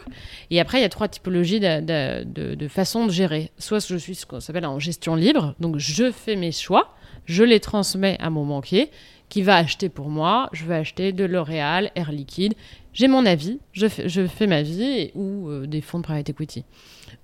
Et 0.50 0.60
après, 0.60 0.80
il 0.80 0.82
y 0.82 0.86
a 0.86 0.90
trois 0.90 1.08
typologies 1.08 1.60
de, 1.60 2.24
de, 2.24 2.56
de 2.56 2.68
façons 2.68 3.06
de 3.06 3.12
gérer. 3.12 3.52
Soit 3.58 3.86
je 3.88 3.96
suis 3.98 4.16
ce 4.16 4.26
qu'on 4.26 4.40
s'appelle 4.40 4.66
en 4.66 4.80
gestion 4.80 5.16
libre, 5.16 5.56
donc 5.60 5.78
je 5.78 6.12
fais 6.12 6.36
mes 6.36 6.52
choix, 6.52 6.94
je 7.26 7.44
les 7.44 7.60
transmets 7.60 8.18
à 8.20 8.30
mon 8.30 8.46
banquier 8.46 8.90
qui 9.30 9.42
va 9.42 9.56
acheter 9.56 9.90
pour 9.90 10.10
moi. 10.10 10.50
Je 10.52 10.66
vais 10.66 10.76
acheter 10.76 11.14
de 11.14 11.24
L'Oréal, 11.24 11.92
Air 11.96 12.12
Liquide. 12.12 12.54
J'ai 12.94 13.08
mon 13.08 13.26
avis, 13.26 13.60
je 13.72 13.88
fais, 13.88 14.10
je 14.10 14.28
fais 14.28 14.46
ma 14.46 14.62
vie 14.62 15.12
ou 15.16 15.50
euh, 15.50 15.66
des 15.66 15.80
fonds 15.80 16.00
de 16.00 16.04
private 16.04 16.30
equity. 16.30 16.66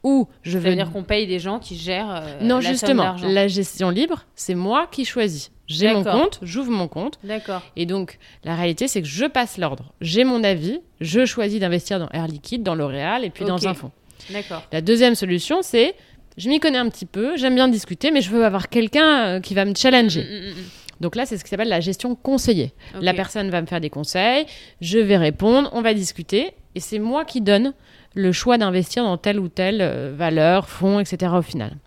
Ou 0.04 0.28
je 0.42 0.58
veux 0.58 0.74
dire 0.74 0.92
qu'on 0.92 1.04
paye 1.04 1.28
des 1.28 1.40
gens 1.40 1.60
qui 1.60 1.76
gèrent. 1.76 2.10
Euh, 2.10 2.42
non, 2.42 2.62
justement, 2.62 3.16
la 3.22 3.48
gestion 3.50 3.90
libre, 3.90 4.26
c'est 4.36 4.56
moi 4.56 4.88
qui 4.90 5.04
choisis. 5.04 5.52
J'ai 5.68 5.94
mon 5.94 6.06
compte, 6.06 6.40
j'ouvre 6.42 6.72
mon 6.72 6.88
compte. 6.88 7.20
D'accord. 7.26 7.62
Et 7.76 7.86
donc, 7.86 8.20
la 8.46 8.56
réalité, 8.56 8.88
c'est 8.88 9.02
que 9.02 9.08
je 9.08 9.26
passe 9.26 9.58
l'ordre. 9.58 9.92
J'ai 10.00 10.24
mon 10.24 10.46
avis, 10.46 10.80
je 11.02 11.26
choisis 11.26 11.60
d'investir 11.60 12.00
dans 12.00 12.08
Air 12.14 12.28
Liquide, 12.28 12.64
dans 12.64 12.76
L'Oréal 12.76 13.26
et 13.26 13.30
puis 13.30 13.44
dans 13.44 13.68
un 13.68 13.74
fonds. 13.74 13.92
D'accord. 14.32 14.64
La 14.72 14.80
deuxième 14.80 15.16
solution, 15.16 15.62
c'est 15.62 15.94
je 16.38 16.50
m'y 16.50 16.60
connais 16.60 16.78
un 16.78 16.90
petit 16.90 17.06
peu, 17.06 17.36
j'aime 17.36 17.56
bien 17.56 17.68
discuter, 17.68 18.12
mais 18.12 18.22
je 18.22 18.30
veux 18.30 18.46
avoir 18.46 18.70
quelqu'un 18.70 19.26
euh, 19.26 19.40
qui 19.40 19.54
va 19.56 19.66
me 19.66 19.74
challenger. 19.76 20.24
Mm, 20.24 20.26
mm, 20.26 20.50
mm, 20.52 20.66
donc 21.02 21.16
là, 21.16 21.26
c'est 21.26 21.38
ce 21.38 21.44
qui 21.44 21.50
s'appelle 21.50 21.70
la 21.70 21.80
gestion 21.80 22.16
conseillée. 22.16 22.74
La 23.00 23.14
personne 23.14 23.50
va 23.50 23.62
me 23.62 23.68
faire 23.68 23.82
des 23.82 23.90
conseils, 23.90 24.46
je 24.82 24.98
vais 24.98 25.18
répondre, 25.18 25.70
on 25.74 25.82
va 25.82 25.94
discuter, 25.94 26.54
et 26.76 26.80
c'est 26.80 27.00
moi 27.00 27.26
qui 27.26 27.42
donne 27.42 27.74
le 28.16 28.32
choix 28.32 28.58
d'investir 28.58 29.04
dans 29.04 29.18
telle 29.18 29.40
ou 29.40 29.48
telle 29.48 29.82
euh, 29.82 30.14
valeur, 30.16 30.70
fonds, 30.70 31.00
etc. 31.00 31.34
au 31.36 31.42
final. 31.42 31.78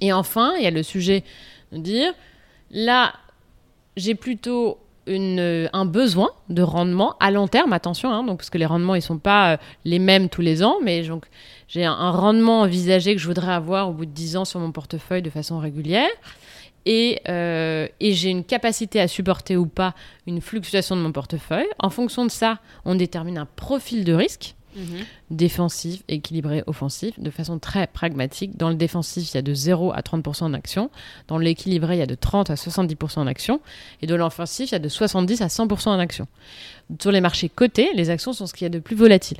Et 0.00 0.12
enfin, 0.12 0.54
il 0.56 0.64
y 0.64 0.66
a 0.66 0.70
le 0.70 0.82
sujet 0.82 1.22
de 1.72 1.78
dire, 1.78 2.12
là, 2.70 3.12
j'ai 3.96 4.14
plutôt 4.14 4.78
une, 5.06 5.68
un 5.72 5.84
besoin 5.84 6.30
de 6.48 6.62
rendement 6.62 7.16
à 7.20 7.30
long 7.30 7.48
terme, 7.48 7.72
attention, 7.72 8.10
hein, 8.10 8.24
donc, 8.24 8.38
parce 8.38 8.50
que 8.50 8.58
les 8.58 8.66
rendements, 8.66 8.94
ils 8.94 8.98
ne 8.98 9.04
sont 9.04 9.18
pas 9.18 9.52
euh, 9.52 9.56
les 9.84 9.98
mêmes 9.98 10.28
tous 10.28 10.40
les 10.40 10.62
ans, 10.62 10.76
mais 10.82 11.02
donc, 11.02 11.26
j'ai 11.70 11.86
un, 11.86 11.92
un, 11.92 12.10
rendement 12.10 12.60
envisagé 12.60 13.14
que 13.14 13.20
je 13.20 13.26
voudrais 13.26 13.52
avoir 13.52 13.88
au 13.88 13.92
bout 13.92 14.04
de 14.04 14.10
10 14.10 14.36
ans 14.36 14.44
sur 14.44 14.60
mon 14.60 14.72
portefeuille 14.72 15.22
de 15.22 15.30
façon 15.30 15.58
régulière. 15.58 16.10
Euh, 16.88 17.88
et, 18.00 18.12
j'ai 18.12 18.30
une 18.30 18.44
capacité 18.44 19.00
à 19.00 19.08
supporter 19.08 19.56
ou 19.56 19.66
pas 19.66 19.94
une 20.26 20.40
fluctuation 20.40 20.96
de 20.96 21.00
mon 21.00 21.12
portefeuille. 21.12 21.68
En 21.78 21.90
fonction 21.90 22.24
de 22.24 22.30
ça, 22.30 22.58
on 22.84 22.94
détermine 22.94 23.38
un 23.38 23.46
profil 23.46 24.04
de 24.04 24.12
risque. 24.12 24.54
Mhm. 24.76 25.04
défensif, 25.32 26.04
équilibré, 26.06 26.62
offensif, 26.68 27.18
de 27.18 27.30
façon 27.30 27.58
très 27.58 27.88
pragmatique. 27.88 28.56
Dans 28.56 28.68
le 28.68 28.76
défensif, 28.76 29.32
il 29.32 29.34
y 29.34 29.38
a 29.38 29.42
de 29.42 29.52
0 29.52 29.92
à 29.92 30.00
30% 30.00 30.44
en 30.44 30.54
action. 30.54 30.92
Dans 31.26 31.38
l'équilibré, 31.38 31.96
il 31.96 31.98
y 31.98 32.02
a 32.02 32.06
de 32.06 32.14
30 32.14 32.50
à 32.50 32.54
70% 32.54 33.18
en 33.18 33.26
action. 33.26 33.60
Et 34.00 34.06
dans 34.06 34.16
l'offensif, 34.16 34.70
il 34.70 34.74
y 34.74 34.76
a 34.76 34.78
de 34.78 34.88
70 34.88 35.42
à 35.42 35.48
100% 35.48 35.88
en 35.88 35.98
action. 35.98 36.28
Sur 37.00 37.10
les 37.10 37.20
marchés 37.20 37.48
cotés, 37.48 37.90
les 37.94 38.10
actions 38.10 38.32
sont 38.32 38.46
ce 38.46 38.54
qu'il 38.54 38.64
y 38.64 38.66
a 38.66 38.70
de 38.70 38.78
plus 38.78 38.94
volatile. 38.94 39.38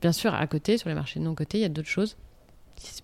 Bien 0.00 0.12
sûr, 0.12 0.34
à 0.34 0.46
côté, 0.46 0.78
sur 0.78 0.88
les 0.88 0.94
marchés 0.94 1.20
non 1.20 1.34
cotés, 1.34 1.58
il 1.58 1.62
y 1.62 1.64
a 1.64 1.68
d'autres 1.68 1.88
choses. 1.88 2.16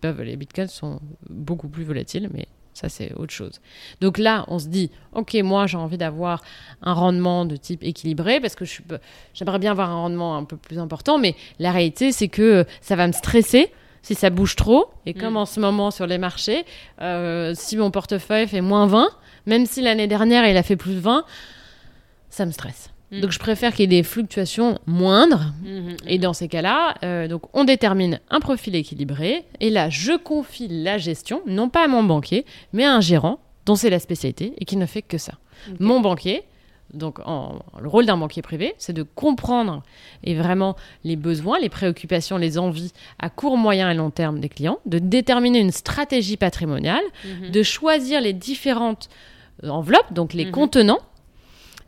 Les 0.03 0.37
bitcoins 0.37 0.69
sont 0.69 1.01
beaucoup 1.29 1.69
plus 1.69 1.85
volatiles, 1.85 2.31
mais 2.33 2.47
ça, 2.75 2.89
c'est 2.89 3.13
autre 3.15 3.33
chose. 3.33 3.61
Donc 4.01 4.19
là, 4.19 4.45
on 4.49 4.59
se 4.59 4.67
dit, 4.67 4.91
OK, 5.13 5.35
moi, 5.43 5.67
j'ai 5.67 5.77
envie 5.77 5.99
d'avoir 5.99 6.43
un 6.83 6.93
rendement 6.93 7.45
de 7.45 7.57
type 7.57 7.83
équilibré 7.83 8.41
parce 8.41 8.57
que 8.57 8.65
j'aimerais 9.33 9.59
bien 9.59 9.71
avoir 9.71 9.91
un 9.91 9.97
rendement 9.97 10.37
un 10.37 10.45
peu 10.45 10.57
plus 10.57 10.79
important, 10.79 11.19
mais 11.19 11.35
la 11.59 11.73
réalité, 11.73 12.13
c'est 12.13 12.29
que 12.29 12.67
ça 12.81 12.97
va 12.97 13.07
me 13.07 13.13
stresser 13.13 13.73
si 14.03 14.15
ça 14.15 14.31
bouge 14.31 14.55
trop. 14.55 14.91
Et 15.07 15.15
comme 15.15 15.35
mm. 15.35 15.39
en 15.39 15.47
ce 15.47 15.61
moment 15.61 15.91
sur 15.91 16.07
les 16.07 16.19
marchés, 16.19 16.65
euh, 17.01 17.53
si 17.55 17.77
mon 17.77 17.91
portefeuille 17.91 18.47
fait 18.47 18.61
moins 18.61 18.87
20, 18.87 19.09
même 19.47 19.67
si 19.67 19.81
l'année 19.81 20.07
dernière, 20.07 20.47
il 20.47 20.57
a 20.57 20.63
fait 20.63 20.77
plus 20.77 20.95
de 20.95 21.01
20, 21.01 21.25
ça 22.29 22.47
me 22.47 22.53
stresse. 22.53 22.91
Mm. 23.17 23.21
Donc 23.21 23.31
je 23.33 23.39
préfère 23.39 23.73
qu'il 23.73 23.81
y 23.81 23.85
ait 23.85 23.99
des 23.99 24.03
fluctuations 24.03 24.79
moindres. 24.87 25.53
Mhm. 25.65 25.97
Et 26.07 26.19
dans 26.19 26.33
ces 26.33 26.49
cas-là, 26.49 26.95
euh, 27.03 27.29
donc 27.29 27.43
on 27.53 27.65
détermine 27.65 28.21
un 28.31 28.41
profil 28.41 28.75
équilibré. 28.75 29.45
Et 29.61 29.71
là, 29.71 29.89
je 29.91 30.17
confie 30.17 30.69
la 30.69 30.99
gestion, 30.99 31.43
non 31.47 31.69
pas 31.69 31.85
à 31.85 31.89
mon 31.89 32.03
banquier, 32.03 32.45
mais 32.73 32.85
à 32.85 32.93
un 32.95 33.01
gérant 33.01 33.39
dont 33.67 33.75
c'est 33.77 33.91
la 33.91 33.99
spécialité 33.99 34.55
et 34.59 34.65
qui 34.65 34.77
ne 34.77 34.87
fait 34.87 35.03
que 35.03 35.19
ça. 35.19 35.33
Mon 35.81 36.01
banquier, 36.01 36.43
donc 36.93 37.19
en- 37.25 37.61
le 37.81 37.89
rôle 37.89 38.05
d'un 38.07 38.17
banquier 38.19 38.43
privé, 38.43 38.75
c'est 38.79 38.93
de 38.93 39.03
comprendre 39.03 39.83
et 40.23 40.35
vraiment 40.35 40.77
les 41.03 41.17
besoins, 41.17 41.59
les 41.59 41.69
préoccupations, 41.71 42.37
les 42.37 42.59
envies 42.59 42.93
à 43.19 43.31
court, 43.31 43.57
moyen 43.57 43.91
et 43.91 43.95
long 43.95 44.11
terme 44.11 44.39
des 44.41 44.49
clients, 44.49 44.79
de 44.87 44.99
déterminer 44.99 45.61
une 45.61 45.73
stratégie 45.73 46.37
patrimoniale, 46.37 47.03
Mhm. 47.25 47.51
de 47.51 47.63
choisir 47.63 48.21
les 48.21 48.33
différentes 48.33 49.09
enveloppes, 49.67 50.13
donc 50.13 50.35
les 50.35 50.45
Mhm. 50.47 50.51
contenants, 50.51 51.01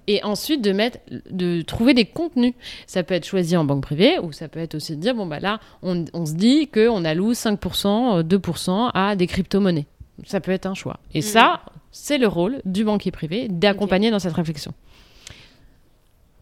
et 0.08 0.22
ensuite 0.24 0.62
de 0.62 0.72
mettre, 0.72 0.98
de 1.30 1.62
trouver 1.62 1.94
des 1.94 2.04
contenus. 2.04 2.54
Ça 2.86 3.02
peut 3.02 3.14
être 3.14 3.24
choisi 3.26 3.56
en 3.56 3.64
banque 3.64 3.82
privée, 3.82 4.18
ou 4.20 4.32
ça 4.32 4.48
peut 4.48 4.60
être 4.60 4.74
aussi 4.76 4.94
de 4.96 5.00
dire 5.00 5.14
bon 5.14 5.26
bah 5.26 5.40
là, 5.40 5.60
on, 5.82 6.04
on 6.14 6.26
se 6.26 6.34
dit 6.34 6.68
que 6.68 6.88
on 6.88 7.04
alloue 7.04 7.32
5%, 7.32 8.18
euh, 8.18 8.22
2% 8.22 8.90
à 8.94 9.16
des 9.16 9.26
crypto-monnaies. 9.26 9.86
Ça 10.24 10.40
peut 10.40 10.52
être 10.52 10.66
un 10.66 10.74
choix. 10.74 10.98
Et 11.12 11.18
Mhm. 11.18 11.22
ça, 11.22 11.60
c'est 11.92 12.18
le 12.18 12.26
rôle 12.28 12.60
du 12.64 12.84
banquier 12.84 13.10
privé 13.10 13.48
d'accompagner 13.48 14.10
dans 14.10 14.18
cette 14.18 14.32
réflexion. 14.34 14.72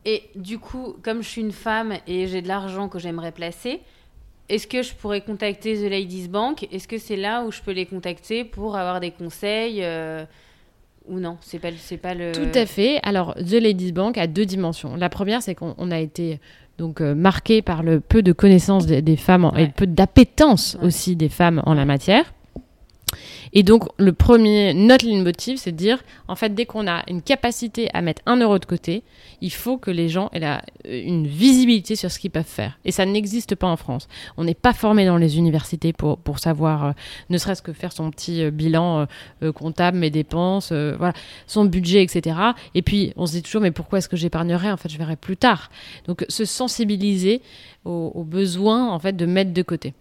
Et 0.05 0.23
du 0.37 0.59
coup, 0.59 0.97
comme 1.03 1.23
je 1.23 1.29
suis 1.29 1.41
une 1.41 1.53
femme 1.53 1.95
et 2.07 2.27
j'ai 2.27 2.43
de 2.43 2.49
l'argent 2.49 2.89
que 2.89 2.99
j'aimerais 2.99 3.33
placer, 3.33 3.81
est-ce 4.51 4.67
que 4.67 4.83
je 4.83 4.93
pourrais 4.95 5.23
contacter 5.23 5.75
The 5.79 5.91
Ladies 5.91 6.29
Bank? 6.29 6.69
Est-ce 6.71 6.87
que 6.87 6.99
c'est 6.99 7.17
là 7.17 7.43
où 7.45 7.51
je 7.51 7.63
peux 7.63 7.71
les 7.73 7.87
contacter 7.87 8.45
pour 8.45 8.77
avoir 8.77 9.01
des 9.01 9.11
conseils 9.11 9.79
euh, 9.83 10.27
ou 11.09 11.19
non 11.21 11.37
C'est 11.41 11.59
pas, 11.59 11.69
c'est 11.77 11.97
pas 11.97 12.15
le. 12.15 12.33
Tout 12.33 12.59
à 12.59 12.67
fait. 12.67 12.99
Alors, 13.03 13.35
The 13.35 13.53
Ladies 13.61 13.93
Bank 13.93 14.17
a 14.19 14.27
deux 14.27 14.47
dimensions. 14.47 14.97
La 14.97 15.09
première, 15.09 15.43
c'est 15.43 15.55
qu'on 15.55 15.75
on 15.79 15.91
a 15.91 15.99
été 15.99 16.41
donc 16.79 17.01
euh, 17.01 17.15
marqué 17.15 17.63
par 17.63 17.83
le 17.83 18.01
peu 18.01 18.23
de 18.23 18.33
connaissances 18.33 18.87
des, 18.87 19.01
des 19.03 19.17
femmes 19.17 19.45
en- 19.45 19.55
et 19.55 19.67
le 19.67 19.73
peu 19.73 19.87
d'appétence 19.87 20.77
Ouais. 20.81 20.87
aussi 20.89 21.15
des 21.17 21.29
femmes 21.29 21.63
en 21.67 21.75
la 21.75 21.85
matière. 21.85 22.33
Et 23.53 23.63
donc, 23.63 23.85
le 23.99 24.13
premier, 24.13 24.75
notre 24.75 25.05
ligne 25.05 25.23
motive, 25.23 25.59
c'est 25.59 25.73
de 25.73 25.77
dire, 25.77 26.03
en 26.29 26.37
fait, 26.37 26.55
dès 26.55 26.67
qu'on 26.67 26.87
a 26.87 27.03
une 27.09 27.23
capacité 27.23 27.89
à 27.95 28.03
mettre 28.03 28.23
un 28.27 28.37
euro 28.37 28.59
de 28.59 28.65
côté, 28.65 29.03
il 29.41 29.53
faut 29.53 29.77
que 29.77 29.91
les 29.91 30.09
gens 30.09 30.31
aient 30.33 30.43
euh, 30.43 30.59
une 30.87 31.27
visibilité 31.27 31.97
sur 31.97 32.11
ce 32.11 32.19
qu'ils 32.19 32.31
peuvent 32.31 32.45
faire. 32.45 32.79
Et 32.85 32.93
ça 32.93 33.07
n'existe 33.07 33.55
pas 33.55 33.67
en 33.67 33.77
France. 33.77 34.09
On 34.37 34.45
n'est 34.45 34.55
pas 34.55 34.73
formé 34.73 35.07
dans 35.07 35.17
les 35.17 35.39
universités 35.39 35.93
pour, 35.93 36.19
pour 36.19 36.39
savoir, 36.39 36.85
euh, 36.85 36.93
ne 37.31 37.39
serait-ce 37.39 37.63
que 37.63 37.73
faire 37.73 37.93
son 37.93 38.11
petit 38.11 38.43
euh, 38.43 38.51
bilan 38.51 39.07
comptable, 39.55 39.99
mes 39.99 40.11
dépenses, 40.11 40.73
voilà, 40.73 41.13
son 41.47 41.65
budget, 41.65 42.03
etc. 42.03 42.37
Et 42.75 42.83
puis, 42.83 43.13
on 43.17 43.27
se 43.27 43.33
dit 43.33 43.43
toujours, 43.43 43.61
mais 43.61 43.71
pourquoi 43.71 43.99
est-ce 43.99 44.09
que 44.09 44.17
j'épargnerai 44.17 44.71
En 44.71 44.77
fait, 44.77 44.89
je 44.89 44.99
verrai 44.99 45.17
plus 45.17 45.37
tard. 45.37 45.71
Donc, 46.07 46.25
se 46.29 46.45
sensibiliser 46.45 47.43
aux, 47.85 48.13
aux 48.15 48.25
besoins, 48.25 48.91
en 48.91 48.99
fait, 48.99 49.15
de 49.15 49.27
mettre 49.27 49.53
de 49.53 49.63
côté. 49.63 49.95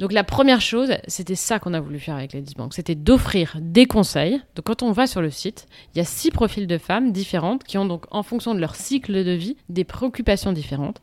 Donc 0.00 0.12
la 0.12 0.24
première 0.24 0.60
chose, 0.60 0.90
c'était 1.06 1.36
ça 1.36 1.60
qu'on 1.60 1.72
a 1.72 1.80
voulu 1.80 2.00
faire 2.00 2.16
avec 2.16 2.32
Ladies 2.32 2.54
Bank, 2.56 2.74
c'était 2.74 2.96
d'offrir 2.96 3.56
des 3.60 3.86
conseils. 3.86 4.40
Donc 4.56 4.64
quand 4.66 4.82
on 4.82 4.90
va 4.90 5.06
sur 5.06 5.22
le 5.22 5.30
site, 5.30 5.66
il 5.94 5.98
y 5.98 6.00
a 6.00 6.04
six 6.04 6.32
profils 6.32 6.66
de 6.66 6.78
femmes 6.78 7.12
différentes 7.12 7.62
qui 7.62 7.78
ont 7.78 7.84
donc 7.86 8.04
en 8.10 8.24
fonction 8.24 8.54
de 8.56 8.60
leur 8.60 8.74
cycle 8.74 9.24
de 9.24 9.30
vie 9.30 9.56
des 9.68 9.84
préoccupations 9.84 10.52
différentes. 10.52 11.00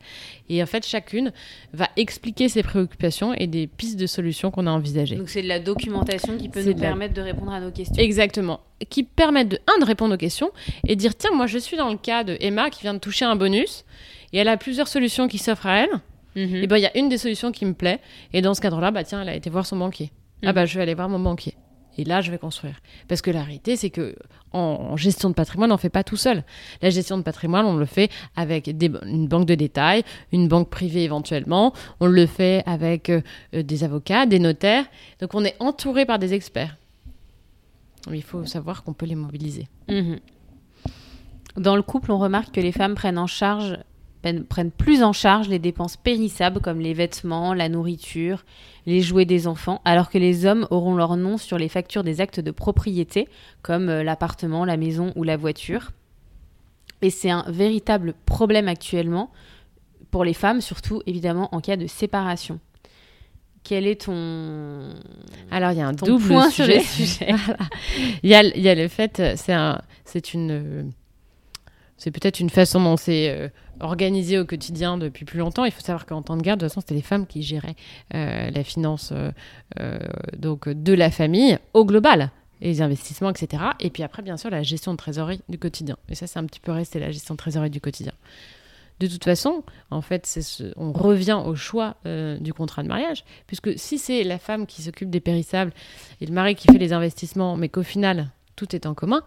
Et 0.50 0.62
en 0.62 0.66
fait, 0.66 0.86
chacune 0.86 1.32
va 1.72 1.88
expliquer 1.96 2.50
ses 2.50 2.64
préoccupations 2.64 3.34
et 3.34 3.48
des 3.48 3.66
pistes 3.68 3.98
de 3.98 4.08
solutions 4.08 4.52
qu'on 4.52 4.68
a 4.68 4.72
envisagées. 4.72 5.16
Donc 5.16 5.30
c'est 5.30 5.42
de 5.44 5.48
la 5.48 5.60
documentation 5.62 6.38
qui 6.38 6.50
peut 6.50 6.62
nous 6.62 6.68
la- 6.74 6.74
permettre 6.76 7.14
de 7.14 7.22
répondre 7.22 7.54
à 7.54 7.62
nos 7.62 7.72
questions. 7.72 7.96
Exactement. 7.98 8.60
Qui 8.90 9.04
permettent 9.04 9.50
de, 9.50 9.60
un, 9.74 9.80
de 9.80 9.86
répondre 9.86 10.16
aux 10.16 10.18
questions 10.18 10.52
et 10.86 10.98
dire, 10.98 11.16
tiens, 11.16 11.32
moi 11.34 11.48
je 11.48 11.58
suis 11.60 11.78
dans 11.78 11.90
le 11.90 11.98
cas 11.98 12.26
de 12.26 12.36
Emma 12.42 12.70
qui 12.70 12.82
vient 12.82 12.94
de 12.94 13.00
toucher 13.00 13.24
un 13.24 13.38
bonus 13.38 13.86
et 14.34 14.40
elle 14.40 14.50
a 14.50 14.58
plusieurs 14.58 14.90
solutions 14.90 15.30
qui 15.30 15.38
s'offrent 15.38 15.68
à 15.68 15.78
elle. 15.84 15.90
Mhm. 16.36 16.56
Et 16.56 16.68
ben 16.68 16.78
il 16.78 16.82
y 16.82 16.86
a 16.86 16.98
une 16.98 17.10
des 17.10 17.18
solutions 17.18 17.52
qui 17.52 17.66
me 17.66 17.74
plaît. 17.74 18.00
Et 18.34 18.42
dans 18.42 18.54
ce 18.54 18.62
cadre-là, 18.62 18.92
bah 18.92 19.04
tiens, 19.04 19.22
elle 19.22 19.30
a 19.30 19.36
été 19.36 19.50
voir 19.50 19.66
son 19.66 19.78
banquier. 19.78 20.12
Ah 20.44 20.52
Mm. 20.52 20.56
bah 20.56 20.66
je 20.66 20.76
vais 20.76 20.82
aller 20.84 20.94
voir 20.96 21.10
mon 21.10 21.20
banquier. 21.20 21.56
Et 21.98 22.06
là, 22.06 22.22
je 22.22 22.32
vais 22.32 22.38
construire. 22.38 22.80
Parce 23.10 23.22
que 23.22 23.30
la 23.32 23.44
réalité, 23.44 23.76
c'est 23.76 23.90
que 23.90 24.16
en, 24.54 24.96
gestion 24.96 25.30
de 25.30 25.34
patrimoine, 25.36 25.72
on 25.72 25.76
ne 25.76 25.80
fait 25.80 25.90
pas 25.90 26.06
tout 26.06 26.16
seul. 26.16 26.46
La 26.82 26.90
gestion 26.90 27.18
de 27.18 27.22
patrimoine, 27.22 27.66
on 27.66 27.76
le 27.76 27.86
fait 27.86 28.10
avec 28.38 28.76
des- 28.78 28.90
une 29.06 29.28
banque 29.28 29.46
de 29.46 29.56
détail, 29.56 30.04
une 30.32 30.48
banque 30.48 30.70
privée 30.70 31.04
éventuellement. 31.04 31.74
On 32.00 32.08
le 32.08 32.26
fait 32.26 32.64
avec 32.66 33.10
euh, 33.10 33.22
euh, 33.54 33.62
des 33.62 33.84
avocats, 33.84 34.26
des 34.26 34.40
notaires. 34.40 34.86
Donc 35.20 35.36
on 35.36 35.44
est 35.44 35.56
entouré 35.60 36.06
par 36.06 36.18
des 36.18 36.34
experts. 36.34 36.78
Mais 38.10 38.18
il 38.20 38.24
faut 38.24 38.46
savoir 38.46 38.84
qu'on 38.84 38.94
peut 38.94 39.06
les 39.06 39.16
mobiliser. 39.16 39.68
Mhm. 39.90 40.20
Dans 41.58 41.76
le 41.76 41.82
couple, 41.82 42.12
on 42.14 42.18
remarque 42.18 42.54
que 42.56 42.62
les 42.62 42.72
femmes 42.72 42.96
prennent 42.96 43.18
en 43.20 43.28
charge 43.28 43.78
prennent 44.50 44.72
plus 44.72 45.04
en 45.04 45.14
charge 45.14 45.50
les 45.50 45.60
dépenses 45.60 45.98
périssables 45.98 46.60
comme 46.60 46.80
les 46.80 46.94
vêtements, 46.94 47.54
la 47.54 47.70
nourriture, 47.70 48.46
les 48.86 49.02
jouets 49.02 49.26
des 49.26 49.48
enfants, 49.48 49.82
alors 49.86 50.10
que 50.10 50.18
les 50.18 50.46
hommes 50.46 50.68
auront 50.70 50.96
leur 50.96 51.18
nom 51.18 51.38
sur 51.38 51.58
les 51.58 51.70
factures 51.70 52.04
des 52.04 52.22
actes 52.22 52.40
de 52.40 52.52
propriété 52.52 53.28
comme 53.62 53.90
euh, 53.90 54.04
l'appartement, 54.04 54.66
la 54.66 54.78
maison 54.78 55.12
ou 55.16 55.24
la 55.24 55.38
voiture. 55.38 55.92
Et 57.02 57.10
c'est 57.10 57.32
un 57.32 57.46
véritable 57.48 58.14
problème 58.26 58.68
actuellement 58.68 59.32
pour 60.12 60.24
les 60.24 60.34
femmes, 60.34 60.62
surtout 60.62 61.02
évidemment 61.06 61.50
en 61.54 61.62
cas 61.62 61.78
de 61.78 61.88
séparation. 61.88 62.60
Quel 63.64 63.86
est 63.86 64.02
ton, 64.06 64.90
Alors, 65.52 65.72
il 65.72 65.78
y 65.78 65.82
a 65.82 65.88
un 65.88 65.94
double 65.94 66.28
point 66.28 66.50
sur 66.50 66.66
le 66.66 66.80
sujet 66.80 67.34
Voilà. 67.46 67.70
Il 68.24 68.30
y 68.30 68.36
a, 68.36 68.44
il 68.44 68.62
y 68.62 68.70
a 68.70 68.76
le 68.76 68.88
fait, 68.88 69.20
euh, 69.20 69.34
c'est 69.36 69.54
un, 69.54 69.80
c'est 70.04 70.34
une, 70.34 70.52
euh, 70.52 70.84
c'est 71.98 72.10
peut-être 72.10 72.40
une 72.40 72.50
façon 72.50 72.82
dont 72.82 72.98
c'est 72.98 73.30
euh, 73.30 73.50
organisé 73.82 74.40
au 74.40 74.46
quotidien 74.46 74.98
depuis 74.98 75.26
plus 75.26 75.40
longtemps. 75.40 75.66
Il 75.66 75.72
faut 75.72 75.82
savoir 75.82 76.06
qu'en 76.06 76.22
temps 76.22 76.38
de 76.38 76.42
guerre, 76.42 76.58
de 76.58 76.62
toute 76.62 76.70
façon, 76.70 76.82
c'était 76.82 76.96
les 76.96 77.02
femmes 77.02 77.28
qui 77.28 77.42
géraient 77.42 77.76
euh, 78.14 78.50
la 78.50 78.64
finance 78.64 79.12
euh, 79.12 79.32
euh, 79.80 80.00
donc 80.38 80.70
de 80.70 80.94
la 80.94 81.12
famille 81.12 81.58
au 81.74 81.86
global, 81.86 82.32
et 82.62 82.68
les 82.68 82.82
investissements, 82.82 83.32
etc. 83.32 83.64
Et 83.80 83.90
puis 83.90 84.04
après, 84.04 84.22
bien 84.22 84.38
sûr, 84.38 84.50
la 84.50 84.64
gestion 84.64 84.92
de 84.92 84.98
trésorerie 84.98 85.42
du 85.50 85.58
quotidien. 85.58 85.98
Et 86.10 86.16
ça, 86.16 86.28
c'est 86.28 86.40
un 86.40 86.46
petit 86.46 86.60
peu 86.60 86.72
resté 86.72 87.00
la 87.00 87.12
gestion 87.12 87.34
de 87.34 87.38
trésorerie 87.38 87.72
du 87.72 87.82
quotidien. 87.82 88.14
De 89.00 89.08
toute 89.08 89.24
façon, 89.24 89.64
en 89.90 90.02
fait, 90.02 90.40
on 90.78 90.92
revient 90.92 91.42
au 91.44 91.56
choix 91.56 91.96
du 92.40 92.54
contrat 92.54 92.84
de 92.84 92.88
mariage, 92.88 93.26
puisque 93.48 93.80
si 93.80 93.98
c'est 93.98 94.24
la 94.24 94.38
femme 94.38 94.68
qui 94.68 94.84
s'occupe 94.84 95.10
des 95.10 95.20
périssables 95.20 95.74
et 96.20 96.28
le 96.28 96.34
mari 96.34 96.54
qui 96.54 96.68
fait 96.68 96.78
les 96.78 96.94
investissements, 96.94 97.58
mais 97.58 97.68
qu'au 97.68 97.82
final 97.82 98.30
tout 98.56 98.76
est 98.76 98.86
en 98.86 98.94
commun, 98.94 99.24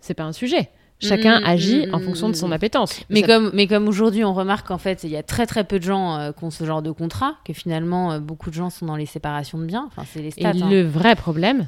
c'est 0.00 0.14
pas 0.14 0.24
un 0.24 0.32
sujet. 0.32 0.68
Chacun 1.00 1.40
Mm, 1.40 1.44
agit 1.44 1.86
mm, 1.86 1.94
en 1.94 2.00
fonction 2.00 2.28
de 2.28 2.34
son 2.34 2.48
mm. 2.48 2.52
appétence. 2.52 3.00
Mais 3.08 3.20
Ça- 3.20 3.26
comme, 3.26 3.50
mais 3.54 3.66
comme 3.66 3.86
aujourd'hui, 3.88 4.24
on 4.24 4.34
remarque 4.34 4.66
qu'en 4.68 4.78
fait, 4.78 5.04
il 5.04 5.10
y 5.10 5.16
a 5.16 5.22
très 5.22 5.46
très 5.46 5.64
peu 5.64 5.78
de 5.78 5.84
gens 5.84 6.18
euh, 6.18 6.32
qui 6.32 6.44
ont 6.44 6.50
ce 6.50 6.64
genre 6.64 6.82
de 6.82 6.90
contrat, 6.90 7.36
que 7.44 7.52
finalement, 7.52 8.12
euh, 8.12 8.18
beaucoup 8.20 8.50
de 8.50 8.54
gens 8.54 8.70
sont 8.70 8.86
dans 8.86 8.96
les 8.96 9.06
séparations 9.06 9.58
de 9.58 9.64
biens. 9.64 9.84
Enfin, 9.88 10.02
c'est 10.12 10.20
les 10.22 10.32
Et 10.36 10.44
hein. 10.46 10.52
le 10.68 10.82
vrai 10.82 11.14
problème, 11.14 11.66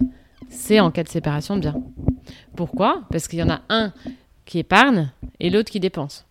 c'est 0.49 0.81
en 0.81 0.91
cas 0.91 1.05
de 1.05 1.09
séparation 1.09 1.55
de 1.57 1.61
biens. 1.61 1.77
Pourquoi? 2.57 3.03
Parce 3.11 3.29
qu'il 3.29 3.39
y 3.39 3.43
en 3.43 3.51
a 3.51 3.61
un 3.69 3.93
qui 4.47 4.59
épargne 4.59 5.11
et 5.39 5.51
l'autre 5.51 5.71
qui 5.71 5.79
dépense. 5.81 6.27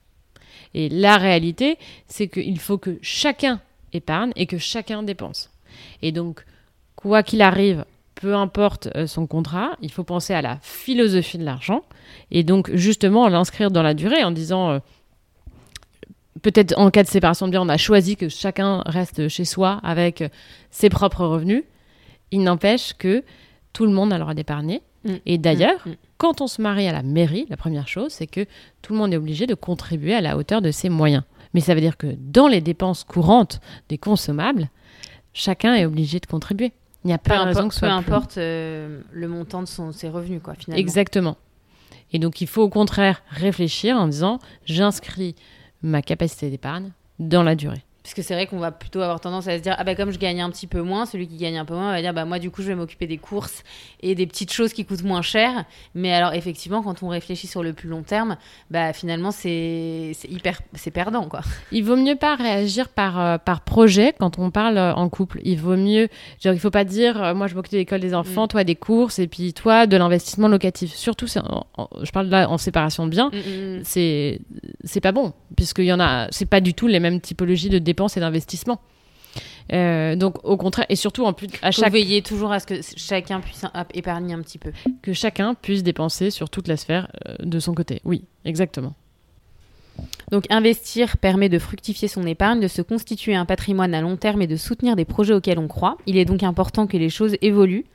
Et 0.73 0.89
la 0.89 1.17
réalité, 1.17 1.77
c'est 2.07 2.27
qu'il 2.27 2.59
faut 2.59 2.77
que 2.77 2.99
chacun 3.01 3.59
épargne 3.93 4.31
et 4.35 4.45
que 4.45 4.57
chacun 4.57 5.03
dépense. 5.03 5.49
Et 6.01 6.11
donc, 6.11 6.45
quoi 6.95 7.23
qu'il 7.23 7.41
arrive, 7.41 7.85
peu 8.19 8.35
importe 8.35 8.89
euh, 8.95 9.07
son 9.07 9.27
contrat, 9.27 9.77
il 9.81 9.91
faut 9.91 10.03
penser 10.03 10.33
à 10.33 10.41
la 10.41 10.57
philosophie 10.61 11.37
de 11.37 11.45
l'argent 11.45 11.83
et 12.31 12.43
donc 12.43 12.69
justement 12.73 13.27
l'inscrire 13.29 13.71
dans 13.71 13.81
la 13.81 13.93
durée 13.93 14.23
en 14.23 14.31
disant 14.31 14.71
euh, 14.71 14.79
peut-être 16.41 16.77
en 16.77 16.91
cas 16.91 17.03
de 17.03 17.07
séparation 17.07 17.47
de 17.47 17.51
biens, 17.51 17.61
on 17.61 17.69
a 17.69 17.77
choisi 17.77 18.17
que 18.17 18.27
chacun 18.27 18.83
reste 18.85 19.29
chez 19.29 19.45
soi 19.45 19.79
avec 19.83 20.21
euh, 20.21 20.29
ses 20.69 20.89
propres 20.89 21.25
revenus. 21.25 21.63
Il 22.31 22.43
n'empêche 22.43 22.93
que 22.93 23.23
tout 23.71 23.85
le 23.85 23.91
monde 23.93 24.11
a 24.11 24.17
le 24.17 24.21
droit 24.21 24.33
d'épargner. 24.33 24.81
Mm. 25.05 25.13
Et 25.25 25.37
d'ailleurs, 25.37 25.87
Mm, 25.87 25.93
quand 26.17 26.41
on 26.41 26.47
se 26.47 26.61
marie 26.61 26.87
à 26.87 26.91
la 26.91 27.03
mairie, 27.03 27.45
la 27.49 27.55
première 27.55 27.87
chose, 27.87 28.11
c'est 28.11 28.27
que 28.27 28.45
tout 28.81 28.91
le 28.91 28.99
monde 28.99 29.13
est 29.13 29.17
obligé 29.17 29.47
de 29.47 29.55
contribuer 29.55 30.13
à 30.13 30.21
la 30.21 30.35
hauteur 30.35 30.61
de 30.61 30.71
ses 30.71 30.89
moyens. 30.89 31.23
Mais 31.53 31.61
ça 31.61 31.73
veut 31.73 31.81
dire 31.81 31.95
que 31.95 32.15
dans 32.19 32.49
les 32.49 32.59
dépenses 32.59 33.05
courantes 33.05 33.61
des 33.87 33.97
consommables, 33.97 34.69
chacun 35.33 35.73
est 35.75 35.85
obligé 35.85 36.19
de 36.19 36.25
contribuer. 36.25 36.73
Il 37.03 37.07
n'y 37.07 37.13
a 37.13 37.17
peu 37.17 37.29
pas 37.29 37.39
de 37.39 37.43
raison 37.45 37.59
importe, 37.59 37.69
que 37.69 37.75
ce 37.75 37.79
peu 37.79 37.87
soit 37.87 38.01
plus. 38.01 38.13
importe 38.13 38.37
euh, 38.37 39.01
le 39.11 39.27
montant 39.27 39.61
de 39.61 39.67
son, 39.67 39.91
ses 39.91 40.09
revenus, 40.09 40.41
quoi, 40.43 40.55
finalement. 40.55 40.79
Exactement. 40.79 41.37
Et 42.11 42.19
donc, 42.19 42.41
il 42.41 42.47
faut 42.47 42.63
au 42.63 42.69
contraire 42.69 43.23
réfléchir 43.29 43.95
en 43.95 44.07
disant 44.07 44.39
j'inscris 44.65 45.35
ma 45.81 46.01
capacité 46.01 46.49
d'épargne 46.49 46.91
dans 47.19 47.43
la 47.43 47.55
durée. 47.55 47.83
Puisque 48.11 48.27
c'est 48.27 48.33
vrai 48.33 48.47
qu'on 48.47 48.57
va 48.57 48.71
plutôt 48.71 49.01
avoir 49.01 49.19
tendance 49.19 49.47
à 49.47 49.55
se 49.55 49.61
dire, 49.61 49.75
ah 49.77 49.83
bah 49.83 49.93
comme 49.93 50.09
je 50.09 50.17
gagne 50.17 50.41
un 50.41 50.49
petit 50.49 50.65
peu 50.65 50.81
moins, 50.81 51.05
celui 51.05 51.27
qui 51.27 51.37
gagne 51.37 51.59
un 51.59 51.65
peu 51.65 51.75
moins 51.75 51.91
va 51.91 52.01
dire, 52.01 52.11
bah 52.11 52.25
moi 52.25 52.39
du 52.39 52.49
coup 52.49 52.63
je 52.63 52.67
vais 52.69 52.73
m'occuper 52.75 53.05
des 53.05 53.19
courses 53.19 53.63
et 54.01 54.15
des 54.15 54.25
petites 54.25 54.51
choses 54.51 54.73
qui 54.73 54.83
coûtent 54.83 55.03
moins 55.03 55.21
cher. 55.21 55.63
Mais 55.93 56.11
alors 56.11 56.33
effectivement, 56.33 56.81
quand 56.81 57.03
on 57.03 57.09
réfléchit 57.09 57.45
sur 57.45 57.61
le 57.61 57.71
plus 57.71 57.87
long 57.87 58.01
terme, 58.01 58.37
bah 58.71 58.93
finalement 58.93 59.29
c'est 59.29 60.13
hyper, 60.27 60.59
c'est 60.73 60.89
perdant 60.89 61.29
quoi. 61.29 61.41
Il 61.71 61.83
vaut 61.83 61.97
mieux 61.97 62.15
pas 62.15 62.35
réagir 62.35 62.89
par, 62.89 63.19
euh, 63.19 63.37
par 63.37 63.61
projet 63.61 64.15
quand 64.19 64.39
on 64.39 64.49
parle 64.49 64.79
euh, 64.79 64.95
en 64.95 65.07
couple. 65.07 65.39
Il 65.43 65.59
vaut 65.59 65.77
mieux, 65.77 66.07
genre 66.43 66.55
il 66.55 66.59
faut 66.59 66.71
pas 66.71 66.85
dire, 66.85 67.21
euh, 67.21 67.35
moi 67.35 67.45
je 67.45 67.53
m'occupe 67.53 67.73
de 67.73 67.77
l'école 67.77 67.99
des 67.99 68.15
enfants, 68.15 68.45
mm. 68.45 68.47
toi 68.47 68.63
des 68.63 68.75
courses 68.75 69.19
et 69.19 69.27
puis 69.27 69.53
toi 69.53 69.85
de 69.85 69.97
l'investissement 69.97 70.47
locatif. 70.47 70.95
Surtout, 70.95 71.27
je 71.27 72.11
parle 72.11 72.25
là 72.25 72.49
en 72.49 72.57
séparation 72.57 73.05
de 73.05 73.11
biens, 73.11 73.29
mm, 73.31 73.37
mm, 73.37 73.81
c'est 73.83 74.41
c'est 74.83 75.01
pas 75.01 75.11
bon 75.11 75.33
puisqu'il 75.55 75.85
y 75.85 75.93
en 75.93 75.99
a, 75.99 76.27
c'est 76.31 76.45
pas 76.45 76.61
du 76.61 76.73
tout 76.73 76.87
les 76.87 76.99
mêmes 76.99 77.19
typologies 77.19 77.69
de 77.69 77.79
dépenses 77.79 77.98
et 78.07 78.19
d'investissements. 78.19 78.79
Euh, 79.71 80.15
donc 80.15 80.43
au 80.43 80.57
contraire, 80.57 80.87
et 80.89 80.95
surtout 80.95 81.25
en 81.25 81.33
plus 81.33 81.47
à 81.61 81.71
chaque... 81.71 81.93
veiller 81.93 82.21
toujours 82.23 82.51
à 82.51 82.59
ce 82.59 82.65
que 82.65 82.75
chacun 82.95 83.39
puisse 83.39 83.63
épargner 83.93 84.33
un 84.33 84.41
petit 84.41 84.57
peu. 84.57 84.71
Que 85.01 85.13
chacun 85.13 85.53
puisse 85.53 85.83
dépenser 85.83 86.31
sur 86.31 86.49
toute 86.49 86.67
la 86.67 86.77
sphère 86.77 87.11
euh, 87.27 87.35
de 87.43 87.59
son 87.59 87.73
côté. 87.75 88.01
Oui, 88.03 88.23
exactement. 88.45 88.95
Donc 90.31 90.45
investir 90.49 91.17
permet 91.17 91.49
de 91.49 91.59
fructifier 91.59 92.07
son 92.07 92.25
épargne, 92.25 92.59
de 92.61 92.67
se 92.67 92.81
constituer 92.81 93.35
un 93.35 93.45
patrimoine 93.45 93.93
à 93.93 94.01
long 94.01 94.15
terme 94.15 94.41
et 94.41 94.47
de 94.47 94.55
soutenir 94.55 94.95
des 94.95 95.05
projets 95.05 95.33
auxquels 95.33 95.59
on 95.59 95.67
croit. 95.67 95.97
Il 96.07 96.17
est 96.17 96.25
donc 96.25 96.41
important 96.41 96.87
que 96.87 96.97
les 96.97 97.09
choses 97.09 97.35
évoluent 97.41 97.85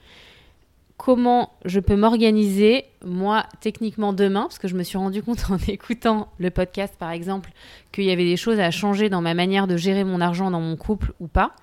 comment 0.97 1.53
je 1.64 1.80
peux 1.80 1.97
m'organiser, 1.97 2.84
moi, 3.05 3.47
techniquement 3.61 4.12
demain, 4.12 4.42
parce 4.42 4.59
que 4.59 4.68
je 4.68 4.76
me 4.76 4.82
suis 4.82 4.99
rendu 4.99 5.22
compte 5.22 5.45
en 5.51 5.57
écoutant 5.68 6.28
le 6.38 6.51
podcast, 6.51 6.95
par 6.99 7.11
exemple, 7.11 7.51
qu'il 7.92 8.05
y 8.05 8.11
avait 8.11 8.24
des 8.24 8.36
choses 8.36 8.61
à 8.61 8.70
changer 8.70 9.09
dans 9.09 9.20
ma 9.20 9.34
manière 9.34 9.66
de 9.66 9.76
gérer 9.76 10.05
mon 10.05 10.20
argent 10.20 10.51
dans 10.51 10.61
mon 10.61 10.76
couple 10.76 11.12
ou 11.20 11.26
pas. 11.26 11.55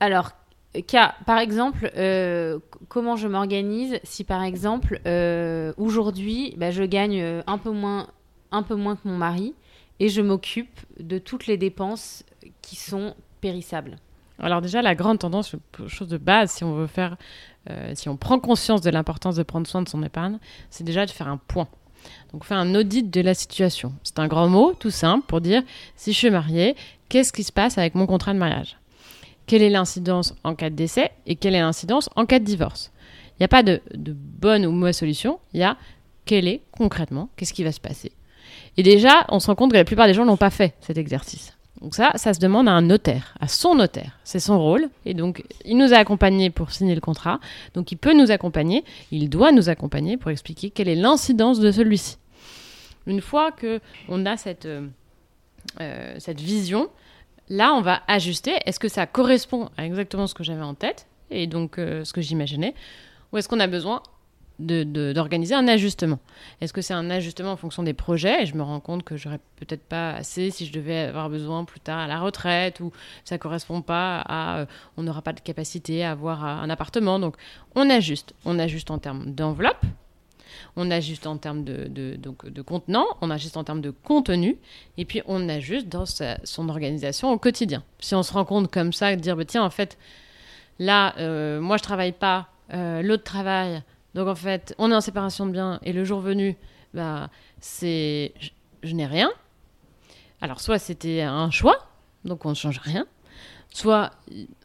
Alors, 0.00 0.32
cas, 0.86 1.14
par 1.26 1.38
exemple, 1.38 1.90
euh, 1.96 2.58
comment 2.88 3.16
je 3.16 3.28
m'organise 3.28 3.98
si, 4.04 4.24
par 4.24 4.42
exemple, 4.42 5.00
euh, 5.06 5.72
aujourd'hui, 5.76 6.54
bah, 6.56 6.70
je 6.70 6.84
gagne 6.84 7.20
euh, 7.20 7.42
un 7.46 7.58
peu, 7.58 7.70
moins, 7.70 8.08
un 8.52 8.62
peu 8.62 8.74
moins 8.74 8.96
que 8.96 9.08
mon 9.08 9.16
mari 9.16 9.54
et 10.00 10.08
je 10.08 10.22
m'occupe 10.22 10.80
de 11.00 11.18
toutes 11.18 11.46
les 11.46 11.56
dépenses 11.56 12.24
qui 12.62 12.76
sont 12.76 13.14
périssables? 13.40 13.96
Alors 14.40 14.60
déjà, 14.60 14.82
la 14.82 14.94
grande 14.94 15.18
tendance, 15.18 15.54
chose 15.88 16.08
de 16.08 16.18
base, 16.18 16.52
si 16.52 16.64
on 16.64 16.74
veut 16.74 16.86
faire, 16.86 17.16
euh, 17.70 17.92
si 17.94 18.08
on 18.08 18.16
prend 18.16 18.38
conscience 18.38 18.80
de 18.80 18.90
l'importance 18.90 19.36
de 19.36 19.42
prendre 19.42 19.66
soin 19.66 19.82
de 19.82 19.88
son 19.88 20.02
épargne, 20.02 20.38
c'est 20.70 20.84
déjà 20.84 21.06
de 21.06 21.10
faire 21.10 21.28
un 21.28 21.38
point. 21.38 21.68
Donc 22.32 22.44
faire 22.44 22.58
un 22.58 22.74
audit 22.74 23.10
de 23.10 23.20
la 23.20 23.34
situation. 23.34 23.92
C'est 24.04 24.18
un 24.18 24.28
grand 24.28 24.48
mot, 24.48 24.74
tout 24.78 24.90
simple, 24.90 25.26
pour 25.26 25.40
dire 25.40 25.62
si 25.96 26.12
je 26.12 26.18
suis 26.18 26.30
mariée, 26.30 26.76
qu'est-ce 27.08 27.32
qui 27.32 27.42
se 27.42 27.52
passe 27.52 27.78
avec 27.78 27.94
mon 27.94 28.06
contrat 28.06 28.32
de 28.32 28.38
mariage? 28.38 28.76
Quelle 29.46 29.62
est 29.62 29.70
l'incidence 29.70 30.34
en 30.44 30.54
cas 30.54 30.70
de 30.70 30.76
décès 30.76 31.10
et 31.26 31.34
quelle 31.34 31.54
est 31.54 31.60
l'incidence 31.60 32.08
en 32.14 32.26
cas 32.26 32.38
de 32.38 32.44
divorce? 32.44 32.92
Il 33.32 33.42
n'y 33.42 33.44
a 33.44 33.48
pas 33.48 33.62
de, 33.62 33.80
de 33.94 34.12
bonne 34.12 34.66
ou 34.66 34.70
mauvaise 34.70 34.96
solution, 34.96 35.40
il 35.54 35.60
y 35.60 35.64
a 35.64 35.76
quelle 36.26 36.46
est 36.46 36.62
concrètement, 36.70 37.30
qu'est-ce 37.36 37.54
qui 37.54 37.64
va 37.64 37.72
se 37.72 37.80
passer? 37.80 38.12
Et 38.76 38.82
déjà, 38.82 39.24
on 39.30 39.40
se 39.40 39.46
rend 39.46 39.54
compte 39.54 39.72
que 39.72 39.76
la 39.76 39.84
plupart 39.84 40.06
des 40.06 40.14
gens 40.14 40.24
n'ont 40.24 40.36
pas 40.36 40.50
fait 40.50 40.74
cet 40.80 40.98
exercice. 40.98 41.57
Donc 41.80 41.94
ça, 41.94 42.12
ça 42.16 42.34
se 42.34 42.40
demande 42.40 42.68
à 42.68 42.72
un 42.72 42.82
notaire, 42.82 43.34
à 43.40 43.46
son 43.46 43.76
notaire. 43.76 44.18
C'est 44.24 44.40
son 44.40 44.58
rôle. 44.58 44.88
Et 45.04 45.14
donc, 45.14 45.44
il 45.64 45.76
nous 45.76 45.92
a 45.92 45.96
accompagnés 45.96 46.50
pour 46.50 46.72
signer 46.72 46.94
le 46.94 47.00
contrat. 47.00 47.38
Donc, 47.74 47.92
il 47.92 47.96
peut 47.96 48.14
nous 48.14 48.30
accompagner, 48.30 48.84
il 49.12 49.28
doit 49.28 49.52
nous 49.52 49.68
accompagner 49.68 50.16
pour 50.16 50.30
expliquer 50.30 50.70
quelle 50.70 50.88
est 50.88 50.96
l'incidence 50.96 51.60
de 51.60 51.70
celui-ci. 51.70 52.18
Une 53.06 53.20
fois 53.20 53.52
que 53.52 53.80
on 54.08 54.26
a 54.26 54.36
cette, 54.36 54.66
euh, 54.66 54.86
euh, 55.80 56.14
cette 56.18 56.40
vision, 56.40 56.88
là, 57.48 57.72
on 57.74 57.80
va 57.80 58.02
ajuster. 58.08 58.52
Est-ce 58.66 58.80
que 58.80 58.88
ça 58.88 59.06
correspond 59.06 59.70
à 59.76 59.86
exactement 59.86 60.26
ce 60.26 60.34
que 60.34 60.44
j'avais 60.44 60.62
en 60.62 60.74
tête 60.74 61.06
et 61.30 61.46
donc 61.46 61.78
euh, 61.78 62.04
ce 62.04 62.12
que 62.12 62.20
j'imaginais? 62.20 62.74
Ou 63.32 63.38
est-ce 63.38 63.48
qu'on 63.48 63.60
a 63.60 63.66
besoin 63.66 64.02
d'organiser 64.58 65.54
un 65.54 65.68
ajustement. 65.68 66.18
Est-ce 66.60 66.72
que 66.72 66.80
c'est 66.80 66.94
un 66.94 67.10
ajustement 67.10 67.52
en 67.52 67.56
fonction 67.56 67.82
des 67.82 67.94
projets? 67.94 68.42
Et 68.42 68.46
je 68.46 68.56
me 68.56 68.62
rends 68.62 68.80
compte 68.80 69.04
que 69.04 69.16
j'aurais 69.16 69.40
peut-être 69.56 69.84
pas 69.84 70.10
assez 70.12 70.50
si 70.50 70.66
je 70.66 70.72
devais 70.72 70.98
avoir 70.98 71.30
besoin 71.30 71.64
plus 71.64 71.80
tard 71.80 71.98
à 71.98 72.06
la 72.06 72.18
retraite 72.18 72.80
ou 72.80 72.92
ça 73.24 73.38
correspond 73.38 73.82
pas 73.82 74.20
à, 74.20 74.58
euh, 74.58 74.66
on 74.96 75.04
n'aura 75.04 75.22
pas 75.22 75.32
de 75.32 75.40
capacité 75.40 76.04
à 76.04 76.10
avoir 76.10 76.44
un 76.44 76.68
appartement. 76.70 77.18
Donc 77.18 77.36
on 77.74 77.88
ajuste. 77.88 78.34
On 78.44 78.58
ajuste 78.58 78.90
en 78.90 78.98
termes 78.98 79.32
d'enveloppe, 79.32 79.84
on 80.76 80.90
ajuste 80.90 81.26
en 81.26 81.36
termes 81.36 81.64
de, 81.64 81.86
de, 81.88 82.16
donc, 82.16 82.48
de 82.48 82.62
contenant, 82.62 83.06
on 83.20 83.30
ajuste 83.30 83.56
en 83.56 83.64
termes 83.64 83.80
de 83.80 83.90
contenu, 83.90 84.56
et 84.96 85.04
puis 85.04 85.22
on 85.26 85.48
ajuste 85.48 85.88
dans 85.88 86.04
son 86.06 86.68
organisation 86.68 87.30
au 87.30 87.38
quotidien. 87.38 87.82
Si 88.00 88.14
on 88.14 88.22
se 88.22 88.32
rend 88.32 88.44
compte 88.44 88.70
comme 88.70 88.92
ça, 88.92 89.14
de 89.14 89.20
dire, 89.20 89.36
bah, 89.36 89.44
tiens, 89.44 89.64
en 89.64 89.70
fait, 89.70 89.98
là, 90.78 91.14
euh, 91.18 91.60
moi 91.60 91.76
je 91.76 91.82
travaille 91.82 92.12
pas, 92.12 92.48
euh, 92.72 93.02
l'autre 93.02 93.24
travaille, 93.24 93.82
donc 94.18 94.26
en 94.26 94.34
fait, 94.34 94.74
on 94.78 94.90
est 94.90 94.94
en 94.96 95.00
séparation 95.00 95.46
de 95.46 95.52
biens 95.52 95.78
et 95.84 95.92
le 95.92 96.02
jour 96.02 96.18
venu, 96.18 96.56
bah, 96.92 97.30
c'est 97.60 98.32
je, 98.82 98.92
n'ai 98.92 99.06
rien. 99.06 99.30
Alors 100.40 100.60
soit 100.60 100.80
c'était 100.80 101.20
un 101.20 101.52
choix, 101.52 101.86
donc 102.24 102.44
on 102.44 102.48
ne 102.48 102.54
change 102.54 102.80
rien, 102.80 103.06
soit 103.72 104.10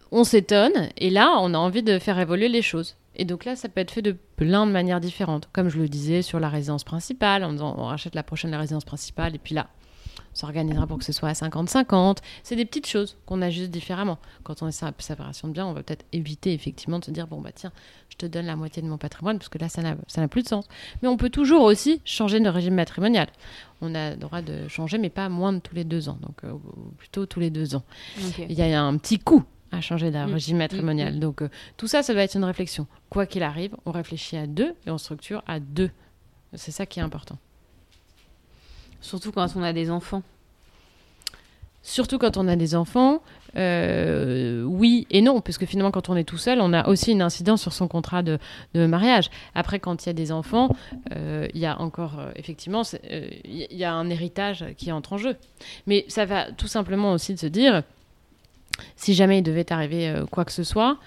on 0.10 0.24
s'étonne 0.24 0.89
et 0.97 1.12
là 1.12 1.36
on 1.39 1.54
a 1.54 1.58
envie 1.60 1.84
de 1.84 1.99
faire 1.99 2.18
évoluer 2.18 2.49
les 2.49 2.64
choses. 2.64 2.95
Et 3.16 3.26
donc 3.26 3.45
là, 3.45 3.56
ça 3.56 3.70
peut 3.70 3.80
être 3.80 3.91
fait 3.91 4.01
de 4.01 4.18
plein 4.38 4.66
de 4.66 4.72
manières 4.72 4.99
différentes. 4.99 5.47
Comme 5.54 5.70
je 5.70 5.78
le 5.78 5.88
disais 5.88 6.24
sur 6.24 6.39
la 6.39 6.49
résidence 6.49 6.84
principale, 6.84 7.43
on 7.43 7.86
rachète 7.86 8.16
la 8.16 8.24
prochaine 8.24 8.56
résidence 8.56 8.86
principale 8.86 9.36
et 9.36 9.38
puis 9.38 9.54
là, 9.54 9.68
s'organisera 10.34 10.88
pour 10.88 10.97
que 10.97 11.05
ce 11.05 11.13
soit 11.13 11.29
à 11.29 11.34
50-50. 11.34 12.17
C'est 12.43 12.55
des 12.55 12.65
petites 12.65 12.88
choses 12.88 13.17
qu'on 13.25 13.41
ajuste 13.41 13.71
différemment. 13.71 14.17
Quand 14.43 14.61
on 14.61 14.67
est 14.67 14.71
sur 14.71 14.91
séparation 14.99 15.47
de 15.47 15.53
biens, 15.53 15.65
on 15.65 15.73
va 15.73 15.84
peut-être 15.84 16.05
éviter 16.11 16.53
effectivement 16.53 16.99
de 16.99 17.05
se 17.05 17.11
dire 17.11 17.27
bon 17.27 17.41
bah 17.41 17.51
tiens, 17.53 17.71
je 18.09 18.17
te 18.17 18.25
donne 18.25 18.45
la 18.45 18.55
moitié 18.55 18.81
de 18.81 18.88
mon 18.88 18.97
patrimoine 18.97 19.38
parce 19.38 19.49
que 19.49 19.57
là 19.57 19.69
ça 19.69 19.81
n'a 19.81 20.27
plus 20.27 20.43
de 20.43 20.47
sens. 20.47 20.67
Mais 21.01 21.07
on 21.07 21.17
peut 21.17 21.29
toujours 21.29 21.63
aussi 21.63 22.01
changer 22.05 22.39
de 22.39 22.49
régime 22.49 22.75
matrimonial. 22.75 23.27
On 23.81 23.95
a 23.95 24.11
le 24.11 24.17
droit 24.17 24.41
de 24.41 24.67
changer, 24.67 24.97
mais 24.97 25.09
pas 25.09 25.29
moins 25.29 25.53
de 25.53 25.59
tous 25.59 25.75
les 25.75 25.84
deux 25.84 26.09
ans, 26.09 26.17
donc 26.21 26.43
euh, 26.43 26.53
plutôt 26.97 27.25
tous 27.25 27.39
les 27.39 27.49
deux 27.49 27.75
ans. 27.75 27.84
Il 28.38 28.53
y 28.53 28.61
a 28.61 28.81
un 28.81 28.97
petit 28.97 29.19
coût 29.19 29.43
à 29.73 29.81
changer 29.81 30.11
de 30.11 30.17
mm. 30.17 30.34
régime 30.34 30.57
matrimonial. 30.57 31.13
Mm, 31.13 31.17
mm. 31.17 31.19
Donc 31.19 31.41
euh, 31.41 31.49
tout 31.77 31.88
ça, 31.88 32.03
ça 32.03 32.13
va 32.13 32.23
être 32.23 32.36
une 32.36 32.43
réflexion. 32.43 32.88
Quoi 33.09 33.25
qu'il 33.25 33.43
arrive, 33.43 33.75
on 33.86 33.91
réfléchit 33.91 34.38
à 34.38 34.47
deux 34.47 34.75
et 34.86 34.91
on 34.91 34.97
structure 34.97 35.43
à 35.47 35.59
deux. 35.59 35.91
C'est 36.53 36.71
ça 36.71 36.86
qui 36.86 36.99
est 36.99 37.03
important. 37.03 37.38
Surtout 39.04 39.34
quand 39.34 39.47
on 39.58 39.62
a 39.64 39.74
des 39.74 39.91
enfants. 39.91 40.24
Surtout 41.84 42.18
quand 42.18 42.38
on 42.38 42.47
a 42.47 42.56
des 42.56 42.74
enfants, 42.74 43.22
euh, 43.58 44.64
oui 44.64 45.06
et 45.10 45.22
non, 45.22 45.41
parce 45.41 45.58
que 45.58 45.66
finalement, 45.66 45.91
quand 45.91 46.08
on 46.08 46.16
est 46.16 46.24
tout 46.24 46.38
seul, 46.38 46.62
on 46.62 46.72
a 46.72 46.88
aussi 46.88 47.12
une 47.12 47.22
incidence 47.22 47.62
sur 47.62 47.74
son 47.74 47.89
contrat 47.89 48.24
de, 48.24 48.39
mariage. 48.74 49.30
Après, 49.56 49.82
quand 49.82 50.06
il 50.06 50.08
y 50.08 50.10
a 50.10 50.14
des 50.14 50.32
enfants, 50.32 50.70
euh, 51.14 51.49
il 51.54 51.60
y 51.60 51.66
a 51.66 51.82
encore, 51.82 52.18
euh, 52.18 52.32
effectivement, 52.38 52.84
un 53.82 54.10
héritage 54.10 54.66
qui 54.78 54.93
entre 54.93 55.14
en 55.14 55.18
jeu. 55.18 55.36
Mais 55.86 56.06
ça 56.08 56.24
va 56.24 56.49
tout 56.54 56.68
simplement 56.68 57.12
aussi 57.12 57.34
de 57.34 57.39
se 57.39 57.47
dire, 57.47 57.84
si 58.95 59.14
jamais 59.14 59.39
il 59.39 59.43
devait 59.43 59.70
arriver 59.74 60.16
quoi 60.32 60.45
que 60.45 60.54
ce 60.54 60.64
soit, 60.64 60.97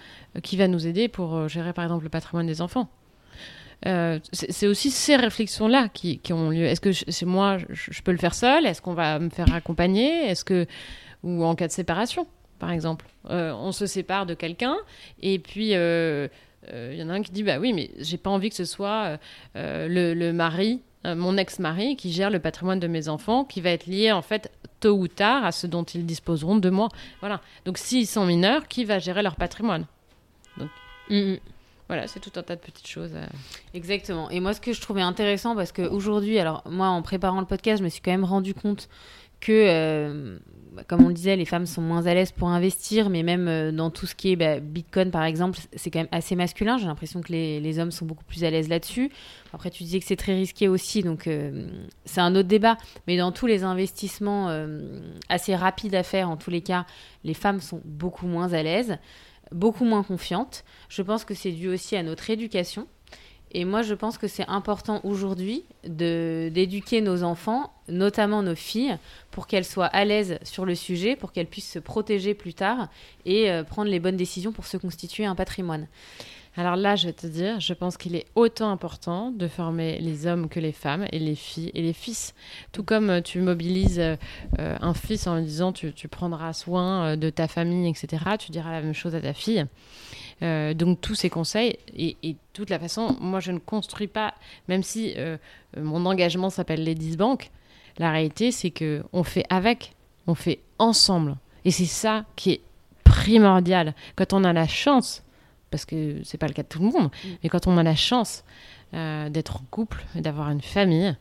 qui 0.43 0.59
va 0.59 0.69
nous 0.69 0.87
aider 0.87 1.09
pour 1.09 1.49
gérer, 1.49 1.73
par 1.73 1.85
exemple, 1.85 2.05
le 2.05 2.11
patrimoine 2.11 2.47
des 2.47 2.61
enfants? 2.61 2.91
Euh, 3.87 4.19
c'est 4.33 4.67
aussi 4.67 4.91
ces 4.91 5.17
réflexions-là 5.17 5.89
qui, 5.89 6.21
ont 6.33 6.51
lieu. 6.51 6.65
Est-ce 6.65 6.81
que 6.81 6.93
c'est 6.93 7.27
moi, 7.27 7.59
je, 7.69 8.03
peux 8.03 8.13
le 8.13 8.19
faire 8.19 8.35
seul? 8.35 8.67
Est-ce 8.67 8.81
qu'on 8.81 8.95
va 8.95 9.19
me 9.19 9.29
faire 9.29 9.53
accompagner? 9.53 10.29
Est-ce 10.29 10.45
que 10.45 10.67
ou 11.23 11.45
en 11.45 11.55
cas 11.55 11.67
de 11.67 11.73
séparation, 11.73 12.27
par 12.59 12.71
exemple, 12.71 13.07
euh, 13.31 13.53
on 13.53 13.73
se 13.73 13.87
sépare 13.87 14.27
de 14.27 14.35
quelqu'un 14.35 14.77
et 15.21 15.39
puis 15.39 15.71
euh, 15.75 16.29
il 16.73 16.97
y 16.97 17.03
en 17.03 17.09
a 17.11 17.15
un 17.15 17.23
qui 17.23 17.33
dit 17.33 17.43
bah 17.43 17.59
oui, 17.59 17.73
mais 17.73 17.91
j'ai 17.99 18.17
pas 18.17 18.31
envie 18.31 18.49
que 18.49 18.57
ce 18.57 18.65
soit 18.65 19.19
le, 19.55 20.33
mari, 20.33 20.81
mon 21.05 21.37
ex-mari, 21.37 21.97
qui 21.97 22.13
gère 22.13 22.31
le 22.31 22.41
patrimoine 22.41 22.81
de 22.81 22.89
mes 22.89 23.09
enfants, 23.09 23.45
qui 23.45 23.61
va 23.61 23.71
être 23.71 23.87
lié 23.87 24.11
en 24.11 24.23
fait 24.23 24.51
tôt 24.81 24.97
ou 24.97 25.07
tard 25.07 25.45
à 25.45 25.53
ce 25.53 25.67
dont 25.67 25.85
ils 25.85 26.07
disposeront 26.07 26.57
de 26.57 26.71
moi. 26.71 26.89
Voilà. 27.21 27.41
Donc 27.65 27.79
s'ils 27.79 28.07
sont 28.07 28.27
mineurs, 28.27 28.67
qui 28.67 28.85
va 28.85 28.99
gérer 28.99 29.23
leur 29.23 29.37
patrimoine? 29.37 29.87
Donc, 30.59 30.71
mm, 31.11 31.33
mm. 31.33 31.39
Voilà, 31.89 32.09
c'est 32.09 32.21
tout 32.21 32.33
un 32.37 32.43
tas 32.43 32.57
de 32.57 32.61
petites 32.61 32.87
choses. 32.87 33.13
Euh. 33.15 33.27
Exactement. 33.73 34.29
Et 34.31 34.41
moi, 34.41 34.55
ce 34.55 34.61
que 34.61 34.73
je 34.73 34.81
trouvais 34.81 35.03
intéressant, 35.03 35.55
parce 35.55 35.73
qu'aujourd'hui, 35.73 36.39
alors 36.39 36.63
moi, 36.69 36.89
en 36.89 37.03
préparant 37.03 37.41
le 37.41 37.47
podcast, 37.47 37.79
je 37.79 37.85
me 37.85 37.89
suis 37.89 38.01
quand 38.01 38.11
même 38.11 38.25
rendu 38.25 38.55
compte 38.55 38.89
que, 39.39 39.53
euh, 39.53 40.39
bah, 40.73 40.83
comme 40.89 41.05
on 41.05 41.09
le 41.09 41.15
disait, 41.15 41.37
les 41.37 41.45
femmes 41.45 41.67
sont 41.67 41.83
moins 41.83 42.07
à 42.07 42.15
l'aise 42.15 42.33
pour 42.33 42.49
investir, 42.49 43.09
mais 43.09 43.23
même 43.23 43.47
euh, 43.47 43.71
dans 43.71 43.91
tout 43.91 44.07
ce 44.07 44.17
qui 44.17 44.33
est 44.33 44.37
bah, 44.37 44.59
Bitcoin, 44.59 45.13
par 45.13 45.23
exemple, 45.23 45.61
c'est 45.77 45.91
quand 45.93 46.01
même 46.01 46.09
assez 46.11 46.35
masculin. 46.35 46.77
J'ai 46.77 46.87
l'impression 46.87 47.21
que 47.21 47.31
les, 47.31 47.61
les, 47.61 47.79
hommes 47.79 47.93
sont 47.93 48.07
beaucoup 48.07 48.25
plus 48.25 48.43
à 48.43 48.51
l'aise 48.51 48.69
là-dessus. 48.69 49.13
Après, 49.53 49.71
tu 49.71 49.85
disais 49.85 50.01
que 50.01 50.07
c'est 50.07 50.17
très 50.17 50.35
risqué 50.35 50.67
aussi, 50.67 51.03
donc 51.03 51.31
c'est 52.05 52.21
un 52.21 52.35
autre 52.35 52.49
débat. 52.49 52.79
Mais 53.07 53.17
dans 53.17 53.31
tous 53.31 53.47
les 53.47 53.63
investissements 53.63 54.51
assez 55.29 55.55
rapides 55.55 55.95
à 55.95 56.03
faire, 56.03 56.29
en 56.29 56.37
tous 56.37 56.51
les 56.51 56.61
cas, 56.61 56.85
les 57.25 57.33
femmes 57.33 57.61
sont 57.61 57.81
beaucoup 57.85 58.27
moins 58.27 58.53
à 58.53 58.63
l'aise 58.63 58.99
beaucoup 59.53 59.85
moins 59.85 60.03
confiante. 60.03 60.65
Je 60.89 61.03
pense 61.03 61.25
que 61.25 61.35
c'est 61.35 61.53
dû 61.53 61.69
aussi 61.69 61.97
à 61.97 62.03
notre 62.03 62.31
éducation. 62.31 62.87
Et 63.53 63.65
moi, 63.65 63.83
je 63.83 63.95
pense 63.95 64.19
que 64.19 64.27
c'est 64.27 64.47
important 64.49 65.01
aujourd'hui 65.05 65.65
d'éduquer 65.85 67.01
nos 67.01 67.23
enfants, 67.23 67.73
notamment 67.89 68.43
nos 68.43 68.57
filles, 68.57 68.99
pour 69.31 69.47
qu'elles 69.47 69.65
soient 69.65 69.87
à 69.87 70.05
l'aise 70.05 70.39
sur 70.43 70.67
le 70.67 70.75
sujet, 70.75 71.17
pour 71.17 71.33
qu'elles 71.33 71.47
puissent 71.47 71.71
se 71.71 71.79
protéger 71.79 72.35
plus 72.35 72.55
tard 72.55 72.89
et 73.25 73.51
euh, 73.51 73.63
prendre 73.63 73.91
les 73.91 74.01
bonnes 74.01 74.17
décisions 74.17 74.53
pour 74.53 74.67
se 74.67 74.77
constituer 74.77 75.25
un 75.25 75.35
patrimoine. 75.35 75.87
Alors 76.57 76.77
là, 76.77 76.97
je 76.97 77.07
vais 77.07 77.13
te 77.13 77.27
dire, 77.27 77.61
je 77.61 77.75
pense 77.75 77.97
qu'il 77.97 78.17
est 78.17 78.27
autant 78.35 78.71
important 78.71 79.31
de 79.31 79.47
former 79.47 79.99
les 79.99 80.27
hommes 80.27 80.49
que 80.49 80.59
les 80.59 80.73
femmes 80.73 81.07
et 81.13 81.19
les 81.19 81.35
filles 81.35 81.71
et 81.75 81.83
les 81.83 81.93
fils. 81.93 82.35
Tout 82.73 82.83
comme 82.83 83.11
euh, 83.11 83.21
tu 83.21 83.41
mobilises 83.41 84.01
euh, 84.01 84.17
un 84.59 84.95
fils 84.95 85.27
en 85.27 85.37
lui 85.37 85.45
disant 85.45 85.73
tu, 85.73 85.93
tu 85.93 86.09
prendras 86.09 86.53
soin 86.53 87.17
de 87.17 87.31
ta 87.31 87.47
famille, 87.47 87.89
etc., 87.89 88.23
tu 88.39 88.51
diras 88.53 88.73
la 88.73 88.81
même 88.81 88.95
chose 88.95 89.15
à 89.15 89.21
ta 89.21 89.35
fille. 89.35 89.67
Euh, 90.43 90.75
donc 90.75 91.01
tous 91.01 91.15
ces 91.15 91.31
conseils 91.31 91.79
et, 91.97 92.37
toute 92.53 92.69
la 92.69 92.79
façon, 92.79 93.17
moi 93.21 93.41
je 93.41 93.53
ne 93.53 93.59
construis 93.59 94.07
pas, 94.07 94.35
même 94.69 94.83
si 94.83 95.15
euh, 95.17 95.39
mon 95.77 96.05
engagement 96.05 96.51
s'appelle 96.51 96.85
Ladies 96.85 97.17
Bank, 97.17 97.51
la 97.99 98.11
réalité 98.11 98.51
c'est 98.51 98.71
que 98.71 99.03
on 99.13 99.23
fait 99.23 99.45
avec, 99.49 99.95
on 100.27 100.35
fait 100.35 100.61
ensemble. 100.79 101.37
Et 101.65 101.71
c'est 101.71 101.87
ça 101.87 102.25
qui 102.37 102.53
est 102.53 102.61
primordial. 103.05 103.95
Quand 104.15 104.33
on 104.35 104.45
a 104.45 104.53
la 104.53 104.69
chance, 104.69 105.23
parce 105.71 105.85
que 105.85 106.21
c'est 106.25 106.39
pas 106.39 106.47
le 106.47 106.53
cas 106.53 106.63
de 106.63 106.69
tout 106.69 106.79
le 106.79 106.87
monde, 106.87 107.11
mm. 107.11 107.29
mais 107.43 107.49
quand 107.49 107.67
on 107.67 107.77
a 107.77 107.83
la 107.83 107.97
chance 107.97 108.45
euh, 108.95 109.29
d'être 109.29 109.57
en 109.57 109.65
couple 109.71 110.05
et 110.15 110.21
d'avoir 110.21 110.51
une 110.51 110.63
famille, 110.63 111.17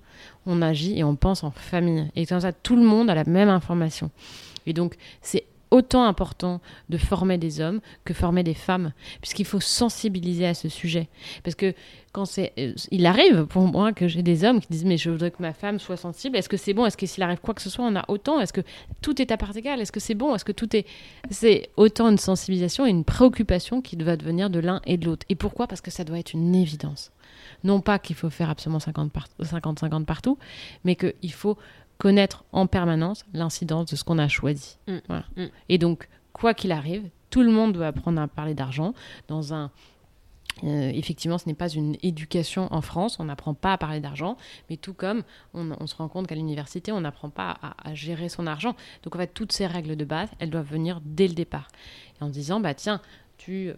on 0.45 0.61
agit 0.61 0.97
et 0.97 1.03
on 1.03 1.15
pense 1.15 1.43
en 1.43 1.51
famille. 1.51 2.09
Et 2.15 2.25
comme 2.25 2.39
ça, 2.39 2.53
tout 2.53 2.75
le 2.75 2.83
monde 2.83 3.09
a 3.09 3.15
la 3.15 3.23
même 3.23 3.49
information. 3.49 4.11
Et 4.65 4.73
donc, 4.73 4.95
c'est 5.21 5.45
autant 5.71 6.05
important 6.05 6.61
de 6.89 6.97
former 6.97 7.37
des 7.37 7.61
hommes 7.61 7.81
que 8.03 8.13
former 8.13 8.43
des 8.43 8.53
femmes, 8.53 8.93
puisqu'il 9.21 9.45
faut 9.45 9.59
sensibiliser 9.59 10.45
à 10.45 10.53
ce 10.53 10.69
sujet. 10.69 11.07
Parce 11.43 11.55
que 11.55 11.73
quand 12.11 12.25
c'est, 12.25 12.53
euh, 12.57 12.73
il 12.91 13.05
arrive 13.05 13.45
pour 13.45 13.63
moi 13.63 13.91
que 13.91 14.07
j'ai 14.07 14.23
des 14.23 14.45
hommes 14.45 14.61
qui 14.61 14.67
disent 14.69 14.85
mais 14.85 14.97
je 14.97 15.09
voudrais 15.09 15.31
que 15.31 15.41
ma 15.41 15.53
femme 15.53 15.79
soit 15.79 15.97
sensible. 15.97 16.37
Est-ce 16.37 16.49
que 16.49 16.57
c'est 16.57 16.73
bon? 16.73 16.85
Est-ce 16.85 16.97
que 16.97 17.05
s'il 17.05 17.23
arrive 17.23 17.39
quoi 17.39 17.53
que 17.53 17.61
ce 17.61 17.69
soit, 17.69 17.85
on 17.85 17.95
a 17.95 18.05
autant? 18.07 18.39
Est-ce 18.39 18.53
que 18.53 18.61
tout 19.01 19.21
est 19.21 19.31
à 19.31 19.37
part 19.37 19.55
égale? 19.55 19.81
Est-ce 19.81 19.91
que 19.91 19.99
c'est 19.99 20.15
bon? 20.15 20.33
Est-ce 20.33 20.45
que 20.45 20.51
tout 20.53 20.75
est 20.75 20.85
c'est 21.29 21.69
autant 21.77 22.09
une 22.09 22.17
sensibilisation 22.17 22.85
et 22.85 22.89
une 22.89 23.03
préoccupation 23.03 23.81
qui 23.81 23.95
va 23.95 24.17
devenir 24.17 24.49
de 24.49 24.59
l'un 24.59 24.81
et 24.85 24.97
de 24.97 25.05
l'autre. 25.05 25.25
Et 25.29 25.35
pourquoi? 25.35 25.67
Parce 25.67 25.81
que 25.81 25.91
ça 25.91 26.03
doit 26.03 26.19
être 26.19 26.33
une 26.33 26.55
évidence. 26.55 27.11
Non 27.63 27.81
pas 27.81 27.99
qu'il 27.99 28.15
faut 28.15 28.29
faire 28.29 28.49
absolument 28.49 28.79
50-50 28.79 30.05
partout, 30.05 30.37
mais 30.83 30.95
qu'il 30.95 31.33
faut 31.33 31.57
connaître 31.97 32.43
en 32.51 32.67
permanence 32.67 33.25
l'incidence 33.33 33.89
de 33.89 33.95
ce 33.95 34.03
qu'on 34.03 34.19
a 34.19 34.27
choisi. 34.27 34.77
Mm. 34.87 34.97
Mm. 35.37 35.45
Et 35.69 35.77
donc, 35.77 36.07
quoi 36.33 36.53
qu'il 36.53 36.71
arrive, 36.71 37.09
tout 37.29 37.41
le 37.41 37.51
monde 37.51 37.73
doit 37.73 37.87
apprendre 37.87 38.21
à 38.21 38.27
parler 38.27 38.53
d'argent 38.53 38.93
dans 39.27 39.53
un 39.53 39.71
euh, 40.63 40.89
effectivement, 40.93 41.37
ce 41.37 41.47
n'est 41.47 41.55
pas 41.55 41.67
une 41.67 41.97
éducation 42.01 42.73
en 42.73 42.81
France, 42.81 43.19
on 43.19 43.25
n'apprend 43.25 43.53
pas 43.53 43.73
à 43.73 43.77
parler 43.77 43.99
d'argent, 43.99 44.37
mais 44.69 44.77
tout 44.77 44.93
comme 44.93 45.23
on, 45.53 45.85
se 45.85 45.95
rend 45.95 46.07
compte 46.07 46.27
qu'à 46.27 46.35
l'université, 46.35 46.91
on 46.91 47.01
n'apprend 47.01 47.29
pas 47.29 47.57
à, 47.61 47.93
gérer 47.93 48.29
son 48.29 48.47
argent. 48.47 48.75
Donc 49.03 49.15
en 49.15 49.19
fait, 49.19 49.33
toutes 49.33 49.51
ces 49.51 49.67
règles 49.67 49.95
de 49.95 50.05
base, 50.05 50.29
elles 50.39 50.49
doivent 50.49 50.69
venir 50.69 51.01
dès 51.03 51.27
le 51.27 51.33
départ. 51.33 51.67
Et 52.19 52.23
en 52.23 52.29
disant, 52.29 52.59
bah 52.59 52.73
tiens, 52.73 53.01
tu, 53.37 53.69
euh, 53.69 53.73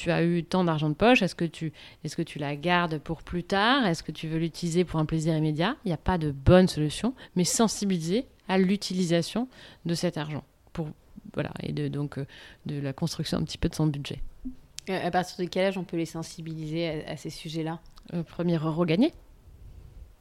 tu 0.00 0.10
as 0.10 0.24
eu 0.24 0.44
tant 0.44 0.64
d'argent 0.64 0.88
de 0.88 0.94
poche, 0.94 1.20
est-ce 1.20 1.34
que, 1.34 1.44
tu, 1.44 1.74
est 2.04 2.14
que 2.14 2.22
tu 2.22 2.38
la 2.38 2.56
gardes 2.56 2.98
pour 2.98 3.22
plus 3.22 3.44
tard? 3.44 3.86
Est-ce 3.86 4.02
que 4.02 4.12
tu 4.12 4.28
veux 4.28 4.38
l'utiliser 4.38 4.84
pour 4.84 4.98
un 4.98 5.04
plaisir 5.04 5.36
immédiat? 5.36 5.76
Il 5.84 5.88
n'y 5.88 5.94
a 5.94 5.98
pas 5.98 6.16
de 6.16 6.30
bonne 6.30 6.68
solution, 6.68 7.12
mais 7.36 7.44
sensibiliser 7.44 8.24
à 8.48 8.56
l'utilisation 8.56 9.46
de 9.84 9.94
cet 9.94 10.16
argent. 10.16 10.42
Pour, 10.72 10.88
voilà, 11.34 11.50
et 11.62 11.72
de, 11.72 11.88
donc 11.88 12.16
euh, 12.16 12.24
de 12.64 12.80
la 12.80 12.94
construction 12.94 13.36
un 13.36 13.42
petit 13.42 13.58
peu 13.58 13.68
de 13.68 13.74
son 13.74 13.88
budget. 13.88 14.20
Euh, 14.88 15.06
à 15.06 15.10
partir 15.10 15.36
de 15.44 15.50
quel 15.50 15.66
âge 15.66 15.76
on 15.76 15.84
peut 15.84 15.98
les 15.98 16.06
sensibiliser 16.06 17.04
à, 17.06 17.18
ces 17.18 17.30
sujets-là? 17.30 17.78
Euh, 18.14 18.22
Premier 18.22 18.56
euro 18.56 18.86
gagné. 18.86 19.12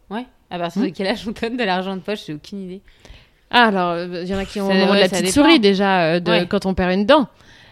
Ouais. 0.09 0.25
À 0.49 0.59
partir 0.59 0.81
de 0.81 0.89
quel 0.89 1.07
âge 1.07 1.25
on 1.25 1.31
donne 1.31 1.55
de 1.55 1.63
l'argent 1.63 1.95
de 1.95 2.01
poche? 2.01 2.25
J'ai 2.25 2.33
aucune 2.33 2.63
idée. 2.63 2.81
Ah, 3.49 3.67
alors, 3.67 3.97
il 3.97 4.27
y 4.27 4.35
en 4.35 4.39
a 4.39 4.45
qui 4.45 4.59
ont 4.59 4.67
la 4.67 5.07
petite 5.07 5.31
souris 5.31 5.61
déjà 5.61 6.19
de, 6.19 6.43
quand 6.43 6.65
on 6.65 6.73
perd 6.73 6.91
une 6.91 7.05
dent. 7.05 7.29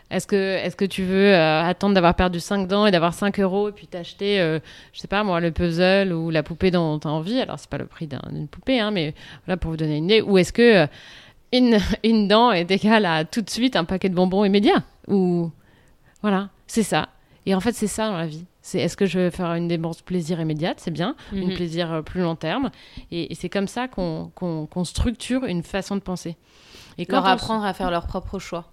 Est-ce 0.10 0.26
que, 0.26 0.36
est 0.36 0.74
que 0.76 0.86
tu 0.86 1.04
veux 1.04 1.34
euh, 1.34 1.64
attendre 1.64 1.94
d'avoir 1.94 2.16
perdu 2.16 2.40
5 2.40 2.68
dents 2.68 2.86
et 2.86 2.92
d'avoir 2.92 3.14
5 3.14 3.40
euros 3.42 3.70
et 3.70 3.72
puis 3.74 3.88
t'acheter, 3.88 4.40
euh, 4.40 4.60
je 4.94 5.02
sais 5.02 5.08
pas 5.08 5.24
moi, 5.24 5.42
le 5.42 5.52
puzzle 5.52 6.14
ou 6.14 6.30
la 6.30 6.44
poupée 6.44 6.72
dont 6.72 6.98
tu 6.98 7.08
as 7.08 7.12
envie? 7.12 7.42
Alors, 7.42 7.60
c'est 7.60 7.70
pas 7.70 7.78
le 7.78 7.88
prix 7.88 8.08
d'une 8.08 8.48
poupée, 8.48 8.80
hein, 8.80 8.92
mais 8.92 9.14
voilà 9.46 9.58
pour 9.58 9.72
vous 9.72 9.78
donner 9.78 9.98
une 9.98 10.06
idée. 10.06 10.22
Ou 10.22 10.38
est-ce 10.38 10.54
que 10.54 10.84
euh, 10.84 10.88
une, 11.52 11.78
une 12.06 12.28
dent 12.30 12.52
est 12.52 12.72
égale 12.72 13.06
à 13.06 13.26
tout 13.26 13.42
de 13.42 13.50
suite 13.50 13.76
un 13.76 13.84
paquet 13.84 14.08
de 14.08 14.16
bonbons 14.16 14.46
immédiat 14.46 14.84
Ou. 15.08 15.52
Voilà, 16.22 16.50
c'est 16.68 16.84
ça. 16.84 17.10
Et 17.46 17.54
en 17.54 17.60
fait, 17.60 17.74
c'est 17.74 17.88
ça 17.88 18.08
dans 18.08 18.18
la 18.18 18.28
vie. 18.28 18.46
C'est 18.62 18.80
est-ce 18.80 18.98
que 18.98 19.06
je 19.06 19.20
veux 19.20 19.30
faire 19.30 19.54
une 19.54 19.68
dépense 19.68 20.02
plaisir 20.02 20.42
immédiate, 20.42 20.80
c'est 20.80 20.92
bien, 20.92 21.16
une 21.32 21.50
mhm. 21.50 21.54
plaisir 21.54 22.02
plus 22.06 22.22
long 22.22 22.36
terme. 22.36 22.70
Et, 23.12 23.34
c'est 23.36 23.48
comme 23.48 23.68
ça 23.68 23.88
qu'on 23.88 24.84
structure 24.84 25.46
une 25.46 25.64
façon 25.64 25.96
de 25.96 26.02
penser. 26.02 26.36
Et 26.98 27.06
quand 27.06 27.18
Leur 27.18 27.28
apprendre 27.28 27.64
à 27.64 27.74
faire 27.74 27.92
leur 27.92 28.08
propre 28.08 28.40
choix 28.40 28.66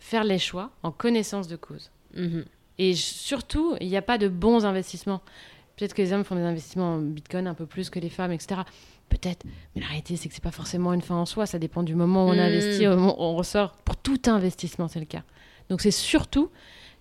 faire 0.00 0.24
les 0.24 0.38
choix 0.38 0.70
en 0.82 0.90
connaissance 0.90 1.46
de 1.46 1.56
cause. 1.56 1.90
Mhm. 2.16 2.44
Et 2.78 2.94
surtout, 2.94 3.76
il 3.80 3.88
n'y 3.88 3.96
a 3.96 4.02
pas 4.02 4.18
de 4.18 4.26
bons 4.26 4.64
investissements. 4.64 5.20
Peut-être 5.76 5.94
que 5.94 6.02
les 6.02 6.12
hommes 6.12 6.24
font 6.24 6.34
des 6.34 6.42
investissements 6.42 6.94
en 6.94 6.98
bitcoin 6.98 7.46
un 7.46 7.54
peu 7.54 7.66
plus 7.66 7.90
que 7.90 8.00
les 8.00 8.08
femmes, 8.08 8.32
etc. 8.32 8.62
Peut-être, 9.08 9.44
mais 9.74 9.82
la 9.82 9.88
réalité, 9.88 10.16
c'est 10.16 10.28
que 10.28 10.34
c'est 10.34 10.42
pas 10.42 10.50
forcément 10.50 10.92
une 10.92 11.02
fin 11.02 11.16
en 11.16 11.26
soi. 11.26 11.46
Ça 11.46 11.58
dépend 11.58 11.82
du 11.82 11.94
moment 11.94 12.26
où 12.26 12.30
on 12.30 12.34
mhm. 12.34 12.40
investit, 12.40 12.86
au 12.86 12.96
moment 12.96 13.20
où 13.20 13.24
on 13.24 13.36
ressort. 13.36 13.72
Pour 13.84 13.96
tout 13.96 14.20
investissement, 14.26 14.88
c'est 14.88 15.00
le 15.00 15.06
cas. 15.06 15.22
Donc, 15.68 15.82
c'est 15.82 15.90
surtout 15.90 16.50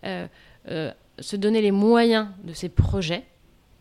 euh, 0.03 0.27
euh, 0.67 0.91
se 1.19 1.35
donner 1.35 1.61
les 1.61 1.71
moyens 1.71 2.27
de 2.43 2.53
ces 2.53 2.69
projets 2.69 3.25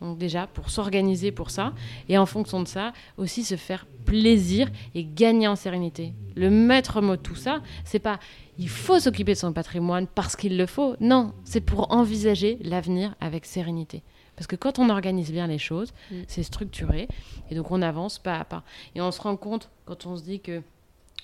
donc 0.01 0.17
déjà, 0.17 0.47
pour 0.47 0.69
s'organiser 0.69 1.31
pour 1.31 1.49
ça, 1.49 1.73
et 2.07 2.17
en 2.17 2.25
fonction 2.25 2.61
de 2.61 2.67
ça, 2.67 2.93
aussi 3.17 3.43
se 3.43 3.55
faire 3.55 3.85
plaisir 4.05 4.69
et 4.95 5.03
gagner 5.03 5.47
en 5.47 5.55
sérénité. 5.55 6.13
Le 6.35 6.49
maître 6.49 7.01
mot 7.01 7.17
de 7.17 7.21
tout 7.21 7.35
ça, 7.35 7.61
c'est 7.83 7.99
pas 7.99 8.19
il 8.57 8.69
faut 8.69 8.99
s'occuper 8.99 9.33
de 9.33 9.37
son 9.37 9.53
patrimoine 9.53 10.05
parce 10.07 10.35
qu'il 10.35 10.57
le 10.57 10.65
faut. 10.65 10.95
Non, 10.99 11.33
c'est 11.45 11.61
pour 11.61 11.91
envisager 11.91 12.57
l'avenir 12.61 13.15
avec 13.21 13.45
sérénité. 13.45 14.03
Parce 14.35 14.47
que 14.47 14.57
quand 14.57 14.79
on 14.79 14.89
organise 14.89 15.31
bien 15.31 15.47
les 15.47 15.57
choses, 15.57 15.93
mm. 16.11 16.15
c'est 16.27 16.43
structuré, 16.43 17.07
et 17.49 17.55
donc 17.55 17.71
on 17.71 17.81
avance 17.81 18.19
pas 18.19 18.37
à 18.37 18.45
pas. 18.45 18.63
Et 18.95 19.01
on 19.01 19.11
se 19.11 19.21
rend 19.21 19.35
compte, 19.37 19.69
quand 19.85 20.05
on 20.05 20.15
se 20.15 20.23
dit 20.23 20.39
que, 20.39 20.61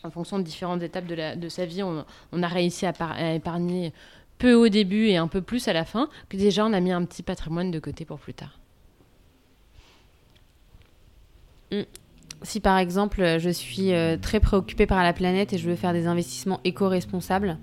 en 0.04 0.12
fonction 0.12 0.38
de 0.38 0.44
différentes 0.44 0.84
étapes 0.84 1.06
de, 1.06 1.16
la, 1.16 1.36
de 1.36 1.50
sa 1.50 1.66
vie, 1.66 1.82
on, 1.84 2.44
a 2.44 2.48
réussi 2.48 2.86
à, 2.86 2.94
à 3.00 3.34
épargner 3.34 3.94
peu 4.38 4.54
au 4.54 4.68
début 4.68 5.08
et 5.08 5.18
un 5.18 5.28
peu 5.28 5.42
plus 5.42 5.68
à 5.68 5.74
la 5.74 5.86
fin, 5.86 6.10
que 6.30 6.38
déjà 6.38 6.66
on 6.66 6.74
a 6.74 6.80
mis 6.80 6.92
un 6.92 7.04
petit 7.06 7.24
patrimoine 7.24 7.72
de 7.72 7.80
côté 7.80 8.06
pour 8.06 8.20
plus 8.20 8.34
tard. 8.34 8.60
Mm. 11.82 11.86
Si 12.44 12.60
par 12.60 12.78
exemple 12.78 13.38
je 13.40 13.50
suis 13.50 13.94
euh, 13.94 14.18
très 14.18 14.40
préoccupée 14.40 14.86
par 14.86 15.02
la 15.04 15.14
planète 15.14 15.54
et 15.54 15.58
je 15.58 15.68
veux 15.68 15.76
faire 15.76 15.94
des 15.94 16.06
investissements 16.06 16.60
éco-responsables, 16.64 17.58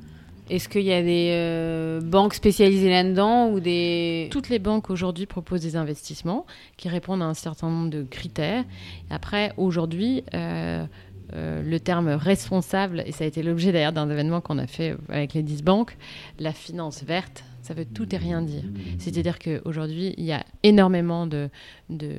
est-ce 0.51 0.69
qu'il 0.69 0.83
y 0.83 0.93
a 0.93 1.03
des 1.03 1.31
euh, 1.33 2.01
banques 2.01 2.35
spécialisées 2.35 2.91
là-dedans 2.91 3.49
ou 3.51 3.61
des... 3.61 4.29
Toutes 4.33 4.49
les 4.49 4.59
banques 4.59 4.91
aujourd'hui 4.91 5.27
proposent 5.27 5.63
des 5.63 5.77
investissements 5.77 6.47
qui 6.77 6.89
répondent 6.89 7.23
à 7.23 7.27
un 7.27 7.35
certain 7.35 7.71
nombre 7.71 7.91
de 7.91 8.03
critères. 8.03 8.65
Après, 9.09 9.53
aujourd'hui, 9.57 10.25
euh, 10.35 10.85
le 11.33 11.79
terme 11.79 12.09
responsable, 12.09 13.05
et 13.07 13.13
ça 13.13 13.25
a 13.25 13.27
été 13.27 13.43
l'objet 13.43 13.73
d'ailleurs 13.73 13.93
d'un 13.93 14.11
événement 14.11 14.41
qu'on 14.41 14.59
a 14.59 14.67
fait 14.67 14.97
avec 15.09 15.33
les 15.33 15.43
10 15.43 15.63
banques, 15.63 15.97
la 16.39 16.53
finance 16.53 17.05
verte, 17.05 17.45
ça 17.63 17.75
veut 17.75 17.85
tout 17.85 18.13
et 18.15 18.19
rien 18.19 18.43
dire. 18.43 18.65
C'est-à-dire 18.99 19.39
qu'aujourd'hui, 19.39 20.15
il 20.19 20.25
y 20.25 20.33
a 20.33 20.45
énormément 20.65 21.27
de, 21.27 21.49
de, 21.91 22.11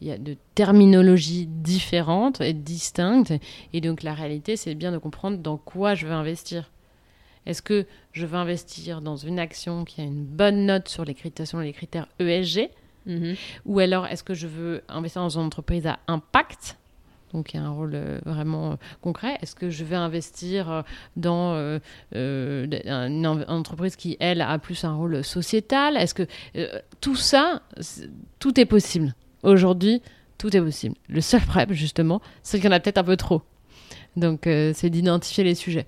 il 0.00 0.06
y 0.06 0.12
a 0.12 0.18
de 0.18 0.36
terminologies 0.54 1.46
différentes 1.46 2.40
et 2.40 2.52
distinctes. 2.52 3.32
Et 3.72 3.80
donc, 3.80 4.02
la 4.02 4.14
réalité, 4.14 4.56
c'est 4.56 4.74
bien 4.74 4.92
de 4.92 4.98
comprendre 4.98 5.38
dans 5.38 5.56
quoi 5.56 5.94
je 5.94 6.06
veux 6.06 6.12
investir. 6.12 6.70
Est-ce 7.46 7.62
que 7.62 7.86
je 8.12 8.26
veux 8.26 8.36
investir 8.36 9.00
dans 9.00 9.16
une 9.16 9.38
action 9.38 9.84
qui 9.84 10.00
a 10.00 10.04
une 10.04 10.24
bonne 10.24 10.66
note 10.66 10.88
sur 10.88 11.04
les 11.04 11.14
critères, 11.14 11.46
les 11.60 11.72
critères 11.72 12.06
ESG 12.20 12.70
mhm. 13.06 13.34
Ou 13.66 13.80
alors, 13.80 14.06
est-ce 14.06 14.22
que 14.22 14.34
je 14.34 14.46
veux 14.46 14.82
investir 14.88 15.22
dans 15.22 15.30
une 15.30 15.46
entreprise 15.46 15.86
à 15.86 15.98
impact? 16.06 16.76
Donc 17.32 17.52
il 17.52 17.56
y 17.56 17.60
a 17.60 17.62
un 17.62 17.70
rôle 17.70 17.92
euh, 17.94 18.18
vraiment 18.24 18.72
euh, 18.72 18.74
concret. 19.00 19.38
Est-ce 19.40 19.54
que 19.54 19.70
je 19.70 19.84
vais 19.84 19.96
investir 19.96 20.70
euh, 20.70 20.82
dans 21.16 21.78
une, 22.14 23.26
entreprise 23.48 23.96
qui, 23.96 24.16
elle, 24.20 24.40
a 24.40 24.58
plus 24.58 24.84
un 24.84 24.94
rôle 24.94 25.22
sociétal? 25.24 25.96
Est-ce 25.96 26.14
que 26.14 26.26
tout 27.00 27.16
ça, 27.16 27.62
tout 28.38 28.58
est 28.60 28.66
possible. 28.66 29.14
Aujourd'hui, 29.42 30.02
tout 30.38 30.54
est 30.56 30.60
possible. 30.60 30.96
Le 31.08 31.20
seul 31.20 31.40
problème, 31.40 31.72
justement, 31.72 32.20
c'est 32.42 32.58
qu'il 32.58 32.66
y 32.66 32.68
en 32.68 32.76
a 32.76 32.80
peut-être 32.80 32.98
un 32.98 33.04
peu 33.04 33.16
trop. 33.16 33.42
Donc 34.16 34.40
c'est 34.44 34.90
d'identifier 34.90 35.44
les 35.44 35.54
sujets. 35.54 35.86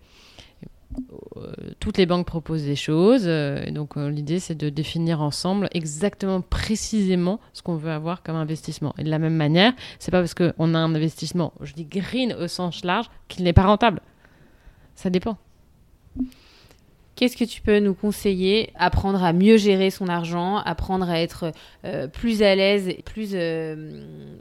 Euh, 1.37 1.53
toutes 1.81 1.99
les 1.99 2.07
banques 2.07 2.27
proposent 2.27 2.65
des 2.65 2.77
choses. 2.77 3.25
Euh, 3.27 3.71
donc 3.71 3.97
euh, 3.97 4.11
l'idée, 4.11 4.39
c'est 4.39 4.55
de 4.55 4.69
définir 4.69 5.23
ensemble 5.23 5.69
exactement, 5.73 6.41
précisément 6.41 7.41
ce 7.53 7.63
qu'on 7.63 7.77
veut 7.77 7.91
avoir 7.91 8.23
comme 8.23 8.37
investissement. 8.37 8.95
Et 8.99 9.05
de 9.05 9.11
la 9.11 9.19
même 9.19 9.37
manière, 9.37 9.73
c'est 9.99 10.11
pas 10.11 10.21
parce 10.21 10.35
qu'on 10.35 10.75
a 10.75 10.79
un 10.79 10.95
investissement, 10.95 11.53
je 11.61 11.73
dis 11.73 11.85
green 11.85 12.35
au 12.35 12.49
sens 12.49 12.85
large, 12.85 13.07
qu'il 13.29 13.45
n'est 13.45 13.53
pas 13.53 13.65
rentable. 13.65 14.01
Ça 14.95 15.11
dépend. 15.11 15.37
Qu'est-ce 17.15 17.37
que 17.37 17.45
tu 17.45 17.61
peux 17.61 17.79
nous 17.79 17.95
conseiller? 17.95 18.73
Apprendre 18.75 19.23
à 19.23 19.33
mieux 19.33 19.57
gérer 19.57 19.91
son 19.91 20.09
argent, 20.09 20.57
apprendre 20.59 21.09
à 21.09 21.21
être 21.21 21.53
plus 22.13 22.43
à 22.43 22.55
l'aise, 22.55 22.95
plus, 23.05 23.35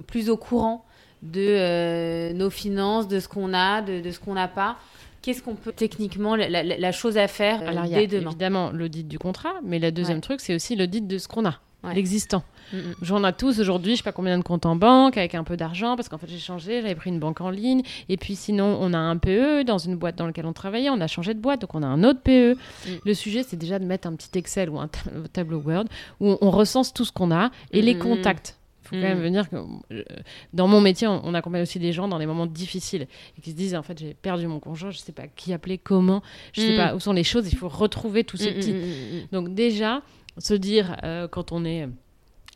plus 0.07 0.29
au 0.29 0.37
courant 0.37 0.85
de 1.21 2.33
nos 2.33 2.49
finances, 2.49 3.07
de 3.07 3.19
ce 3.19 3.27
qu'on 3.27 3.53
a, 3.53 3.81
de 3.81 4.09
ce 4.09 4.19
qu'on 4.19 4.33
n'a 4.33 4.47
pas. 4.47 4.77
Qu'est-ce 5.21 5.43
qu'on 5.43 5.55
peut 5.55 5.71
techniquement, 5.73 6.35
la, 6.35 6.49
la- 6.49 6.63
la 6.63 6.91
chose 6.91 7.17
à 7.17 7.27
faire 7.27 7.61
euh, 7.61 7.67
Alors, 7.67 7.85
il 7.85 7.91
y 7.91 7.95
a 7.95 7.99
dès 7.99 8.07
demain 8.07 8.29
évidemment 8.31 8.71
l'audit 8.71 9.07
du 9.07 9.19
contrat, 9.19 9.53
mais 9.63 9.77
le 9.79 9.91
deuxième 9.91 10.17
Ouais. 10.17 10.21
truc, 10.21 10.41
c'est 10.41 10.55
aussi 10.55 10.75
l'audit 10.75 11.05
de 11.07 11.17
ce 11.19 11.27
qu'on 11.27 11.45
a, 11.45 11.59
Ouais. 11.83 11.93
l'existant. 11.93 12.43
Mm, 12.73 12.77
mm. 12.77 12.95
J'en 13.01 13.23
ai 13.27 13.33
tous 13.33 13.59
aujourd'hui, 13.59 13.91
je 13.93 13.97
sais 13.97 14.03
pas 14.03 14.11
combien 14.11 14.37
de 14.37 14.43
comptes 14.43 14.65
en 14.65 14.75
banque, 14.75 15.17
avec 15.17 15.35
un 15.35 15.43
peu 15.43 15.57
d'argent, 15.57 15.95
parce 15.95 16.09
qu'en 16.09 16.17
fait 16.17 16.27
j'ai 16.27 16.37
changé, 16.39 16.81
j'avais 16.81 16.95
pris 16.95 17.09
une 17.11 17.19
banque 17.19 17.41
en 17.41 17.49
ligne, 17.49 17.81
et 18.09 18.17
puis 18.17 18.35
sinon 18.35 18.77
on 18.81 18.93
a 18.93 18.97
un 18.97 19.17
PE 19.17 19.63
dans 19.63 19.77
une 19.77 19.95
boîte 19.95 20.15
dans 20.15 20.25
laquelle 20.25 20.45
on 20.45 20.53
travaillait, 20.53 20.89
on 20.89 21.01
a 21.01 21.07
changé 21.07 21.33
de 21.33 21.39
boîte, 21.39 21.61
donc 21.61 21.75
on 21.75 21.83
a 21.83 21.87
un 21.87 22.03
autre 22.03 22.21
PE. 22.23 22.53
Mm. 22.53 22.89
Le 23.05 23.13
sujet 23.13 23.43
c'est 23.43 23.57
déjà 23.57 23.77
de 23.77 23.85
mettre 23.85 24.07
un 24.07 24.15
petit 24.15 24.29
Excel 24.37 24.69
ou 24.69 24.79
un 24.79 24.87
ta- 24.87 24.99
tableau 25.33 25.59
Word 25.59 25.85
où 26.19 26.35
on, 26.41 26.49
recense 26.51 26.93
tout 26.93 27.05
ce 27.05 27.11
qu'on 27.11 27.31
a 27.31 27.51
et 27.71 27.81
les 27.81 27.97
contacts. 27.97 28.57
Il 28.91 28.97
faut 28.97 29.01
quand 29.03 29.09
Mm. 29.09 29.15
même 29.15 29.21
venir 29.21 29.49
que 29.49 29.55
euh, 29.91 30.03
dans 30.53 30.67
mon 30.67 30.81
métier, 30.81 31.07
on, 31.07 31.21
on 31.25 31.33
accompagne 31.33 31.61
aussi 31.61 31.79
des 31.79 31.91
gens 31.93 32.07
dans 32.07 32.19
des 32.19 32.25
moments 32.25 32.45
difficiles 32.47 33.07
et 33.37 33.41
qui 33.41 33.51
se 33.51 33.55
disent 33.55 33.75
en 33.75 33.83
fait 33.83 33.97
j'ai 33.99 34.13
perdu 34.13 34.47
mon 34.47 34.59
conjoint, 34.59 34.91
je 34.91 34.97
sais 34.97 35.11
pas 35.11 35.27
qui 35.27 35.53
appeler, 35.53 35.77
comment, 35.77 36.21
je 36.53 36.61
sais 36.61 36.73
Mm. 36.73 36.77
pas 36.77 36.95
où 36.95 36.99
sont 36.99 37.13
les 37.13 37.23
choses, 37.23 37.51
il 37.51 37.55
faut 37.57 37.69
retrouver 37.69 38.23
tous 38.23 38.37
ces 38.37 38.51
Mm, 38.51 38.55
petits 38.55 38.73
mm, 38.73 38.77
mm, 38.77 39.17
mm. 39.23 39.27
donc 39.31 39.53
déjà, 39.53 40.01
se 40.37 40.53
dire 40.53 40.97
euh, 41.03 41.27
quand 41.27 41.51
on 41.51 41.65
est 41.65 41.87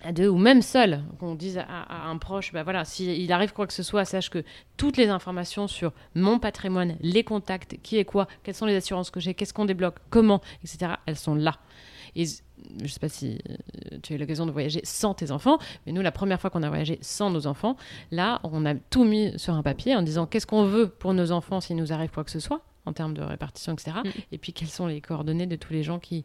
à 0.04 0.12
deux 0.12 0.28
ou 0.28 0.38
même 0.38 0.62
seul, 0.62 1.02
qu'on 1.20 1.34
dise 1.36 1.58
à, 1.58 1.64
à 1.64 2.08
un 2.10 2.18
proche, 2.18 2.52
bah 2.54 2.62
voilà, 2.64 2.86
s'il 2.86 3.32
arrive 3.32 3.54
quoi 3.54 3.66
que 3.66 3.74
ce 3.74 3.82
soit, 3.82 4.06
sache 4.06 4.30
que 4.30 4.44
toutes 4.78 4.98
les 4.98 5.08
informations 5.08 5.68
sur 5.68 5.94
mon 6.14 6.38
patrimoine, 6.38 6.96
les 7.02 7.24
contacts, 7.24 7.78
qui 7.82 7.98
est 7.98 8.06
quoi, 8.06 8.28
quelles 8.44 8.54
sont 8.56 8.68
les 8.68 8.76
assurances 8.76 9.10
que 9.10 9.20
j'ai, 9.20 9.34
qu'est-ce 9.34 9.54
qu'on 9.54 9.66
débloque, 9.66 9.96
comment, 10.12 10.42
etc., 10.64 10.92
elles 11.08 11.16
sont 11.16 11.34
là. 11.34 11.58
Et 12.16 12.26
je 12.26 12.88
sais 12.88 13.00
pas 13.00 13.10
si 13.10 13.38
euh, 13.50 13.98
tu 14.02 14.14
as 14.14 14.16
eu 14.16 14.20
l'occasion 14.20 14.46
de 14.46 14.52
voyager 14.52 14.82
sans 14.84 15.14
tes 15.14 15.32
enfants, 15.32 15.58
mais 15.86 15.92
nous, 15.92 16.02
la 16.02 16.12
première 16.12 16.40
fois 16.40 16.50
qu'on 16.50 16.64
a 16.64 16.70
voyagé 16.70 16.98
sans 17.02 17.30
nos 17.30 17.48
enfants, 17.48 17.76
là, 18.12 18.40
on 18.44 18.66
a 18.66 18.76
tout 18.76 19.04
mis 19.04 19.38
sur 19.38 19.54
un 19.54 19.64
papier 19.64 19.96
en 19.96 20.02
disant 20.02 20.26
qu'est-ce 20.26 20.48
qu'on 20.48 20.66
veut 20.66 20.88
pour 20.88 21.14
nos 21.14 21.32
enfants 21.32 21.60
s'il 21.62 21.76
nous 21.76 21.92
arrive 21.92 22.10
quoi 22.12 22.24
que 22.24 22.32
ce 22.32 22.40
soit 22.40 22.62
en 22.88 22.94
termes 22.94 23.16
de 23.16 23.24
répartition, 23.24 23.74
etc. 23.74 23.98
Mm. 24.06 24.10
Et 24.32 24.38
puis 24.38 24.54
quelles 24.54 24.70
sont 24.70 24.86
les 24.86 25.02
coordonnées 25.02 25.48
de 25.48 25.56
tous 25.56 25.74
les 25.74 25.82
gens 25.82 25.98
qui, 25.98 26.24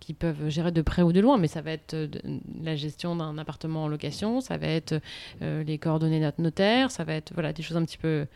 qui 0.00 0.12
peuvent 0.12 0.48
gérer 0.48 0.72
de 0.72 0.82
près 0.82 1.02
ou 1.02 1.12
de 1.12 1.20
loin, 1.20 1.38
mais 1.38 1.46
ça 1.46 1.62
va 1.62 1.70
être 1.70 1.94
euh, 1.94 2.08
de- 2.08 2.20
la 2.64 2.74
gestion 2.74 3.14
d'un 3.14 3.38
appartement 3.38 3.84
en 3.84 3.88
location, 3.88 4.40
ça 4.40 4.56
va 4.56 4.66
être 4.66 5.00
euh, 5.40 5.62
les 5.62 5.78
coordonnées 5.78 6.18
de 6.18 6.24
notre 6.24 6.40
notaire, 6.42 6.90
ça 6.90 7.04
va 7.04 7.14
être 7.14 7.32
voilà, 7.32 7.52
des 7.52 7.62
choses 7.62 7.76
un 7.76 7.84
petit 7.84 7.96
peu 7.96 8.26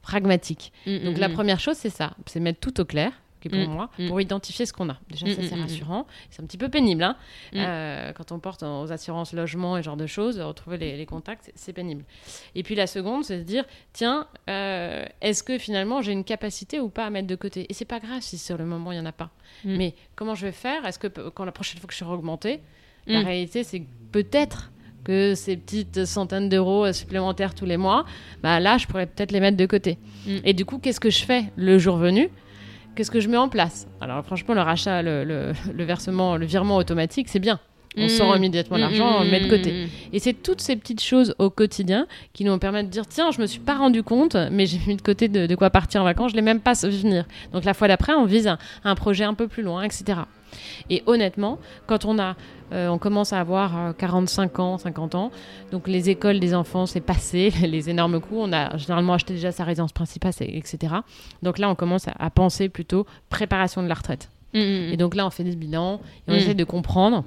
pragmatiques. 0.00 0.72
Mm, 0.86 0.98
Donc 1.04 1.16
mm, 1.16 1.20
la 1.20 1.28
mm. 1.28 1.32
première 1.32 1.60
chose, 1.60 1.76
c'est 1.76 1.90
ça, 1.90 2.14
c'est 2.26 2.38
mettre 2.40 2.60
tout 2.60 2.80
au 2.80 2.84
clair, 2.84 3.12
qui 3.48 3.54
est 3.54 3.60
pour 3.60 3.68
Mm, 3.68 3.72
moi, 3.74 3.90
mm. 3.98 4.08
pour 4.08 4.20
identifier 4.20 4.64
ce 4.66 4.72
qu'on 4.72 4.88
a. 4.88 4.96
Déjà, 5.10 5.26
Mm, 5.26 5.34
ça 5.34 5.42
c'est 5.48 5.54
rassurant. 5.54 6.06
C'est 6.30 6.42
un 6.42 6.46
petit 6.46 6.56
peu 6.58 6.68
pénible, 6.68 7.02
hein, 7.02 7.16
euh, 7.54 8.12
quand 8.12 8.32
on 8.32 8.38
porte 8.38 8.62
aux 8.62 8.90
assurances 8.90 9.32
logement 9.32 9.76
et 9.76 9.82
ce 9.82 9.84
genre 9.86 9.96
de 9.96 10.06
choses, 10.06 10.40
retrouver 10.40 10.78
les, 10.78 10.96
les 10.96 11.06
contacts, 11.06 11.52
c'est- 11.54 11.72
pénible. 11.74 12.04
Et 12.54 12.62
puis 12.62 12.74
la 12.74 12.86
seconde, 12.86 13.24
c'est 13.24 13.38
de 13.38 13.42
dire, 13.42 13.64
tiens, 13.92 14.26
euh, 14.48 15.04
est-ce 15.20 15.42
que 15.42 15.58
finalement 15.58 16.00
j'ai 16.02 16.12
une 16.12 16.24
capacité 16.24 16.78
ou 16.80 16.88
pas 16.88 17.04
à 17.06 17.10
mettre 17.10 17.26
de 17.26 17.34
côté? 17.34 17.66
Et 17.68 17.74
c'est 17.74 17.84
pas 17.84 17.98
grave 18.00 18.20
si 18.22 18.38
sur 18.38 18.56
le 18.56 18.64
moment 18.64 18.92
il 18.92 18.96
y 18.96 19.00
en 19.00 19.06
a 19.06 19.12
pas. 19.12 19.30
Mais 19.64 19.94
comment 20.14 20.34
je 20.34 20.46
vais 20.46 20.52
faire? 20.52 20.86
Est-ce 20.86 20.98
que 20.98 21.08
quand 21.30 21.44
la 21.44 21.52
prochaine 21.52 21.80
fois 21.80 21.86
que 21.88 21.92
je 21.94 21.98
serai 21.98 22.12
augmentée, 22.12 22.60
la 23.06 23.20
réalité 23.20 23.64
c'est 23.64 23.82
peut-être 24.12 24.70
que 25.04 25.34
ces 25.34 25.56
petites 25.58 26.06
centaines 26.06 26.48
d'euros 26.48 26.86
euh, 26.86 26.92
supplémentaires 26.94 27.54
tous 27.54 27.66
les 27.66 27.76
mois, 27.76 28.06
bah 28.42 28.58
là 28.60 28.78
je 28.78 28.86
pourrais 28.86 29.04
peut-être 29.06 29.32
les 29.32 29.40
mettre 29.40 29.56
de 29.58 29.66
côté. 29.66 29.98
Mm. 30.26 30.36
Et 30.44 30.54
du 30.54 30.64
coup, 30.64 30.78
qu'est-ce 30.78 31.00
que 31.00 31.10
je 31.10 31.24
fais 31.24 31.44
le 31.56 31.76
jour 31.78 31.96
venu? 31.98 32.30
Qu'est-ce 32.94 33.10
que 33.10 33.20
je 33.20 33.28
mets 33.28 33.36
en 33.36 33.48
place 33.48 33.86
Alors 34.00 34.24
franchement, 34.24 34.54
le 34.54 34.60
rachat, 34.60 35.02
le, 35.02 35.24
le- 35.24 35.52
le 35.72 35.84
versement, 35.84 36.36
le 36.36 36.46
virement 36.46 36.76
automatique, 36.76 37.28
c'est 37.28 37.38
bien. 37.40 37.58
On 37.96 38.06
Mm. 38.06 38.08
sort 38.08 38.36
immédiatement 38.36 38.76
Mm, 38.76 38.80
l'argent, 38.80 39.18
on 39.20 39.24
le 39.24 39.30
met 39.30 39.38
de 39.40 39.46
mm, 39.46 39.50
côté. 39.50 39.72
mm, 39.72 39.84
mm. 39.84 39.88
Et 40.14 40.18
c'est 40.18 40.32
toutes 40.32 40.60
ces 40.60 40.74
petites 40.74 41.00
choses 41.02 41.32
au 41.38 41.48
quotidien 41.48 42.06
qui 42.32 42.44
nous 42.44 42.58
permettent 42.58 42.86
de 42.86 42.90
dire 42.90 43.06
tiens, 43.06 43.30
je 43.30 43.40
me 43.40 43.46
suis 43.46 43.60
pas 43.60 43.76
rendu 43.76 44.02
compte, 44.02 44.36
mais 44.50 44.66
j'ai 44.66 44.80
mis 44.88 44.96
de 44.96 45.02
côté 45.02 45.28
de, 45.28 45.46
de 45.46 45.54
quoi 45.54 45.70
partir 45.70 46.00
en 46.00 46.04
vacances, 46.04 46.32
je 46.32 46.36
l'ai 46.36 46.42
même 46.42 46.58
pas 46.60 46.72
venir. 46.82 47.24
Donc 47.52 47.64
la 47.64 47.72
fois 47.72 47.86
d'après, 47.86 48.12
on 48.14 48.24
vise 48.24 48.48
un, 48.48 48.58
un 48.82 48.94
projet 48.96 49.22
un 49.22 49.34
peu 49.34 49.46
plus 49.46 49.62
loin, 49.62 49.82
etc. 49.84 50.04
Et 50.90 51.02
honnêtement, 51.06 51.58
quand 51.86 52.04
on 52.04 52.18
a, 52.18 52.36
euh, 52.72 52.88
on 52.88 52.98
commence 52.98 53.32
à 53.32 53.40
avoir 53.40 53.78
euh, 53.78 53.92
45 53.92 54.58
ans, 54.58 54.78
50 54.78 55.14
ans, 55.14 55.30
donc 55.70 55.88
les 55.88 56.10
écoles 56.10 56.40
des 56.40 56.54
enfants, 56.54 56.86
c'est 56.86 57.00
passé, 57.00 57.52
les 57.62 57.90
énormes 57.90 58.20
coûts, 58.20 58.38
on 58.38 58.52
a 58.52 58.76
généralement 58.76 59.14
acheté 59.14 59.34
déjà 59.34 59.52
sa 59.52 59.64
résidence 59.64 59.92
principale, 59.92 60.32
etc. 60.40 60.94
Donc 61.42 61.58
là, 61.58 61.68
on 61.68 61.74
commence 61.74 62.08
à, 62.08 62.14
à 62.18 62.30
penser 62.30 62.68
plutôt 62.68 63.06
préparation 63.28 63.82
de 63.82 63.88
la 63.88 63.94
retraite. 63.94 64.28
Mm, 64.54 64.58
mm, 64.58 64.92
Et 64.92 64.96
donc 64.96 65.14
là, 65.14 65.26
on 65.26 65.30
fait 65.30 65.44
des 65.44 65.56
bilans 65.56 66.00
et 66.26 66.30
on 66.30 66.34
essaie 66.34 66.54
de 66.54 66.64
comprendre. 66.64 67.24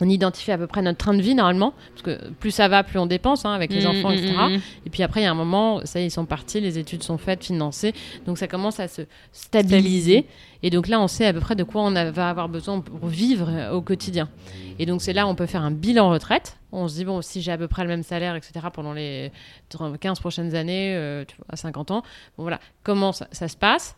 On 0.00 0.08
identifie 0.08 0.50
à 0.50 0.58
peu 0.58 0.66
près 0.66 0.82
notre 0.82 0.98
train 0.98 1.14
de 1.14 1.22
vie 1.22 1.36
normalement, 1.36 1.72
parce 1.90 2.02
que 2.02 2.28
plus 2.32 2.50
ça 2.50 2.66
va, 2.66 2.82
plus 2.82 2.98
on 2.98 3.06
dépense 3.06 3.44
hein, 3.44 3.52
avec 3.52 3.72
les 3.72 3.84
Mm, 3.84 3.90
enfants, 3.90 4.10
mm, 4.10 4.14
etc. 4.14 4.32
mm. 4.50 4.60
Et 4.86 4.90
puis 4.90 5.02
après, 5.04 5.20
il 5.20 5.24
y 5.24 5.26
a 5.26 5.30
un 5.30 5.34
moment, 5.34 5.80
ça, 5.84 6.00
ils 6.00 6.10
sont 6.10 6.26
partis, 6.26 6.60
les 6.60 6.78
études 6.78 7.04
sont 7.04 7.16
faites, 7.16 7.44
financées, 7.44 7.94
donc 8.26 8.36
ça 8.38 8.48
commence 8.48 8.80
à 8.80 8.88
se 8.88 9.02
stabiliser. 9.32 10.26
Et 10.64 10.70
donc 10.70 10.88
là, 10.88 11.00
on 11.00 11.06
sait 11.08 11.26
à 11.26 11.32
peu 11.32 11.40
près 11.40 11.54
de 11.54 11.62
quoi 11.62 11.82
on 11.82 11.94
a- 11.94 12.10
va 12.10 12.28
avoir 12.28 12.48
besoin 12.48 12.80
pour 12.80 13.06
vivre 13.06 13.48
euh, 13.48 13.70
au 13.72 13.82
quotidien. 13.82 14.28
Et 14.80 14.86
donc 14.86 15.00
c'est 15.00 15.12
là 15.12 15.26
où 15.26 15.28
on 15.30 15.34
peut 15.36 15.46
faire 15.46 15.62
un 15.62 15.70
bilan 15.70 16.10
retraite. 16.10 16.56
On 16.72 16.88
se 16.88 16.94
dit, 16.96 17.04
bon, 17.04 17.22
si 17.22 17.40
j'ai 17.40 17.52
à 17.52 17.58
peu 17.58 17.68
près 17.68 17.82
le 17.82 17.88
même 17.88 18.02
salaire, 18.02 18.34
etc., 18.34 18.52
pendant 18.72 18.92
les 18.94 19.30
15 20.00 20.18
prochaines 20.18 20.56
années, 20.56 20.94
euh, 20.96 21.24
tu 21.24 21.36
vois, 21.36 21.46
à 21.50 21.56
50 21.56 21.92
ans, 21.92 22.02
bon 22.36 22.42
voilà, 22.42 22.58
comment 22.82 23.12
ça, 23.12 23.28
ça 23.30 23.46
se 23.46 23.56
passe? 23.56 23.94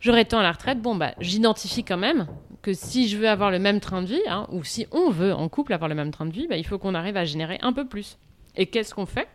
J'aurai 0.00 0.24
temps 0.24 0.40
à 0.40 0.42
la 0.42 0.50
retraite, 0.50 0.82
bon, 0.82 0.96
bah, 0.96 1.12
j'identifie 1.20 1.84
quand 1.84 1.96
même 1.98 2.26
que 2.62 2.72
si 2.72 3.08
je 3.08 3.18
veux 3.18 3.28
avoir 3.28 3.50
le 3.50 3.58
même 3.58 3.80
train 3.80 4.02
de 4.02 4.06
vie, 4.06 4.22
hein, 4.28 4.46
ou 4.50 4.64
si 4.64 4.86
on 4.92 5.10
veut 5.10 5.34
en 5.34 5.48
couple 5.48 5.72
avoir 5.72 5.88
le 5.88 5.94
même 5.94 6.12
train 6.12 6.26
de 6.26 6.32
vie, 6.32 6.46
bah, 6.46 6.56
il 6.56 6.64
faut 6.64 6.78
qu'on 6.78 6.94
arrive 6.94 7.16
à 7.16 7.24
générer 7.24 7.58
un 7.62 7.72
peu 7.72 7.86
plus. 7.86 8.16
Et 8.56 8.66
qu'est-ce 8.66 8.94
qu'on 8.94 9.06
fait? 9.06 9.28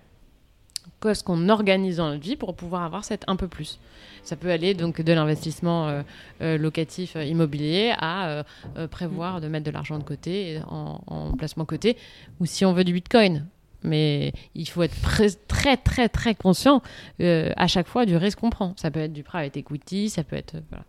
Qu'est-ce 1.01 1.23
qu'on 1.23 1.49
organise 1.49 1.97
dans 1.97 2.09
notre 2.09 2.23
vie 2.23 2.37
pour 2.37 2.55
pouvoir 2.55 2.83
avoir 2.83 3.03
cet 3.03 3.23
un 3.27 3.35
peu 3.35 3.47
plus? 3.47 3.79
Ça 4.23 4.35
peut 4.35 4.49
aller 4.49 4.73
donc 4.73 5.01
de 5.01 5.13
l'investissement 5.13 5.87
euh, 5.87 6.01
euh, 6.41 6.57
locatif 6.57 7.15
euh, 7.15 7.23
immobilier 7.23 7.93
à 7.97 8.43
prévoir 8.89 9.41
de 9.41 9.47
mettre 9.47 9.65
de 9.65 9.71
l'argent 9.71 9.99
de 9.99 10.03
côté, 10.03 10.59
en, 10.67 11.01
en 11.07 11.31
placement 11.33 11.65
côté, 11.65 11.97
ou 12.39 12.45
si 12.45 12.65
on 12.65 12.73
veut 12.73 12.83
du 12.83 12.93
bitcoin. 12.93 13.45
Mais 13.83 14.33
il 14.55 14.67
faut 14.67 14.81
être 14.83 14.95
très 15.47 15.77
très 15.77 16.09
très 16.09 16.33
conscient 16.35 16.81
à 17.19 17.67
chaque 17.67 17.87
fois 17.87 18.05
du 18.05 18.15
risque 18.15 18.39
qu'on 18.39 18.49
prend. 18.49 18.73
Ça 18.77 18.89
peut 18.89 19.01
être 19.01 19.13
du 19.13 19.23
private 19.23 19.55
equity, 19.55 20.09
ça 20.09 20.23
peut 20.23 20.35
être 20.35 20.55
voilà. 20.69 20.85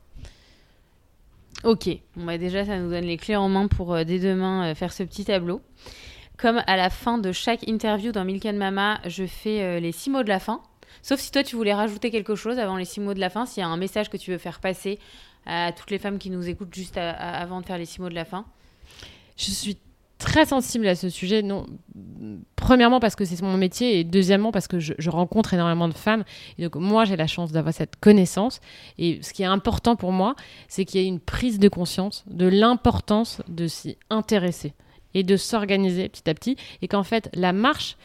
Ok, 1.65 1.89
bah 2.15 2.39
déjà 2.39 2.65
ça 2.65 2.79
nous 2.79 2.89
donne 2.89 3.05
les 3.05 3.17
clés 3.17 3.35
en 3.35 3.49
main 3.49 3.67
pour 3.67 3.93
euh, 3.93 4.05
dès 4.05 4.21
demain 4.21 4.71
euh, 4.71 4.75
faire 4.77 4.93
ce 4.93 5.03
petit 5.03 5.25
tableau. 5.25 5.61
Comme 6.37 6.63
à 6.69 6.77
la 6.77 6.89
fin 6.89 7.19
de 7.19 7.33
chaque 7.33 7.67
interview 7.67 8.13
dans 8.13 8.25
Milk 8.25 8.47
and 8.47 8.53
Mama, 8.53 9.01
je 9.07 9.27
fais 9.27 9.63
euh, 9.63 9.81
les 9.81 9.91
six 9.91 10.09
mots 10.09 10.23
de 10.23 10.29
la 10.29 10.39
fin. 10.39 10.63
Sauf 11.03 11.19
si 11.19 11.33
toi 11.33 11.43
tu 11.43 11.57
voulais 11.57 11.75
rajouter 11.75 12.13
quelque 12.13 12.37
chose 12.37 12.61
avant 12.61 12.77
les 12.77 12.85
six 12.85 13.01
mots 13.01 13.15
de 13.15 13.19
la 13.19 13.29
fin, 13.29 13.45
s'il 13.45 13.61
y 13.61 13.65
a 13.65 13.69
un 13.69 13.77
message 13.77 14.09
que 14.09 14.17
tu 14.17 14.31
veux 14.31 14.39
faire 14.39 14.61
passer 14.61 15.01
à 15.47 15.73
toutes 15.73 15.91
les 15.91 15.99
femmes 15.99 16.19
qui 16.19 16.31
nous 16.31 16.49
écoutent 16.49 16.75
juste 16.75 16.97
avant 16.97 17.61
de 17.61 17.67
faire 17.67 17.79
les 17.79 17.87
six 17.87 18.01
mots 18.01 18.09
de 18.09 18.15
la 18.15 18.25
fin. 18.25 18.45
Je 19.37 19.51
suis 19.51 19.79
très 20.19 20.47
sensible 20.47 20.87
à 20.87 20.95
ce 20.95 21.09
sujet. 21.09 21.43
Non, 21.43 21.67
premièrement 22.57 23.01
parce 23.01 23.17
que 23.17 23.25
c'est 23.25 23.41
mon 23.43 23.57
métier 23.57 24.01
et 24.01 24.05
deuxièmement 24.05 24.53
parce 24.53 24.69
que 24.69 24.79
je, 24.79 25.11
rencontre 25.11 25.55
énormément 25.55 25.89
de 25.89 25.95
femmes. 25.95 26.25
Donc 26.59 26.77
moi 26.77 27.05
j'ai 27.05 27.17
la 27.17 27.27
chance 27.27 27.53
d'avoir 27.53 27.73
cette 27.73 27.97
connaissance. 27.97 28.61
Et 28.99 29.21
ce 29.23 29.33
qui 29.33 29.43
est 29.43 29.47
important 29.47 29.97
pour 29.97 30.13
moi, 30.13 30.35
c'est 30.69 30.85
qu'il 30.85 31.01
y 31.01 31.05
ait 31.05 31.09
une 31.09 31.21
prise 31.21 31.59
de 31.59 31.69
conscience 31.69 32.25
de 32.29 32.47
l'importance 32.47 33.43
de 33.49 33.67
s'y 33.67 33.97
intéresser 34.11 34.75
et 35.15 35.23
de 35.23 35.37
s'organiser 35.37 36.09
petit 36.09 36.29
à 36.29 36.35
petit. 36.35 36.57
Et 36.83 36.89
qu'en 36.89 37.05
fait 37.05 37.31
la 37.35 37.53
marche 37.53 37.97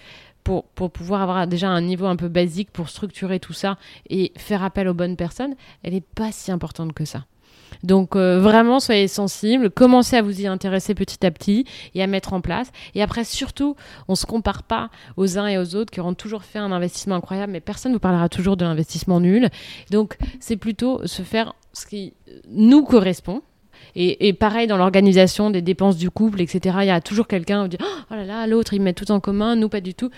pour, 0.44 0.66
pour 0.66 0.92
pouvoir 0.92 1.22
avoir 1.22 1.48
déjà 1.48 1.70
un 1.70 1.82
niveau 1.82 2.06
un 2.06 2.16
peu 2.16 2.28
basique 2.28 2.72
pour 2.72 2.90
structurer 2.90 3.40
tout 3.40 3.54
ça 3.54 3.78
et 4.10 4.34
faire 4.38 4.64
appel 4.64 4.88
aux 4.88 4.94
bonnes 4.94 5.16
personnes, 5.16 5.56
elle 5.84 5.94
n'est 5.94 6.02
pas 6.02 6.32
si 6.32 6.52
importante 6.52 6.94
que 6.94 7.06
ça. 7.06 7.26
Donc 7.84 8.16
euh, 8.16 8.40
vraiment, 8.40 8.80
soyez 8.80 9.08
sensibles, 9.08 9.70
commencez 9.70 10.16
à 10.16 10.22
vous 10.22 10.42
y 10.42 10.48
intéresser 10.48 10.94
petit 10.94 11.26
à 11.26 11.32
petit 11.32 11.66
et 11.96 12.04
à 12.04 12.08
mettre 12.08 12.34
en 12.34 12.42
place. 12.42 12.72
Et 12.96 13.02
après, 13.02 13.24
surtout, 13.24 13.76
on 14.08 14.16
se 14.16 14.26
compare 14.26 14.64
pas 14.64 14.90
aux 15.18 15.38
uns 15.38 15.48
et 15.48 15.58
aux 15.58 15.76
autres 15.76 15.92
qui 15.92 16.00
auront 16.00 16.14
toujours 16.14 16.44
fait 16.44 16.60
un 16.60 16.72
investissement 16.72 17.16
incroyable, 17.16 17.52
mais 17.52 17.62
personne 17.62 17.92
ne 17.92 17.96
vous 17.96 18.02
parlera 18.02 18.30
toujours 18.30 18.58
de 18.58 18.66
l'investissement 18.66 19.20
nul. 19.20 19.50
Donc 19.92 20.18
c'est 20.40 20.58
plutôt 20.58 21.06
se 21.08 21.22
faire 21.24 21.54
ce 21.74 21.86
qui 21.86 22.14
nous 22.50 22.84
correspond. 22.84 23.42
Et, 23.96 24.34
pareil 24.34 24.66
dans 24.66 24.78
l'organisation 24.78 25.52
des 25.52 25.62
dépenses 25.62 25.98
du 25.98 26.10
couple, 26.10 26.42
etc. 26.42 26.78
Il 26.82 26.88
y 26.88 26.92
a 26.92 27.02
toujours 27.02 27.28
quelqu'un 27.28 27.64
qui 27.64 27.78
dit 27.78 27.84
Oh 28.10 28.16
là 28.16 28.26
là, 28.26 28.48
l'autre, 28.48 28.74
il 28.74 28.82
met 28.82 28.94
tout 28.94 29.12
en 29.12 29.20
commun, 29.20 29.56
nous 29.56 29.70
pas 29.70 29.82
du 29.82 29.94
tout. 29.94 30.10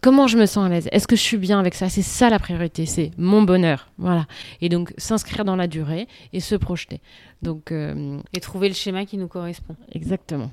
Comment 0.00 0.28
je 0.28 0.38
me 0.38 0.46
sens 0.46 0.64
à 0.66 0.68
l'aise? 0.68 0.88
Est-ce 0.92 1.08
que 1.08 1.16
je 1.16 1.22
suis 1.22 1.38
bien 1.38 1.58
avec 1.58 1.74
ça? 1.74 1.88
C'est 1.88 2.02
ça 2.02 2.30
la 2.30 2.38
priorité, 2.38 2.86
c'est 2.86 3.10
mon 3.18 3.42
bonheur. 3.42 3.90
Voilà. 3.98 4.26
Et 4.60 4.68
donc 4.68 4.92
s'inscrire 4.96 5.44
dans 5.44 5.56
la 5.56 5.66
durée 5.66 6.06
et 6.32 6.38
se 6.40 6.54
projeter. 6.54 7.00
Donc 7.42 7.72
euh, 7.72 8.20
Et 8.32 8.40
trouver 8.40 8.68
le 8.68 8.74
schéma 8.74 9.06
qui 9.06 9.16
nous 9.16 9.28
correspond. 9.28 9.74
exactement. 9.92 10.50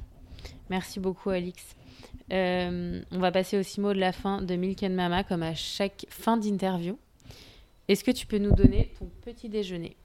Merci 0.71 0.99
beaucoup, 0.99 1.29
Alix. 1.29 1.63
Euh, 2.33 3.01
on 3.11 3.19
va 3.19 3.31
passer 3.31 3.57
aux 3.59 3.63
six 3.63 3.79
mots 3.79 3.93
de 3.93 3.99
la 3.99 4.11
fin 4.11 4.41
de 4.41 4.55
Milk 4.55 4.81
and 4.81 4.89
Mama, 4.89 5.23
comme 5.23 5.43
à 5.43 5.53
chaque 5.53 6.07
fin 6.09 6.37
d'interview. 6.37 6.97
Est-ce 7.87 8.03
que 8.03 8.09
tu 8.09 8.25
peux 8.25 8.39
nous 8.39 8.51
donner 8.51 8.91
ton 8.97 9.07
petit 9.23 9.47
déjeuner? 9.47 9.95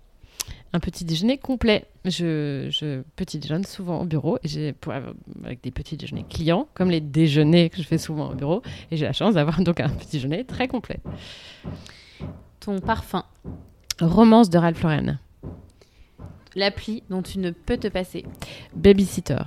Un 0.72 0.80
petit 0.80 1.04
déjeuner 1.04 1.38
complet. 1.38 1.86
Je, 2.04 2.68
je 2.70 3.02
petit 3.16 3.38
déjeune 3.38 3.64
souvent 3.64 4.00
au 4.00 4.04
bureau 4.04 4.38
et 4.42 4.48
j'ai 4.48 4.74
avec 5.44 5.62
des 5.62 5.70
petits 5.70 5.96
déjeuners 5.96 6.24
clients, 6.28 6.68
comme 6.74 6.90
les 6.90 7.00
déjeuners 7.00 7.70
que 7.70 7.76
je 7.78 7.82
fais 7.82 7.98
souvent 7.98 8.30
au 8.30 8.34
bureau, 8.34 8.62
et 8.90 8.96
j'ai 8.96 9.04
la 9.04 9.12
chance 9.12 9.34
d'avoir 9.34 9.60
donc 9.60 9.80
un 9.80 9.88
petit 9.88 10.12
déjeuner 10.12 10.44
très 10.44 10.68
complet. 10.68 11.00
Ton 12.60 12.78
parfum. 12.80 13.24
Romance 14.00 14.50
de 14.50 14.58
Ralph 14.58 14.82
Lauren. 14.82 15.18
L'appli 16.54 17.02
dont 17.10 17.22
tu 17.22 17.38
ne 17.38 17.50
peux 17.50 17.76
te 17.76 17.88
passer. 17.88 18.24
Babysitter. 18.74 19.42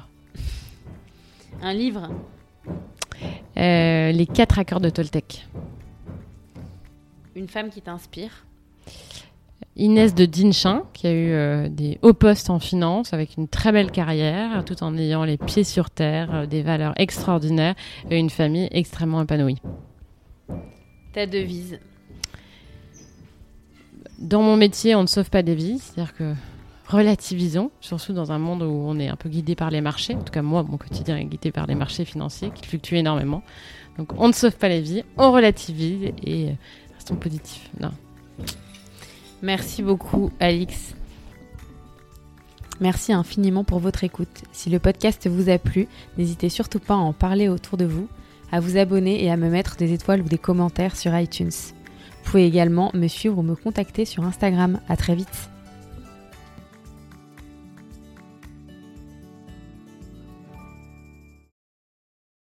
Un 1.61 1.73
livre. 1.73 2.09
Euh, 3.57 4.11
les 4.11 4.25
quatre 4.25 4.59
accords 4.59 4.81
de 4.81 4.89
Toltec. 4.89 5.47
Une 7.35 7.47
femme 7.47 7.69
qui 7.69 7.81
t'inspire. 7.81 8.45
Inès 9.75 10.13
de 10.13 10.25
Dinchin, 10.25 10.83
qui 10.93 11.07
a 11.07 11.11
eu 11.11 11.31
euh, 11.31 11.67
des 11.67 11.97
hauts 12.03 12.13
postes 12.13 12.51
en 12.51 12.59
finance 12.59 13.11
avec 13.13 13.37
une 13.37 13.47
très 13.47 13.71
belle 13.71 13.89
carrière, 13.89 14.63
tout 14.65 14.83
en 14.83 14.95
ayant 14.97 15.23
les 15.23 15.37
pieds 15.37 15.63
sur 15.63 15.89
terre, 15.89 16.33
euh, 16.33 16.45
des 16.45 16.61
valeurs 16.61 16.93
extraordinaires 16.97 17.73
et 18.11 18.17
une 18.17 18.29
famille 18.29 18.67
extrêmement 18.71 19.23
épanouie. 19.23 19.59
Ta 21.13 21.25
devise? 21.25 21.79
Dans 24.19 24.43
mon 24.43 24.57
métier, 24.57 24.93
on 24.93 25.01
ne 25.01 25.07
sauve 25.07 25.29
pas 25.31 25.41
des 25.41 25.55
vies, 25.55 25.79
c'est-à-dire 25.79 26.13
que 26.15 26.33
relativisons, 26.87 27.71
surtout 27.81 28.13
dans 28.13 28.31
un 28.31 28.37
monde 28.37 28.61
où 28.61 28.85
on 28.85 28.99
est 28.99 29.07
un 29.07 29.15
peu 29.15 29.27
guidé 29.27 29.55
par 29.55 29.71
les 29.71 29.81
marchés. 29.81 30.13
En 30.13 30.21
tout 30.21 30.31
cas, 30.31 30.43
moi, 30.43 30.61
mon 30.63 30.77
quotidien 30.77 31.17
est 31.17 31.25
guidé 31.25 31.51
par 31.51 31.65
les 31.65 31.75
marchés 31.75 32.05
financiers 32.05 32.51
qui 32.53 32.67
fluctuent 32.67 32.97
énormément. 32.97 33.41
Donc, 33.97 34.13
on 34.19 34.27
ne 34.27 34.33
sauve 34.33 34.55
pas 34.55 34.69
les 34.69 34.81
vies, 34.81 35.03
on 35.17 35.31
relativise 35.31 36.11
et 36.23 36.49
euh, 36.49 36.53
restons 36.95 37.15
positifs. 37.15 37.69
Non. 37.79 37.91
Merci 39.43 39.83
beaucoup, 39.83 40.31
Alix. 40.39 40.95
Merci 42.79 43.11
infiniment 43.11 43.65
pour 43.65 43.79
votre 43.79 44.05
écoute. 44.05 44.43
Si 44.53 44.69
le 44.69 44.79
podcast 44.79 45.27
vous 45.27 45.49
a 45.49 45.57
plu, 45.57 45.87
n'hésitez 46.17 46.47
surtout 46.47 46.79
pas 46.79 46.93
à 46.93 46.97
en 46.97 47.11
parler 47.11 47.49
autour 47.49 47.77
de 47.77 47.83
vous, 47.83 48.07
à 48.53 48.61
vous 48.61 48.77
abonner 48.77 49.21
et 49.21 49.29
à 49.29 49.35
me 49.35 49.49
mettre 49.49 49.75
des 49.75 49.91
étoiles 49.91 50.21
ou 50.21 50.29
des 50.29 50.37
commentaires 50.37 50.95
sur 50.95 51.15
iTunes. 51.17 51.51
Vous 51.51 52.31
pouvez 52.31 52.47
également 52.47 52.89
me 52.93 53.07
suivre 53.07 53.37
ou 53.37 53.41
me 53.41 53.55
contacter 53.55 54.05
sur 54.05 54.23
Instagram. 54.23 54.79
À 54.87 54.95
très 54.95 55.13
vite. 55.13 55.52